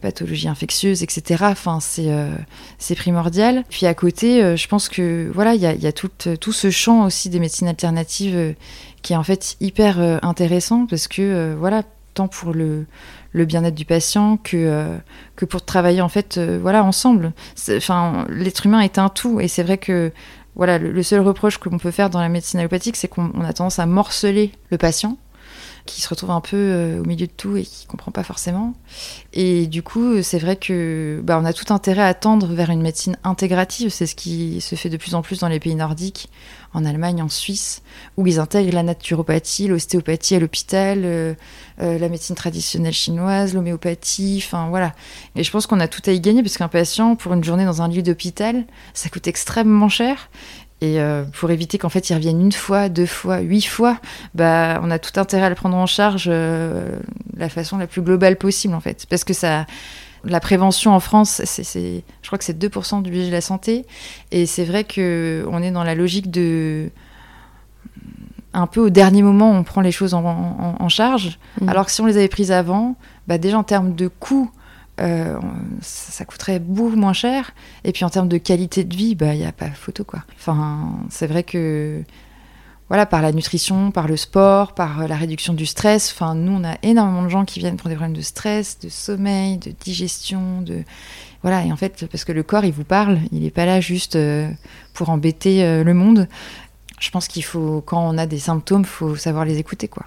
pathologies 0.00 0.48
infectieuses, 0.48 1.02
etc. 1.02 1.44
Enfin, 1.48 1.78
c'est 1.80 2.10
euh, 2.10 2.34
c'est 2.78 2.94
primordial. 2.94 3.64
Puis 3.70 3.86
à 3.86 3.94
côté, 3.94 4.42
euh, 4.42 4.56
je 4.56 4.68
pense 4.68 4.88
que 4.88 5.30
voilà, 5.32 5.54
il 5.54 5.60
y 5.60 5.86
a, 5.86 5.92
tout, 5.92 6.52
ce 6.52 6.70
champ 6.70 7.04
aussi 7.04 7.30
des 7.30 7.38
médecines 7.38 7.68
alternatives 7.68 8.54
qui 9.02 9.12
est 9.12 9.16
en 9.16 9.22
fait 9.22 9.56
hyper 9.60 10.00
intéressant 10.22 10.86
parce 10.86 11.08
que 11.08 11.54
voilà, 11.58 11.82
tant 12.14 12.28
pour 12.28 12.52
le 12.52 12.86
bien-être 13.32 13.74
du 13.74 13.84
patient 13.84 14.36
que 14.36 14.98
que 15.36 15.44
pour 15.44 15.64
travailler 15.64 16.00
en 16.00 16.08
fait 16.08 16.38
voilà 16.38 16.82
ensemble. 16.84 17.32
Enfin, 17.76 18.26
l'être 18.28 18.66
humain 18.66 18.80
est 18.80 18.98
un 18.98 19.08
tout 19.08 19.40
et 19.40 19.48
c'est 19.48 19.62
vrai 19.62 19.78
que 19.78 20.12
voilà, 20.56 20.78
le, 20.78 20.90
le 20.90 21.02
seul 21.04 21.20
reproche 21.20 21.58
que 21.58 21.68
l'on 21.68 21.78
peut 21.78 21.92
faire 21.92 22.10
dans 22.10 22.20
la 22.20 22.28
médecine 22.28 22.58
allopathique, 22.58 22.96
c'est 22.96 23.06
qu'on 23.06 23.44
a 23.44 23.52
tendance 23.52 23.78
à 23.78 23.86
morceler 23.86 24.50
le 24.70 24.78
patient 24.78 25.16
qui 25.88 26.02
se 26.02 26.08
retrouve 26.08 26.30
un 26.30 26.40
peu 26.40 26.56
euh, 26.56 27.00
au 27.00 27.04
milieu 27.04 27.26
de 27.26 27.32
tout 27.32 27.56
et 27.56 27.64
qui 27.64 27.86
comprend 27.86 28.12
pas 28.12 28.22
forcément. 28.22 28.74
Et 29.32 29.66
du 29.66 29.82
coup, 29.82 30.22
c'est 30.22 30.38
vrai 30.38 30.56
que 30.56 31.20
bah, 31.24 31.38
on 31.40 31.44
a 31.44 31.52
tout 31.52 31.72
intérêt 31.72 32.02
à 32.02 32.14
tendre 32.14 32.48
vers 32.48 32.70
une 32.70 32.82
médecine 32.82 33.16
intégrative. 33.24 33.88
C'est 33.90 34.06
ce 34.06 34.14
qui 34.14 34.60
se 34.60 34.74
fait 34.74 34.90
de 34.90 34.96
plus 34.96 35.14
en 35.14 35.22
plus 35.22 35.40
dans 35.40 35.48
les 35.48 35.58
pays 35.58 35.74
nordiques, 35.74 36.28
en 36.74 36.84
Allemagne, 36.84 37.22
en 37.22 37.28
Suisse, 37.28 37.82
où 38.16 38.26
ils 38.26 38.38
intègrent 38.38 38.74
la 38.74 38.82
naturopathie, 38.82 39.68
l'ostéopathie 39.68 40.34
à 40.34 40.40
l'hôpital, 40.40 41.00
euh, 41.04 41.34
euh, 41.80 41.98
la 41.98 42.08
médecine 42.08 42.36
traditionnelle 42.36 42.92
chinoise, 42.92 43.54
l'homéopathie, 43.54 44.42
enfin 44.44 44.68
voilà. 44.68 44.94
Et 45.36 45.42
je 45.42 45.50
pense 45.50 45.66
qu'on 45.66 45.80
a 45.80 45.88
tout 45.88 46.02
à 46.06 46.12
y 46.12 46.20
gagner 46.20 46.42
parce 46.42 46.58
qu'un 46.58 46.68
patient, 46.68 47.16
pour 47.16 47.32
une 47.32 47.42
journée 47.42 47.64
dans 47.64 47.80
un 47.80 47.88
lieu 47.88 48.02
d'hôpital, 48.02 48.66
ça 48.92 49.08
coûte 49.08 49.26
extrêmement 49.26 49.88
cher. 49.88 50.28
Et 50.80 51.00
euh, 51.00 51.24
pour 51.24 51.50
éviter 51.50 51.76
qu'en 51.76 51.88
fait 51.88 52.08
ils 52.08 52.14
reviennent 52.14 52.40
une 52.40 52.52
fois, 52.52 52.88
deux 52.88 53.06
fois, 53.06 53.40
huit 53.40 53.66
fois, 53.66 53.98
bah 54.34 54.80
on 54.82 54.90
a 54.90 55.00
tout 55.00 55.18
intérêt 55.18 55.46
à 55.46 55.48
le 55.48 55.56
prendre 55.56 55.76
en 55.76 55.86
charge 55.86 56.26
euh, 56.28 56.96
de 57.34 57.40
la 57.40 57.48
façon 57.48 57.78
la 57.78 57.88
plus 57.88 58.00
globale 58.00 58.36
possible 58.36 58.74
en 58.74 58.80
fait, 58.80 59.06
parce 59.10 59.24
que 59.24 59.34
ça, 59.34 59.66
la 60.24 60.38
prévention 60.38 60.92
en 60.94 61.00
France, 61.00 61.42
c'est, 61.44 62.04
je 62.22 62.26
crois 62.28 62.38
que 62.38 62.44
c'est 62.44 62.56
2% 62.56 63.02
du 63.02 63.10
budget 63.10 63.26
de 63.26 63.32
la 63.32 63.40
santé, 63.40 63.86
et 64.30 64.46
c'est 64.46 64.64
vrai 64.64 64.84
que 64.84 65.44
on 65.50 65.62
est 65.62 65.72
dans 65.72 65.84
la 65.84 65.96
logique 65.96 66.30
de 66.30 66.90
un 68.54 68.68
peu 68.68 68.80
au 68.80 68.90
dernier 68.90 69.22
moment 69.22 69.50
on 69.50 69.64
prend 69.64 69.80
les 69.80 69.92
choses 69.92 70.14
en, 70.14 70.88
charge, 70.88 71.40
mmh. 71.60 71.68
alors 71.68 71.86
que 71.86 71.92
si 71.92 72.00
on 72.00 72.06
les 72.06 72.16
avait 72.16 72.28
prises 72.28 72.52
avant, 72.52 72.94
bah 73.26 73.38
déjà 73.38 73.58
en 73.58 73.64
termes 73.64 73.96
de 73.96 74.06
coûts 74.06 74.50
euh, 75.00 75.38
ça, 75.80 76.24
coûterait 76.24 76.58
beaucoup 76.58 76.96
moins 76.96 77.12
cher. 77.12 77.52
Et 77.84 77.92
puis 77.92 78.04
en 78.04 78.10
termes 78.10 78.28
de 78.28 78.38
qualité 78.38 78.84
de 78.84 78.94
vie, 78.94 79.14
bah 79.14 79.34
il 79.34 79.40
y 79.40 79.44
a 79.44 79.52
pas 79.52 79.70
photo 79.70 80.04
quoi. 80.04 80.24
Enfin, 80.36 80.98
c'est 81.10 81.26
vrai 81.26 81.42
que 81.42 82.02
voilà, 82.88 83.04
par 83.04 83.20
la 83.20 83.32
nutrition, 83.32 83.90
par 83.90 84.08
le 84.08 84.16
sport, 84.16 84.74
par 84.74 85.06
la 85.06 85.16
réduction 85.16 85.52
du 85.52 85.66
stress. 85.66 86.10
Enfin, 86.10 86.34
nous, 86.34 86.52
on 86.52 86.64
a 86.64 86.76
énormément 86.82 87.22
de 87.22 87.28
gens 87.28 87.44
qui 87.44 87.58
viennent 87.60 87.76
pour 87.76 87.90
des 87.90 87.96
problèmes 87.96 88.16
de 88.16 88.22
stress, 88.22 88.78
de 88.78 88.88
sommeil, 88.88 89.58
de 89.58 89.72
digestion, 89.78 90.62
de 90.62 90.84
voilà. 91.42 91.64
Et 91.64 91.72
en 91.72 91.76
fait, 91.76 92.06
parce 92.10 92.24
que 92.24 92.32
le 92.32 92.42
corps, 92.42 92.64
il 92.64 92.72
vous 92.72 92.84
parle, 92.84 93.18
il 93.30 93.42
n'est 93.42 93.50
pas 93.50 93.66
là 93.66 93.80
juste 93.80 94.16
euh, 94.16 94.50
pour 94.94 95.10
embêter 95.10 95.64
euh, 95.64 95.84
le 95.84 95.94
monde. 95.94 96.28
Je 96.98 97.10
pense 97.10 97.28
qu'il 97.28 97.44
faut, 97.44 97.82
quand 97.82 98.08
on 98.08 98.16
a 98.18 98.26
des 98.26 98.38
symptômes, 98.38 98.84
faut 98.84 99.16
savoir 99.16 99.44
les 99.44 99.58
écouter, 99.58 99.86
quoi. 99.86 100.04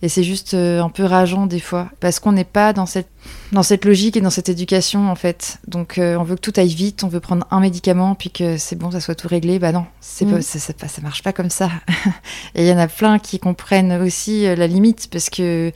Et 0.00 0.08
c'est 0.08 0.22
juste 0.22 0.54
euh, 0.54 0.80
un 0.80 0.90
peu 0.90 1.04
rageant 1.04 1.46
des 1.46 1.58
fois, 1.58 1.90
parce 1.98 2.20
qu'on 2.20 2.30
n'est 2.30 2.44
pas 2.44 2.72
dans 2.72 2.86
cette, 2.86 3.08
dans 3.50 3.64
cette 3.64 3.84
logique 3.84 4.16
et 4.16 4.20
dans 4.20 4.30
cette 4.30 4.48
éducation 4.48 5.10
en 5.10 5.16
fait. 5.16 5.58
Donc 5.66 5.98
euh, 5.98 6.16
on 6.16 6.22
veut 6.22 6.36
que 6.36 6.40
tout 6.40 6.52
aille 6.56 6.72
vite, 6.74 7.02
on 7.02 7.08
veut 7.08 7.18
prendre 7.18 7.46
un 7.50 7.58
médicament, 7.58 8.14
puis 8.14 8.30
que 8.30 8.58
c'est 8.58 8.76
bon, 8.76 8.92
ça 8.92 9.00
soit 9.00 9.16
tout 9.16 9.26
réglé. 9.26 9.58
Bah 9.58 9.72
non, 9.72 9.86
c'est 10.00 10.24
mm. 10.24 10.30
pas, 10.30 10.42
ça, 10.42 10.58
ça, 10.60 10.72
ça, 10.88 11.02
marche 11.02 11.24
pas 11.24 11.32
comme 11.32 11.50
ça. 11.50 11.70
et 12.54 12.62
il 12.62 12.68
y 12.68 12.72
en 12.72 12.78
a 12.78 12.86
plein 12.86 13.18
qui 13.18 13.40
comprennent 13.40 13.92
aussi 14.00 14.46
euh, 14.46 14.54
la 14.54 14.68
limite, 14.68 15.08
parce 15.10 15.30
que 15.30 15.72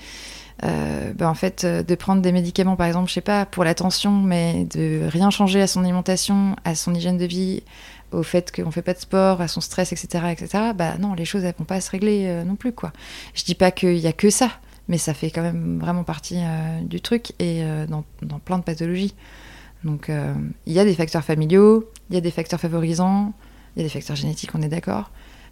bah, 1.17 1.29
en 1.29 1.35
fait, 1.35 1.67
de 1.67 1.95
prendre 1.97 2.23
des 2.23 2.31
médicaments, 2.31 2.77
par 2.77 2.87
exemple, 2.87 3.09
je 3.09 3.15
sais 3.15 3.21
pas, 3.21 3.47
pour 3.47 3.65
la 3.65 3.75
tension, 3.75 4.13
mais 4.13 4.69
de 4.73 5.01
rien 5.09 5.31
changer 5.31 5.61
à 5.61 5.67
son 5.67 5.83
alimentation, 5.83 6.55
à 6.65 6.77
son 6.77 6.95
hygiène 6.95 7.19
de 7.19 7.25
vie, 7.25 7.65
au 8.13 8.23
fait 8.23 8.53
qu'on 8.55 8.71
fait 8.71 8.83
pas 8.83 8.95
de 8.95 8.99
sport, 8.99 9.41
à 9.41 9.49
son 9.49 9.61
stress, 9.61 9.93
etc., 9.93 10.25
etc., 10.31 10.65
bah 10.75 10.99
non, 10.99 11.15
les 11.15 11.25
choses 11.25 11.45
elles 11.45 11.55
vont 11.59 11.65
pas 11.65 11.81
se 11.81 11.91
régler 11.91 12.27
euh, 12.27 12.45
non 12.45 12.57
plus 12.57 12.73
quoi. 12.73 12.93
Je 13.35 13.45
dis 13.45 13.55
pas 13.55 13.71
qu'il 13.71 13.99
y 13.99 14.07
a 14.07 14.13
que 14.13 14.31
ça, 14.31 14.51
mais 14.89 14.99
ça 14.99 15.15
fait 15.15 15.31
quand 15.31 15.43
même 15.43 15.79
vraiment 15.79 16.05
partie 16.05 16.39
euh, 16.39 16.81
du 16.83 17.01
truc 17.01 17.33
et 17.39 17.63
euh, 17.63 17.87
dans, 17.87 18.05
dans, 18.23 18.39
plein 18.39 18.59
de 18.59 18.65
pathologies. 18.65 19.15
Donc 19.85 20.13
il 20.67 20.73
y 20.73 20.79
a 20.79 20.85
des 20.85 20.95
facteurs 20.95 21.25
familiaux, 21.25 21.91
il 22.09 22.15
y 22.15 22.17
a 22.17 22.21
des 22.21 22.31
facteurs 22.31 22.61
favorisants, 22.61 23.33
il 23.75 23.81
y 23.81 23.85
a 23.85 23.89
des 23.89 23.93
facteurs 23.93 24.15
génétiques, 24.15 24.55
on 24.55 24.63
est 24.63 24.69
d'accord, 24.69 25.11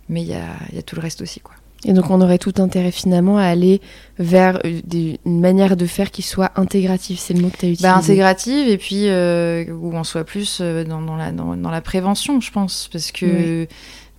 mais 0.09 0.23
il 0.23 0.29
y 0.29 0.37
y 0.75 0.79
a 0.79 0.83
tout 0.87 0.94
le 0.94 1.03
reste 1.03 1.20
aussi 1.20 1.40
quoi. 1.40 1.57
Et 1.87 1.93
donc 1.93 2.11
on 2.11 2.21
aurait 2.21 2.38
tout 2.38 2.55
intérêt 2.59 2.90
finalement 2.90 3.38
à 3.38 3.45
aller 3.45 3.81
vers 4.19 4.59
euh, 4.66 4.81
une 5.25 5.40
manière 5.40 5.77
de 5.77 5.87
faire 5.87 6.11
qui 6.11 6.23
soit 6.23 6.51
intégrative, 6.57 7.19
c'est 7.19 7.33
le 7.33 7.40
mot 7.40 7.49
que 7.49 7.57
tu 7.57 7.66
as 7.66 7.69
utilisé. 7.71 7.88
Bah, 7.88 7.97
intégrative 7.97 8.69
et 8.69 8.77
puis 8.77 9.09
euh, 9.09 9.64
où 9.73 9.95
on 9.95 10.05
soit 10.05 10.25
plus 10.25 10.59
euh, 10.61 10.85
dans, 10.85 11.01
dans, 11.01 11.16
la, 11.16 11.33
dans, 11.33 11.71
la, 11.71 11.81
prévention, 11.81 12.40
je 12.40 12.51
pense, 12.51 12.88
parce 12.93 13.12
que 13.12 13.66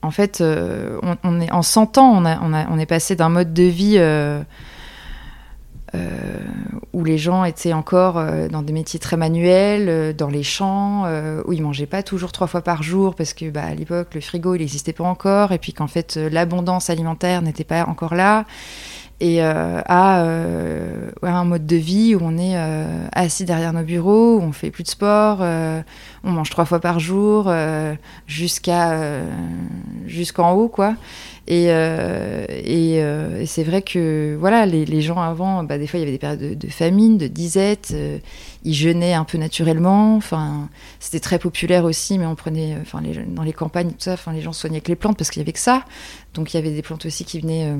en 0.01 0.09
fait, 0.09 0.41
on, 0.41 1.15
on, 1.23 1.39
est 1.39 1.51
en 1.51 1.61
100 1.61 1.99
ans, 1.99 2.11
on, 2.17 2.25
a, 2.25 2.39
on, 2.41 2.53
a, 2.53 2.67
on 2.71 2.79
est 2.79 2.87
passé 2.87 3.15
d'un 3.15 3.29
mode 3.29 3.53
de 3.53 3.63
vie 3.63 3.97
euh, 3.97 4.41
où 6.93 7.03
les 7.03 7.17
gens 7.17 7.43
étaient 7.45 7.73
encore 7.73 8.17
euh, 8.17 8.47
dans 8.47 8.61
des 8.61 8.73
métiers 8.73 8.99
très 8.99 9.17
manuels, 9.17 9.89
euh, 9.89 10.13
dans 10.13 10.27
les 10.27 10.43
champs, 10.43 11.05
où 11.45 11.53
ils 11.53 11.61
mangeaient 11.61 11.85
pas 11.85 12.03
toujours 12.03 12.31
trois 12.31 12.47
fois 12.47 12.61
par 12.61 12.83
jour 12.83 13.15
parce 13.15 13.33
que 13.33 13.49
bah, 13.49 13.63
à 13.63 13.73
l'époque 13.73 14.13
le 14.13 14.21
frigo 14.21 14.55
il 14.55 14.59
n'existait 14.59 14.93
pas 14.93 15.03
encore 15.03 15.51
et 15.51 15.57
puis 15.57 15.73
qu'en 15.73 15.87
fait 15.87 16.15
l'abondance 16.15 16.89
alimentaire 16.89 17.41
n'était 17.41 17.63
pas 17.63 17.85
encore 17.85 18.15
là 18.15 18.45
et 19.21 19.41
à, 19.41 20.25
un 21.21 21.45
mode 21.45 21.65
de 21.65 21.75
vie 21.75 22.15
où 22.15 22.19
on 22.21 22.37
est 22.37 22.57
assis 23.13 23.45
derrière 23.45 23.71
nos 23.71 23.83
bureaux, 23.83 24.37
où 24.37 24.41
on 24.41 24.51
fait 24.51 24.71
plus 24.71 24.83
de 24.83 24.89
sport, 24.89 25.39
on 26.23 26.31
mange 26.31 26.49
trois 26.49 26.65
fois 26.65 26.79
par 26.79 26.99
jour 26.99 27.51
jusqu'à 28.27 29.21
jusqu'en 30.07 30.51
haut 30.53 30.67
quoi. 30.67 30.95
Et, 31.47 31.65
euh, 31.69 32.45
euh, 32.49 33.43
c'est 33.45 33.63
vrai 33.63 33.81
que 33.81 34.37
voilà, 34.39 34.65
les, 34.65 35.01
gens 35.01 35.19
avant, 35.19 35.63
bah, 35.63 35.77
des 35.77 35.87
fois 35.87 35.99
il 35.99 36.03
y 36.03 36.03
avait 36.03 36.13
des 36.13 36.17
périodes 36.17 36.57
de, 36.57 36.67
famine, 36.67 37.17
de 37.17 37.27
disette, 37.27 37.91
euh, 37.93 38.19
ils 38.63 38.73
jeûnaient 38.73 39.13
un 39.13 39.25
peu 39.25 39.37
naturellement. 39.37 40.15
Enfin, 40.15 40.69
c'était 40.99 41.19
très 41.19 41.39
populaire 41.39 41.83
aussi, 41.83 42.19
mais 42.19 42.25
on 42.25 42.35
prenait, 42.35 42.77
enfin, 42.81 43.01
dans 43.27 43.43
les 43.43 43.53
campagnes, 43.53 43.89
tout 43.89 43.95
ça, 43.99 44.13
enfin, 44.13 44.33
les 44.33 44.41
gens 44.41 44.53
soignaient 44.53 44.77
avec 44.77 44.87
les 44.87 44.95
plantes 44.95 45.17
parce 45.17 45.29
qu'il 45.29 45.41
y 45.41 45.43
avait 45.43 45.51
que 45.51 45.59
ça. 45.59 45.83
Donc 46.35 46.53
il 46.53 46.57
y 46.57 46.59
avait 46.59 46.71
des 46.71 46.81
plantes 46.81 47.05
aussi 47.05 47.25
qui 47.25 47.39
venaient 47.39 47.73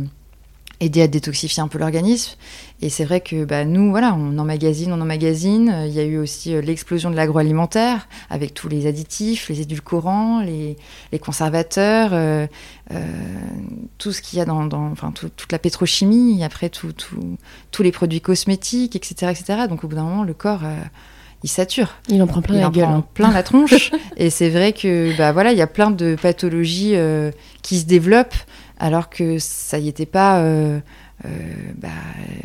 aider 0.82 1.02
à 1.04 1.08
détoxifier 1.08 1.62
un 1.62 1.68
peu 1.68 1.78
l'organisme. 1.78 2.36
Et 2.82 2.90
c'est 2.90 3.06
vrai 3.06 3.22
que 3.22 3.46
bah, 3.46 3.64
nous, 3.64 3.92
voilà, 3.92 4.16
on 4.16 4.38
emmagasine, 4.40 4.92
on 4.92 5.00
emmagasine. 5.00 5.84
Il 5.86 5.94
y 5.94 6.00
a 6.00 6.04
eu 6.04 6.18
aussi 6.18 6.56
euh, 6.56 6.62
l'explosion 6.62 7.12
de 7.12 7.16
l'agroalimentaire 7.16 8.10
avec 8.32 8.56
tous 8.56 8.68
les 8.68 8.88
additifs, 8.88 9.48
les 9.50 9.62
édulcorants, 9.62 10.42
les, 10.42 10.76
les 11.12 11.20
conservateurs, 11.20 12.10
euh, 12.14 12.48
euh, 12.92 13.00
tout 14.00 14.12
ce 14.12 14.22
qu'il 14.22 14.40
y 14.40 14.42
a 14.42 14.46
dans, 14.46 14.66
dans 14.66 14.88
enfin, 14.88 15.12
toute 15.12 15.52
la 15.52 15.60
pétrochimie, 15.60 16.44
après 16.44 16.70
tout, 16.70 16.92
tout, 16.92 17.38
tous 17.70 17.84
les 17.84 17.92
produits 17.92 18.22
cosmétiques, 18.22 18.96
etc., 18.96 19.32
etc. 19.32 19.68
Donc 19.70 19.84
au 19.84 19.88
bout 19.88 19.96
d'un 19.96 20.04
moment, 20.04 20.24
le 20.24 20.34
corps 20.34 20.62
il 21.44 21.50
sature. 21.50 21.96
Il 22.08 22.22
en 22.22 22.28
prend 22.28 22.42
plein 22.42 22.60
la 22.60 22.70
gueule. 22.70 22.86
Prend 22.86 22.96
hein. 22.98 23.06
plein 23.14 23.32
la 23.32 23.44
tronche. 23.44 23.92
et 24.18 24.30
c'est 24.30 24.50
vrai 24.50 24.74
que 24.74 25.16
bah 25.18 25.32
voilà, 25.32 25.52
il 25.52 25.58
y 25.58 25.62
a 25.62 25.68
plein 25.68 25.92
de 25.92 26.16
pathologies 26.20 26.96
qui 27.62 27.80
se 27.80 27.86
développent 27.86 28.36
alors 28.82 29.10
que 29.12 29.38
ça 29.38 29.78
y 29.78 29.88
était 29.88 30.08
pas 30.08 30.40
euh, 30.40 30.80
euh, 31.26 31.30
bah, 31.78 31.90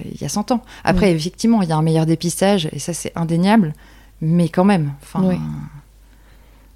il 0.04 0.20
y 0.20 0.24
a 0.24 0.28
100 0.28 0.52
ans. 0.52 0.62
Après, 0.84 1.10
effectivement, 1.10 1.62
il 1.62 1.68
y 1.68 1.72
a 1.72 1.76
un 1.76 1.82
meilleur 1.82 2.04
dépistage, 2.04 2.68
et 2.72 2.78
ça 2.78 2.92
c'est 2.92 3.10
indéniable, 3.16 3.72
mais 4.20 4.50
quand 4.50 4.64
même, 4.64 4.92
il 5.22 5.32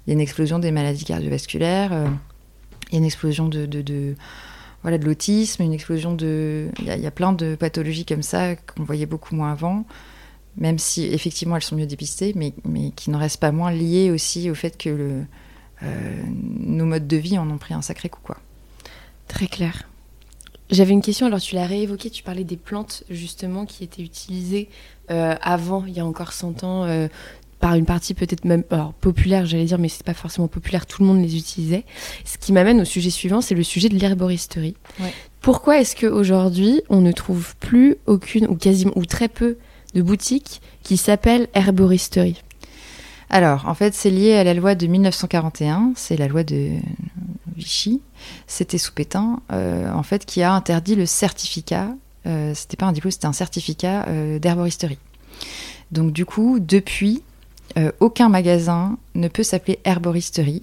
y 0.07 0.09
a 0.09 0.13
une 0.13 0.19
explosion 0.19 0.57
des 0.57 0.71
maladies 0.71 1.05
cardiovasculaires, 1.05 1.93
euh, 1.93 2.07
il 2.89 2.93
y 2.93 2.95
a 2.95 2.97
une 2.97 3.05
explosion 3.05 3.47
de, 3.47 4.15
voilà, 4.81 4.97
de 4.97 5.05
l'autisme, 5.05 5.61
une 5.61 5.73
explosion 5.73 6.15
de... 6.15 6.69
Il 6.79 6.87
y, 6.87 7.07
a 7.07 7.11
plein 7.11 7.31
de 7.31 7.53
pathologies 7.53 8.05
comme 8.05 8.23
ça 8.23 8.55
qu'on 8.55 8.83
voyait 8.83 9.05
beaucoup 9.05 9.35
moins 9.35 9.51
avant, 9.51 9.85
même 10.57 10.79
si 10.79 11.05
effectivement 11.05 11.55
elles 11.55 11.61
sont 11.61 11.75
mieux 11.75 11.85
dépistées, 11.85 12.33
mais, 12.35 12.53
mais 12.65 12.89
qui 12.95 13.11
n'en 13.11 13.19
restent 13.19 13.39
pas 13.39 13.51
moins 13.51 13.71
liées 13.71 14.09
aussi 14.09 14.49
au 14.49 14.55
fait 14.55 14.75
que 14.75 14.89
le, 14.89 15.23
nos 16.59 16.85
modes 16.85 17.07
de 17.07 17.17
vie 17.17 17.37
en 17.37 17.47
ont 17.49 17.59
pris 17.59 17.75
un 17.75 17.83
sacré 17.83 18.09
coup. 18.09 18.21
quoi. 18.23 18.37
Très 19.27 19.47
clair. 19.47 19.87
J'avais 20.69 20.93
une 20.93 21.01
question, 21.01 21.25
alors 21.25 21.41
tu 21.41 21.55
l'as 21.55 21.65
réévoqué, 21.65 22.09
tu 22.09 22.23
parlais 22.23 22.45
des 22.45 22.55
plantes 22.55 23.03
justement 23.09 23.65
qui 23.65 23.83
étaient 23.83 24.01
utilisées 24.01 24.69
euh, 25.09 25.35
avant, 25.41 25.83
il 25.85 25.93
y 25.93 25.99
a 25.99 26.05
encore 26.05 26.31
100 26.31 26.63
ans, 26.63 26.85
euh, 26.85 27.09
par 27.59 27.75
une 27.75 27.85
partie 27.85 28.13
peut-être 28.13 28.45
même 28.45 28.63
alors, 28.71 28.93
populaire, 28.93 29.45
j'allais 29.45 29.65
dire, 29.65 29.77
mais 29.77 29.89
c'est 29.89 30.05
pas 30.05 30.13
forcément 30.13 30.47
populaire, 30.47 30.85
tout 30.85 31.01
le 31.01 31.07
monde 31.07 31.21
les 31.21 31.37
utilisait. 31.37 31.83
Ce 32.23 32.37
qui 32.37 32.53
m'amène 32.53 32.81
au 32.81 32.85
sujet 32.85 33.09
suivant, 33.09 33.41
c'est 33.41 33.53
le 33.53 33.63
sujet 33.63 33.89
de 33.89 33.97
l'herboristerie. 33.97 34.75
Pourquoi 35.41 35.79
est-ce 35.79 35.95
qu'aujourd'hui, 35.95 36.81
on 36.89 37.01
ne 37.01 37.11
trouve 37.11 37.55
plus 37.57 37.97
aucune, 38.07 38.47
ou 38.47 38.55
quasiment, 38.55 38.93
ou 38.95 39.05
très 39.05 39.27
peu 39.27 39.57
de 39.93 40.01
boutiques 40.01 40.61
qui 40.83 40.97
s'appellent 40.97 41.49
herboristerie? 41.53 42.41
Alors, 43.33 43.65
en 43.65 43.73
fait, 43.73 43.93
c'est 43.93 44.09
lié 44.09 44.33
à 44.33 44.43
la 44.43 44.53
loi 44.53 44.75
de 44.75 44.85
1941, 44.87 45.93
c'est 45.95 46.17
la 46.17 46.27
loi 46.27 46.43
de 46.43 46.71
Vichy, 47.55 48.01
c'était 48.45 48.77
sous 48.77 48.91
Pétain, 48.91 49.39
euh, 49.53 49.89
en 49.93 50.03
fait, 50.03 50.25
qui 50.25 50.43
a 50.43 50.51
interdit 50.51 50.95
le 50.95 51.05
certificat, 51.05 51.95
euh, 52.27 52.51
c'était 52.53 52.75
pas 52.75 52.87
un 52.87 52.91
diplôme, 52.91 53.09
c'était 53.09 53.27
un 53.27 53.33
certificat 53.33 54.05
euh, 54.09 54.37
d'herboristerie. 54.37 54.99
Donc, 55.93 56.11
du 56.11 56.25
coup, 56.25 56.59
depuis, 56.59 57.23
aucun 58.01 58.27
magasin 58.27 58.97
ne 59.15 59.29
peut 59.29 59.43
s'appeler 59.43 59.79
herboristerie, 59.85 60.61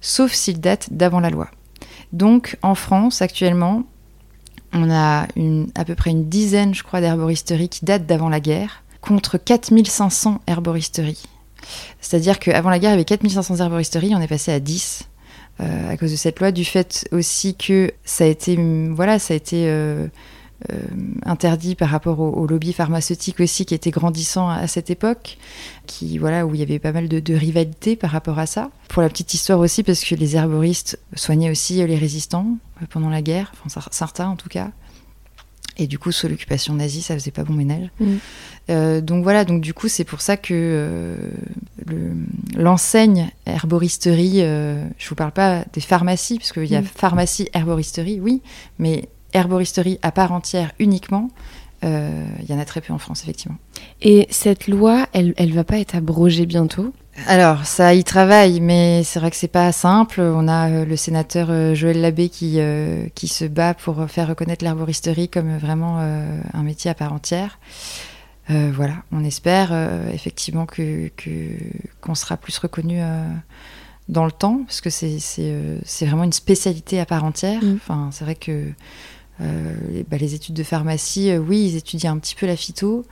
sauf 0.00 0.32
s'il 0.32 0.60
date 0.60 0.92
d'avant 0.92 1.18
la 1.18 1.30
loi. 1.30 1.48
Donc, 2.12 2.56
en 2.62 2.76
France, 2.76 3.20
actuellement, 3.20 3.82
on 4.72 4.92
a 4.92 5.26
à 5.74 5.84
peu 5.84 5.96
près 5.96 6.10
une 6.10 6.28
dizaine, 6.28 6.72
je 6.72 6.84
crois, 6.84 7.00
d'herboristeries 7.00 7.68
qui 7.68 7.84
datent 7.84 8.06
d'avant 8.06 8.28
la 8.28 8.38
guerre, 8.38 8.84
contre 9.00 9.38
4500 9.38 10.40
herboristeries 10.46 11.24
c'est-à-dire 12.00 12.38
qu'avant 12.38 12.70
la 12.70 12.78
guerre, 12.78 12.90
il 12.90 12.94
y 12.94 12.96
avait 12.96 13.04
4500 13.04 13.56
herboristeries, 13.56 14.14
on 14.14 14.20
est 14.20 14.28
passé 14.28 14.52
à 14.52 14.60
10 14.60 15.08
euh, 15.60 15.90
à 15.90 15.96
cause 15.96 16.10
de 16.10 16.16
cette 16.16 16.40
loi, 16.40 16.52
du 16.52 16.64
fait 16.64 17.06
aussi 17.12 17.54
que 17.54 17.92
ça 18.04 18.24
a 18.24 18.26
été, 18.26 18.58
voilà, 18.90 19.18
ça 19.18 19.34
a 19.34 19.36
été 19.36 19.68
euh, 19.68 20.06
euh, 20.72 20.76
interdit 21.26 21.74
par 21.74 21.90
rapport 21.90 22.18
au, 22.20 22.46
lobby 22.46 22.72
pharmaceutique 22.72 23.40
aussi 23.40 23.66
qui 23.66 23.74
était 23.74 23.90
grandissant 23.90 24.48
à, 24.48 24.66
cette 24.68 24.88
époque, 24.88 25.36
qui 25.86 26.16
voilà 26.16 26.46
où 26.46 26.54
il 26.54 26.60
y 26.60 26.62
avait 26.62 26.78
pas 26.78 26.92
mal 26.92 27.08
de, 27.08 27.20
de 27.20 27.34
rivalité 27.34 27.94
par 27.94 28.10
rapport 28.10 28.38
à 28.38 28.46
ça. 28.46 28.70
Pour 28.88 29.02
la 29.02 29.10
petite 29.10 29.34
histoire 29.34 29.58
aussi, 29.58 29.82
parce 29.82 30.02
que 30.02 30.14
les 30.14 30.36
herboristes 30.36 30.98
soignaient 31.14 31.50
aussi 31.50 31.86
les 31.86 31.98
résistants 31.98 32.56
pendant 32.88 33.10
la 33.10 33.20
guerre, 33.20 33.52
enfin 33.66 33.82
certains 33.90 34.28
en 34.28 34.36
tout 34.36 34.48
cas. 34.48 34.70
Et 35.80 35.86
du 35.86 35.98
coup, 35.98 36.12
sous 36.12 36.28
l'occupation 36.28 36.74
nazie, 36.74 37.00
ça 37.00 37.14
faisait 37.14 37.30
pas 37.30 37.42
bon 37.42 37.54
ménage. 37.54 37.88
Mm. 38.00 38.16
Euh, 38.68 39.00
donc 39.00 39.22
voilà, 39.22 39.46
donc 39.46 39.62
du 39.62 39.72
coup, 39.72 39.88
c'est 39.88 40.04
pour 40.04 40.20
ça 40.20 40.36
que 40.36 40.52
euh, 40.52 41.16
l'enseigne 42.54 43.30
herboristerie, 43.46 44.42
euh, 44.42 44.84
je 44.98 45.08
vous 45.08 45.14
parle 45.14 45.32
pas 45.32 45.64
des 45.72 45.80
pharmacies, 45.80 46.36
parce 46.36 46.52
qu'il 46.52 46.66
y 46.66 46.76
a 46.76 46.82
mm. 46.82 46.84
pharmacie, 46.84 47.48
herboristerie, 47.54 48.20
oui, 48.20 48.42
mais 48.78 49.08
herboristerie 49.32 49.98
à 50.02 50.12
part 50.12 50.32
entière 50.32 50.72
uniquement, 50.78 51.30
il 51.82 52.44
y 52.46 52.52
en 52.52 52.58
a 52.58 52.66
très 52.66 52.82
peu 52.82 52.92
en 52.92 52.98
France, 52.98 53.22
effectivement. 53.22 53.56
Et 54.02 54.26
cette 54.28 54.68
loi, 54.68 55.08
elle, 55.14 55.32
elle 55.38 55.54
va 55.54 55.64
pas 55.64 55.78
être 55.78 55.94
abrogée 55.94 56.44
bientôt? 56.44 56.92
Alors, 57.26 57.66
ça 57.66 57.94
y 57.94 58.04
travaille, 58.04 58.60
mais 58.60 59.02
c'est 59.04 59.20
vrai 59.20 59.30
que 59.30 59.36
c'est 59.36 59.48
pas 59.48 59.72
simple. 59.72 60.20
On 60.20 60.48
a 60.48 60.70
euh, 60.70 60.84
le 60.84 60.96
sénateur 60.96 61.48
euh, 61.50 61.74
Joël 61.74 62.00
Labbé 62.00 62.28
qui, 62.28 62.54
euh, 62.58 63.06
qui 63.14 63.28
se 63.28 63.44
bat 63.44 63.74
pour 63.74 64.08
faire 64.08 64.28
reconnaître 64.28 64.64
l'herboristerie 64.64 65.28
comme 65.28 65.56
vraiment 65.58 65.98
un 65.98 66.62
métier 66.62 66.90
à 66.90 66.94
part 66.94 67.12
entière. 67.12 67.58
voilà, 68.48 68.94
on 69.12 69.24
espère 69.24 69.72
effectivement 70.12 70.66
que 70.66 71.10
qu'on 72.00 72.14
sera 72.14 72.36
plus 72.36 72.58
reconnu 72.58 73.00
dans 74.08 74.24
le 74.24 74.32
temps, 74.32 74.62
parce 74.66 74.80
que 74.80 74.90
c'est 74.90 76.06
vraiment 76.06 76.24
une 76.24 76.32
spécialité 76.32 77.00
à 77.00 77.06
part 77.06 77.24
entière. 77.24 77.62
Mm. 77.62 77.76
Enfin, 77.76 78.08
c'est 78.12 78.24
vrai 78.24 78.34
que 78.34 78.72
les, 79.38 80.04
bah, 80.04 80.16
les, 80.18 80.34
études 80.34 80.54
de 80.54 80.62
pharmacie, 80.62 81.36
oui, 81.36 81.70
ils 81.70 81.76
étudient 81.76 82.12
un 82.12 82.18
petit 82.18 82.34
peu 82.34 82.46
la 82.46 82.56
phyto, 82.56 83.04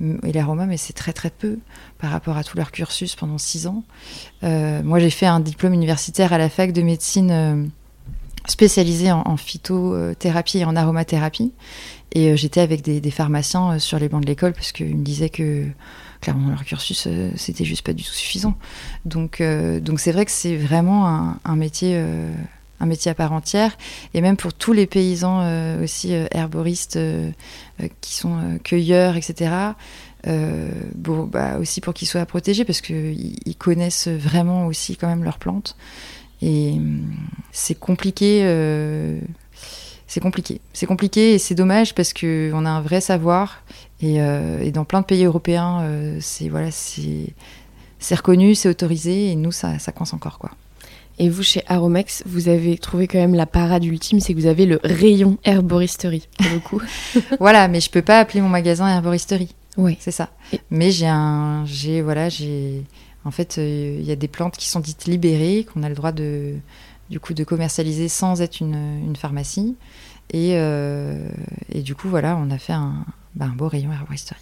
et 0.00 0.32
l'aroma, 0.32 0.66
mais 0.66 0.76
c'est 0.76 0.92
très 0.92 1.12
très 1.12 1.30
peu 1.30 1.58
par 1.98 2.10
rapport 2.10 2.36
à 2.36 2.44
tout 2.44 2.56
leur 2.56 2.72
cursus 2.72 3.14
pendant 3.14 3.38
six 3.38 3.66
ans. 3.66 3.84
Euh, 4.42 4.82
moi, 4.82 4.98
j'ai 4.98 5.10
fait 5.10 5.26
un 5.26 5.40
diplôme 5.40 5.72
universitaire 5.72 6.32
à 6.32 6.38
la 6.38 6.48
fac 6.48 6.72
de 6.72 6.82
médecine 6.82 7.30
euh, 7.30 7.64
spécialisé 8.46 9.12
en, 9.12 9.36
phytothérapie 9.36 10.58
et 10.58 10.64
en 10.64 10.74
aromathérapie. 10.74 11.52
Et 12.12 12.30
euh, 12.32 12.36
j'étais 12.36 12.60
avec 12.60 12.82
des, 12.82 13.10
pharmaciens 13.10 13.78
sur 13.78 13.98
les 13.98 14.08
bancs 14.08 14.22
de 14.22 14.26
l'école 14.26 14.52
parce 14.52 14.72
qu'ils 14.72 14.96
me 14.96 15.04
disaient 15.04 15.30
que 15.30 15.66
clairement 16.20 16.50
leur 16.50 16.64
cursus 16.64 17.08
c'était 17.36 17.64
juste 17.64 17.84
pas 17.84 17.92
du 17.92 18.04
tout 18.04 18.12
suffisant. 18.12 18.56
Donc 19.04 19.36
c'est 19.38 20.12
vrai 20.12 20.24
que 20.24 20.30
c'est 20.30 20.56
vraiment 20.56 21.34
un 21.44 21.56
métier 21.56 22.00
un 22.82 22.86
métier 22.86 23.10
à 23.10 23.14
part 23.14 23.32
entière. 23.32 23.78
Et 24.12 24.20
même 24.20 24.36
pour 24.36 24.52
tous 24.52 24.72
les 24.72 24.86
paysans 24.86 25.40
euh, 25.40 25.84
aussi 25.84 26.14
euh, 26.14 26.26
herboristes 26.32 26.96
euh, 26.96 27.30
qui 28.00 28.14
sont 28.14 28.58
cueilleurs, 28.62 29.16
etc. 29.16 29.50
bon, 30.94 31.24
bah, 31.24 31.58
aussi 31.58 31.80
pour 31.80 31.94
qu'ils 31.94 32.08
soient 32.08 32.26
protégés 32.26 32.64
parce 32.64 32.80
qu'ils 32.80 33.56
connaissent 33.58 34.08
vraiment 34.08 34.66
aussi 34.66 34.96
quand 34.96 35.08
même 35.08 35.24
leurs 35.24 35.38
plantes. 35.38 35.76
Et 36.42 36.72
hum, 36.72 37.14
c'est 37.52 37.78
compliqué. 37.78 38.42
c'est 40.06 40.20
compliqué. 40.20 40.60
C'est 40.72 40.86
compliqué 40.86 41.34
et 41.34 41.38
c'est 41.38 41.54
dommage 41.54 41.94
parce 41.94 42.12
qu'on 42.12 42.66
a 42.66 42.70
un 42.70 42.80
vrai 42.80 43.00
savoir. 43.00 43.62
Et, 44.00 44.18
dans 44.72 44.84
plein 44.84 45.00
de 45.00 45.06
pays 45.06 45.24
européens, 45.24 45.88
c'est 46.20 46.48
voilà, 46.48 46.70
c'est 46.72 48.14
reconnu, 48.14 48.56
c'est 48.56 48.68
autorisé. 48.68 49.30
Et 49.30 49.36
nous, 49.36 49.52
ça, 49.52 49.78
ça 49.78 49.92
coince 49.92 50.12
encore. 50.12 50.38
quoi. 50.38 50.50
Et 51.18 51.28
vous, 51.28 51.42
chez 51.42 51.62
Aromex, 51.66 52.22
vous 52.26 52.48
avez 52.48 52.78
trouvé 52.78 53.06
quand 53.06 53.18
même 53.18 53.34
la 53.34 53.46
parade 53.46 53.84
ultime, 53.84 54.20
c'est 54.20 54.34
que 54.34 54.38
vous 54.38 54.46
avez 54.46 54.66
le 54.66 54.80
rayon 54.82 55.38
herboristerie, 55.44 56.28
pour 56.38 56.50
le 56.52 56.58
coup. 56.58 56.82
voilà, 57.40 57.68
mais 57.68 57.80
je 57.80 57.90
peux 57.90 58.02
pas 58.02 58.18
appeler 58.18 58.40
mon 58.40 58.48
magasin 58.48 58.88
herboristerie. 58.88 59.54
Oui. 59.76 59.96
C'est 60.00 60.10
ça. 60.10 60.30
Mais 60.70 60.90
j'ai 60.90 61.06
un. 61.06 61.64
J'ai. 61.66 62.02
Voilà, 62.02 62.28
j'ai. 62.28 62.84
En 63.24 63.30
fait, 63.30 63.58
euh, 63.58 63.96
il 64.00 64.04
y 64.04 64.10
a 64.10 64.16
des 64.16 64.28
plantes 64.28 64.56
qui 64.56 64.68
sont 64.68 64.80
dites 64.80 65.06
libérées, 65.06 65.66
qu'on 65.72 65.82
a 65.82 65.88
le 65.88 65.94
droit 65.94 66.12
de. 66.12 66.54
Du 67.10 67.20
coup, 67.20 67.34
de 67.34 67.44
commercialiser 67.44 68.08
sans 68.08 68.40
être 68.40 68.60
une, 68.60 69.04
une 69.04 69.16
pharmacie. 69.16 69.76
Et, 70.32 70.52
euh, 70.54 71.28
et, 71.70 71.82
du 71.82 71.94
coup, 71.94 72.08
voilà, 72.08 72.36
on 72.36 72.50
a 72.50 72.58
fait 72.58 72.72
un, 72.72 73.04
bah, 73.34 73.46
un 73.46 73.54
beau 73.54 73.68
rayon 73.68 73.92
herboristerie. 73.92 74.40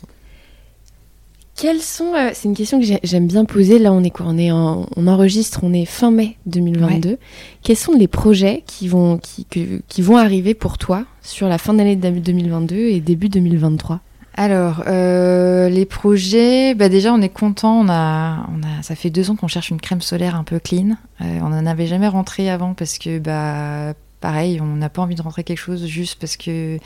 Quels 1.57 1.81
sont, 1.81 2.15
euh, 2.15 2.31
c'est 2.33 2.49
une 2.49 2.57
question 2.57 2.81
que 2.81 2.87
j'aime 3.03 3.27
bien 3.27 3.45
poser. 3.45 3.79
Là, 3.79 3.93
on 3.93 4.03
est 4.03 4.11
quoi? 4.11 4.27
On 4.29 4.39
est 4.39 4.51
on 4.51 5.07
enregistre, 5.07 5.61
on 5.63 5.73
est 5.73 5.85
fin 5.85 6.11
mai 6.11 6.37
2022. 6.47 7.19
Quels 7.63 7.77
sont 7.77 7.93
les 7.93 8.09
projets 8.09 8.63
qui 8.67 8.89
vont, 8.89 9.19
qui, 9.19 9.47
qui 9.87 10.03
vont 10.03 10.17
arriver 10.17 10.55
pour 10.55 10.79
toi 10.79 11.05
sur 11.23 11.49
la 11.49 11.59
fin 11.59 11.75
d'année 11.75 11.97
2022 11.97 12.77
et 12.77 13.01
début 13.01 13.29
2023 13.29 14.01
alors, 14.35 14.85
euh, 14.87 15.69
les 15.69 15.85
projets, 15.85 16.75
bah 16.75 16.89
déjà 16.89 17.13
on 17.13 17.21
est 17.21 17.29
content. 17.29 17.81
On 17.81 17.89
a, 17.89 18.47
on 18.49 18.63
a, 18.63 18.83
ça 18.83 18.95
fait 18.95 19.11
deux 19.11 19.31
ans 19.31 19.37
qu'on 19.37 19.49
cherche 19.49 19.71
une 19.71 19.81
crème 19.81 20.01
solaire 20.01 20.35
un 20.35 20.45
peu 20.45 20.59
clean. 20.59 20.97
Euh, 21.21 21.41
on 21.43 21.49
n'en 21.51 21.67
avait 21.67 21.87
jamais 21.87 22.09
rentré 22.09 22.49
avant 22.49 22.73
parce 22.73 22.97
que, 22.99 23.19
bah, 23.19 23.93
pareil, 24.21 24.61
on 24.61 24.77
n'a 24.77 24.89
pas 24.89 25.03
envie 25.03 25.15
de 25.15 25.23
rentrer 25.23 25.45
quelque 25.45 25.59
chose 25.59 25.85
juste 25.87 26.19
parce 26.21 26.37
que 26.37 26.79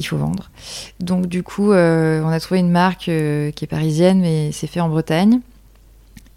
il 0.00 0.06
faut 0.06 0.16
vendre. 0.16 0.50
Donc 0.98 1.26
du 1.26 1.44
coup, 1.44 1.70
euh, 1.70 2.22
on 2.24 2.28
a 2.28 2.40
trouvé 2.40 2.58
une 2.58 2.70
marque 2.70 3.08
euh, 3.08 3.52
qui 3.52 3.64
est 3.64 3.68
parisienne, 3.68 4.20
mais 4.20 4.50
c'est 4.50 4.66
fait 4.66 4.80
en 4.80 4.88
Bretagne. 4.88 5.40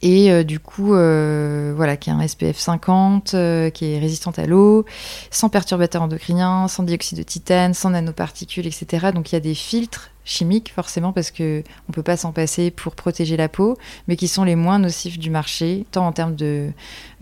Et 0.01 0.32
euh, 0.32 0.43
du 0.43 0.59
coup, 0.59 0.88
voilà, 0.88 1.95
qui 1.97 2.09
a 2.09 2.14
un 2.14 2.28
SPF 2.28 2.59
50, 2.59 3.30
qui 3.74 3.86
est 3.86 3.99
résistante 3.99 4.38
à 4.38 4.45
l'eau, 4.45 4.86
sans 5.32 5.47
perturbateurs 5.49 6.01
endocriniens, 6.03 6.68
sans 6.68 6.84
dioxyde 6.84 7.18
de 7.18 7.24
titane, 7.24 7.74
sans 7.74 7.91
nanoparticules, 7.91 8.68
etc. 8.68 9.07
Donc 9.16 9.32
il 9.32 9.36
y 9.36 9.38
a 9.38 9.41
des 9.41 9.55
filtres 9.55 10.11
chimiques 10.26 10.71
forcément 10.74 11.11
parce 11.11 11.32
que 11.32 11.63
on 11.89 11.91
peut 11.91 12.03
pas 12.03 12.17
s'en 12.17 12.32
passer 12.32 12.71
pour 12.71 12.95
protéger 12.95 13.38
la 13.38 13.49
peau, 13.49 13.78
mais 14.07 14.15
qui 14.15 14.28
sont 14.28 14.43
les 14.43 14.55
moins 14.55 14.80
nocifs 14.80 15.19
du 15.19 15.30
marché, 15.30 15.86
tant 15.91 16.07
en 16.07 16.11
termes 16.11 16.36
de 16.36 16.71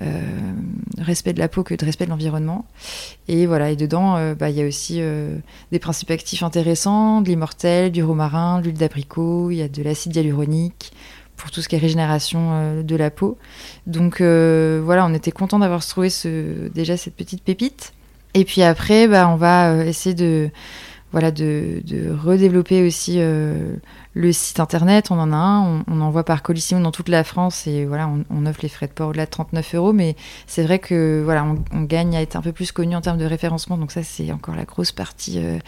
euh, 0.01 0.21
respect 0.97 1.33
de 1.33 1.39
la 1.39 1.47
peau 1.47 1.63
que 1.63 1.73
de 1.73 1.85
respect 1.85 2.05
de 2.05 2.11
l'environnement. 2.11 2.65
Et 3.27 3.45
voilà, 3.45 3.71
et 3.71 3.75
dedans, 3.75 4.17
euh, 4.17 4.35
bah, 4.35 4.49
il 4.49 4.57
y 4.57 4.61
a 4.61 4.67
aussi 4.67 4.97
euh, 4.99 5.37
des 5.71 5.79
principes 5.79 6.11
actifs 6.11 6.43
intéressants, 6.43 7.21
de 7.21 7.29
l'immortel, 7.29 7.91
du 7.91 8.03
romarin, 8.03 8.59
de 8.59 8.65
l'huile 8.65 8.77
d'abricot, 8.77 9.51
il 9.51 9.57
y 9.57 9.61
a 9.61 9.67
de 9.67 9.83
l'acide 9.83 10.15
hyaluronique 10.15 10.91
pour 11.37 11.49
tout 11.49 11.61
ce 11.61 11.69
qui 11.69 11.75
est 11.75 11.79
régénération 11.79 12.83
de 12.83 12.95
la 12.95 13.09
peau. 13.09 13.35
Donc 13.87 14.21
voilà, 14.21 15.07
on 15.07 15.13
était 15.15 15.31
content 15.31 15.57
d'avoir 15.57 15.83
trouvé 15.83 16.09
déjà 16.75 16.97
cette 16.97 17.15
petite 17.15 17.41
pépite. 17.41 17.93
Et 18.35 18.45
puis 18.45 18.61
après, 18.61 19.07
bah, 19.07 19.27
on 19.27 19.37
va 19.37 19.83
essayer 19.85 20.13
de 20.13 20.51
voilà, 21.11 21.31
de, 21.31 21.81
redévelopper 22.23 22.85
aussi 22.85 23.15
euh, 23.17 23.75
le 24.13 24.31
site 24.31 24.59
internet. 24.59 25.11
On 25.11 25.19
en 25.19 25.31
a 25.31 25.35
un, 25.35 25.83
on, 25.87 26.01
envoie 26.01 26.23
par 26.23 26.41
Colissimo 26.41 26.81
dans 26.81 26.91
toute 26.91 27.09
la 27.09 27.23
France 27.23 27.67
et 27.67 27.85
voilà, 27.85 28.09
on, 28.29 28.45
offre 28.45 28.59
les 28.63 28.69
frais 28.69 28.87
de 28.87 28.93
port 28.93 29.09
au-delà 29.09 29.25
de 29.25 29.29
39 29.29 29.75
euros. 29.75 29.93
Mais 29.93 30.15
c'est 30.47 30.63
vrai 30.63 30.79
que 30.79 31.21
voilà, 31.23 31.45
on, 31.71 31.81
gagne 31.81 32.15
à 32.15 32.21
être 32.21 32.35
un 32.35 32.41
peu 32.41 32.51
plus 32.53 32.71
connu 32.71 32.95
en 32.95 33.01
termes 33.01 33.17
de 33.17 33.25
référencement. 33.25 33.77
Donc 33.77 33.91
ça, 33.91 34.03
c'est 34.03 34.31
encore 34.31 34.55
la 34.55 34.65
grosse 34.65 34.91
partie 34.91 35.39
euh, 35.39 35.59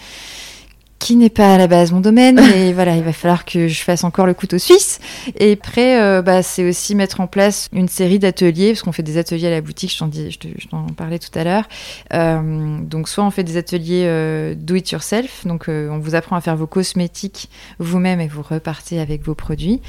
qui 1.03 1.17
n'est 1.17 1.29
pas 1.29 1.55
à 1.55 1.57
la 1.57 1.67
base 1.67 1.91
mon 1.91 1.99
domaine, 1.99 2.35
mais 2.55 2.71
voilà, 2.71 2.95
il 2.95 3.03
va 3.03 3.11
falloir 3.11 3.43
que 3.43 3.67
je 3.67 3.81
fasse 3.81 4.05
encore 4.05 4.25
le 4.25 4.33
couteau 4.33 4.57
suisse. 4.57 5.01
Et 5.37 5.51
après, 5.51 6.01
euh, 6.01 6.21
bah, 6.21 6.41
c'est 6.43 6.67
aussi 6.67 6.95
mettre 6.95 7.19
en 7.19 7.27
place 7.27 7.67
une 7.73 7.89
série 7.89 8.19
d'ateliers, 8.19 8.71
parce 8.71 8.83
qu'on 8.83 8.93
fait 8.93 9.03
des 9.03 9.17
ateliers 9.17 9.47
à 9.47 9.51
la 9.51 9.59
boutique, 9.59 9.91
je 9.91 9.99
t'en, 9.99 10.09
je 10.09 10.67
t'en 10.69 10.85
parlais 10.87 11.19
tout 11.19 11.37
à 11.37 11.43
l'heure. 11.43 11.67
Euh, 12.13 12.77
donc, 12.79 13.09
soit 13.09 13.25
on 13.25 13.31
fait 13.31 13.43
des 13.43 13.57
ateliers 13.57 14.05
euh, 14.05 14.55
do 14.55 14.75
it 14.75 14.89
yourself, 14.91 15.45
donc 15.45 15.65
on 15.67 15.99
vous 15.99 16.15
apprend 16.15 16.37
à 16.37 16.41
faire 16.41 16.55
vos 16.55 16.67
cosmétiques 16.67 17.49
vous-même 17.79 18.21
et 18.21 18.29
vous 18.29 18.41
repartez 18.41 19.01
avec 19.01 19.23
vos 19.23 19.35
produits, 19.35 19.81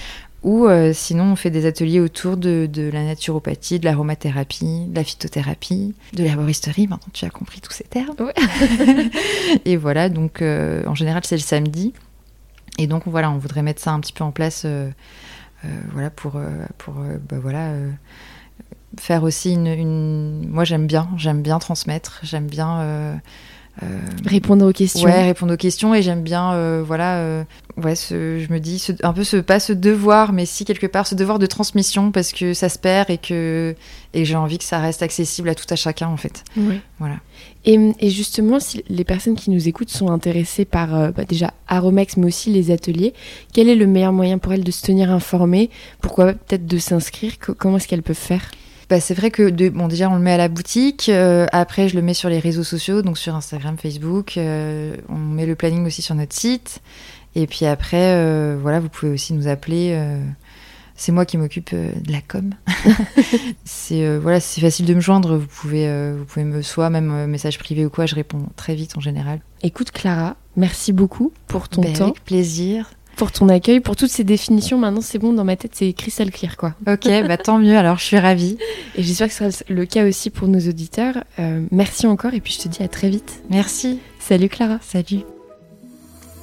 ou 0.45 0.67
euh, 0.67 0.93
sinon, 0.93 1.33
on 1.33 1.37
fait 1.37 1.51
des 1.51 1.65
ateliers 1.65 2.01
autour 2.01 2.37
de, 2.37 2.69
la 2.93 3.03
naturopathie, 3.03 3.79
de 3.79 3.87
l'aromathérapie, 3.87 4.85
de 4.87 4.95
la 4.95 5.03
phytothérapie, 5.03 5.95
de 6.13 6.23
l'herboristerie. 6.23 6.87
Maintenant, 6.87 7.11
tu 7.15 7.25
as 7.25 7.31
compris 7.31 7.63
tous 7.63 7.73
ces 7.73 7.85
termes. 7.85 8.31
et 9.65 9.77
voilà, 9.79 10.11
donc 10.11 10.43
euh, 10.43 10.85
en 10.87 10.95
général, 10.95 11.23
c'est 11.25 11.37
le 11.37 11.43
samedi. 11.43 11.95
Et 12.79 12.87
donc, 12.87 13.05
voilà, 13.07 13.31
on 13.31 13.39
voudrait 13.39 13.63
mettre 13.63 13.81
ça 13.81 13.93
un 13.93 14.01
petit 14.01 14.13
peu 14.13 14.23
en 14.23 14.33
place 14.33 14.65
euh, 14.67 14.91
voilà, 15.93 16.11
pour, 16.11 16.39
pour 16.77 16.95
bah, 16.95 17.39
voilà, 17.41 17.73
faire 18.99 19.23
aussi 19.23 19.53
une, 19.53 19.67
une... 19.67 20.47
Moi, 20.47 20.65
j'aime 20.65 20.87
bien, 20.87 21.09
j'aime 21.17 21.41
bien 21.41 21.59
transmettre, 21.59 22.21
j'aime 22.23 22.49
bien 22.49 23.21
répondre 24.25 24.69
aux 24.69 24.73
questions. 24.73 25.09
Ouais, 25.09 25.25
répondre 25.25 25.55
aux 25.55 25.57
questions 25.57 25.95
et 25.95 26.03
j'aime 26.03 26.23
bien, 26.23 26.53
euh, 26.53 26.83
voilà, 26.87 27.19
euh, 27.19 27.45
ouais, 27.77 27.95
ce, 27.97 28.39
je 28.39 28.53
me 28.53 28.61
dis 28.61 28.85
un 29.03 29.13
peu 29.13 29.25
ce 29.25 29.37
pas 29.37 29.61
ce 29.61 29.73
devoir, 29.73 30.33
mais 30.33 30.47
si 30.47 30.65
quelque 30.65 30.87
part 30.87 31.07
ce 31.07 31.15
devoir 31.15 31.39
de 31.39 31.47
transmission 31.47 32.13
parce 32.13 32.33
que 32.33 32.55
ça 32.55 32.69
se 32.69 32.79
perd 32.79 33.11
et 33.11 33.19
que 33.19 33.75
et 34.13 34.25
j'ai 34.25 34.37
envie 34.37 34.59
que 34.59 34.65
ça 34.65 34.79
reste 34.79 35.03
accessible 35.03 35.49
à 35.49 35.55
tout 35.55 35.67
à 35.71 35.77
chacun 35.77 36.09
en 36.09 36.17
fait. 36.17 36.45
Ouais. 36.57 36.81
Voilà. 37.01 37.17
Et, 37.65 37.79
et, 37.99 38.11
justement, 38.11 38.61
si 38.61 38.85
les 38.89 39.05
personnes 39.05 39.35
qui 39.35 39.51
nous 39.51 39.69
écoutent 39.69 39.91
sont 39.91 40.09
intéressées 40.11 40.67
par 40.67 41.13
bah, 41.13 41.25
déjà 41.25 41.53
Aromex, 41.67 42.17
mais 42.19 42.27
aussi 42.27 42.51
les 42.51 42.71
ateliers, 42.71 43.15
quel 43.53 43.69
est 43.69 43.75
le 43.75 43.87
meilleur 43.87 44.13
moyen 44.13 44.39
pour 44.39 44.53
elles 44.53 44.65
de 44.65 44.71
se 44.71 44.83
tenir 44.83 45.11
informées? 45.11 45.71
Pourquoi 46.01 46.35
peut-être 46.35 46.67
de 46.67 46.79
s'inscrire? 46.79 47.33
Comment 47.39 47.79
est-ce 47.79 47.89
qu'elles 47.89 48.03
peuvent 48.03 48.15
faire? 48.17 48.51
Bah, 48.95 49.01
c'est 49.01 49.15
vrai 49.15 49.33
que 49.33 49.51
bon 49.71 49.89
déjà 49.89 50.09
on 50.09 50.15
le 50.15 50.21
met 50.21 50.31
à 50.31 50.37
la 50.37 50.47
boutique, 50.47 51.09
euh, 51.09 51.47
après 51.51 51.89
je 51.89 51.97
le 51.97 52.03
mets 52.03 52.15
sur 52.15 52.29
les 52.29 52.39
réseaux 52.39 52.63
sociaux, 52.63 53.03
donc 53.03 53.19
sur 53.19 53.35
Instagram, 53.35 53.77
Facebook, 53.77 54.39
euh, 54.39 54.95
on 55.09 55.17
met 55.19 55.47
le 55.47 55.57
planning 55.57 55.85
aussi 55.85 56.01
sur 56.01 56.15
notre 56.15 56.33
site, 56.33 56.81
et 57.35 57.49
puis 57.49 57.67
après 57.67 58.15
euh, 58.15 58.57
voilà 58.57 58.79
vous 58.79 58.89
pouvez 58.89 59.11
aussi 59.11 59.33
nous 59.33 59.49
appeler. 59.49 60.01
c'est 60.95 61.11
moi 61.11 61.27
qui 61.27 61.39
m'occupe 61.39 61.75
de 61.75 62.13
la 62.13 62.21
com. 62.21 62.55
c'est 63.65 64.17
voilà, 64.19 64.39
c'est 64.39 64.61
facile 64.61 64.87
de 64.87 64.95
me 64.95 65.01
joindre. 65.01 65.39
Vous 65.39 65.49
pouvez, 65.49 66.13
vous 66.17 66.25
pouvez 66.25 66.45
me 66.45 66.63
soit 66.63 66.89
même 66.89 67.27
message 67.27 67.59
privé 67.59 67.85
ou 67.85 67.91
quoi, 67.91 68.07
je 68.07 68.15
réponds 68.15 68.47
très 68.55 68.77
vite 68.77 68.97
en 68.97 69.01
général. 69.01 69.41
Écoute 69.65 69.91
Clara, 69.91 70.37
merci 70.55 70.93
beaucoup 70.93 71.33
pour 71.49 71.69
ton 71.69 71.83
ben, 71.83 71.95
temps. 71.95 72.05
Avec 72.05 72.23
plaisir 72.23 72.93
pour 73.15 73.33
ton 73.33 73.49
accueil, 73.49 73.81
pour 73.81 73.97
toutes 73.97 74.11
ces 74.11 74.25
définitions. 74.25 74.79
Maintenant, 74.79 75.01
c'est 75.01 75.19
bon, 75.19 75.33
dans 75.33 75.45
ma 75.45 75.57
tête, 75.57 75.73
c'est 75.75 75.93
crystal 75.93 76.31
clear, 76.31 76.57
quoi. 76.57 76.75
Ok, 76.87 77.09
bah 77.27 77.37
tant 77.37 77.59
mieux, 77.59 77.77
alors 77.77 77.99
je 77.99 78.05
suis 78.05 78.19
ravie. 78.19 78.59
Et 78.97 79.03
j'espère 79.03 79.29
que 79.29 79.35
ce 79.35 79.51
sera 79.51 79.65
le 79.69 79.85
cas 79.87 80.07
aussi 80.07 80.31
pour 80.31 80.49
nos 80.49 80.61
auditeurs. 80.61 81.25
Euh, 81.39 81.65
merci 81.71 82.07
encore, 82.07 82.35
et 82.35 82.41
puis 82.41 82.53
je 82.53 82.65
te 82.65 82.69
dis 82.69 82.83
à 82.83 82.89
très 82.89 83.09
vite. 83.09 83.43
Merci. 83.51 83.99
Salut 84.19 84.49
Clara. 84.49 84.79
Salut. 84.83 85.34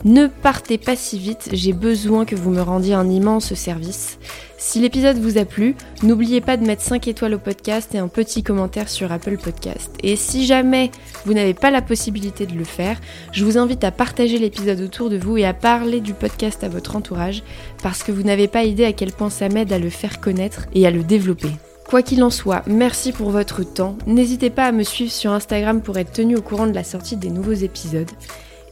Ne 0.04 0.26
partez 0.26 0.80
pas 0.80 0.96
si 0.96 1.20
vite, 1.20 1.50
j'ai 1.54 1.74
besoin 1.74 2.26
que 2.26 2.36
vous 2.36 2.50
me 2.50 2.62
rendiez 2.62 2.96
un 2.96 3.08
immense 3.08 3.54
service. 3.54 4.18
Si 4.58 4.80
l'épisode 4.80 5.18
vous 5.18 5.38
a 5.38 5.46
plu, 5.46 5.76
n'oubliez 6.02 6.42
pas 6.42 6.58
de 6.58 6.66
mettre 6.66 6.82
5 6.82 7.08
étoiles 7.08 7.36
au 7.36 7.40
podcast 7.40 7.94
et 7.94 8.00
un 8.00 8.08
petit 8.08 8.42
commentaire 8.42 8.90
sur 8.90 9.12
Apple 9.12 9.38
Podcast. 9.38 9.92
Et 10.02 10.16
si 10.16 10.48
jamais 10.48 10.90
vous 11.26 11.34
n'avez 11.34 11.54
pas 11.54 11.70
la 11.70 11.84
possibilité 11.84 12.48
de 12.48 12.54
le 12.54 12.64
faire, 12.64 13.00
je 13.32 13.46
vous 13.46 13.60
invite 13.60 13.84
à 13.84 13.92
partager 13.92 14.40
l'épisode 14.40 14.82
autour 14.82 15.12
de 15.12 15.18
vous 15.18 15.38
et 15.38 15.46
à 15.46 15.54
parler 15.54 16.00
du 16.00 16.16
podcast 16.16 16.64
à 16.64 16.70
votre 16.70 16.96
entourage 16.96 17.44
parce 17.84 18.02
que 18.02 18.12
vous 18.12 18.24
n'avez 18.24 18.48
pas 18.48 18.64
idée 18.64 18.86
à 18.86 18.94
quel 18.94 19.12
point 19.12 19.30
ça 19.30 19.50
m'aide 19.50 19.72
à 19.72 19.80
le 19.80 19.92
faire 19.92 20.20
connaître 20.20 20.66
et 20.74 20.88
à 20.88 20.92
le 20.92 21.04
développer. 21.04 21.52
Quoi 21.88 22.02
qu'il 22.02 22.24
en 22.24 22.30
soit, 22.32 22.64
merci 22.66 23.12
pour 23.12 23.30
votre 23.30 23.64
temps. 23.64 23.98
N'hésitez 24.08 24.50
pas 24.50 24.66
à 24.66 24.72
me 24.72 24.84
suivre 24.84 25.12
sur 25.12 25.32
Instagram 25.32 25.82
pour 25.82 25.98
être 25.98 26.14
tenu 26.14 26.38
au 26.38 26.42
courant 26.42 26.66
de 26.66 26.74
la 26.74 26.84
sortie 26.84 27.18
des 27.18 27.30
nouveaux 27.30 27.52
épisodes. 27.52 28.10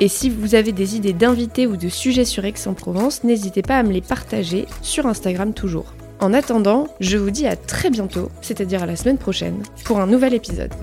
Et 0.01 0.07
si 0.07 0.29
vous 0.29 0.55
avez 0.55 0.71
des 0.71 0.95
idées 0.95 1.11
d'invités 1.11 1.67
ou 1.67 1.75
de 1.75 1.89
sujets 1.89 2.23
sur 2.23 2.45
Aix-en-Provence, 2.45 3.25
n'hésitez 3.25 3.61
pas 3.61 3.77
à 3.77 3.83
me 3.83 3.91
les 3.91 4.01
partager 4.01 4.65
sur 4.81 5.05
Instagram 5.07 5.53
toujours. 5.53 5.93
En 6.21 6.33
attendant, 6.33 6.87
je 7.01 7.17
vous 7.17 7.31
dis 7.31 7.47
à 7.47 7.57
très 7.57 7.89
bientôt, 7.89 8.29
c'est-à-dire 8.41 8.83
à 8.83 8.85
la 8.85 8.95
semaine 8.95 9.17
prochaine, 9.17 9.61
pour 9.83 9.99
un 9.99 10.07
nouvel 10.07 10.33
épisode. 10.33 10.73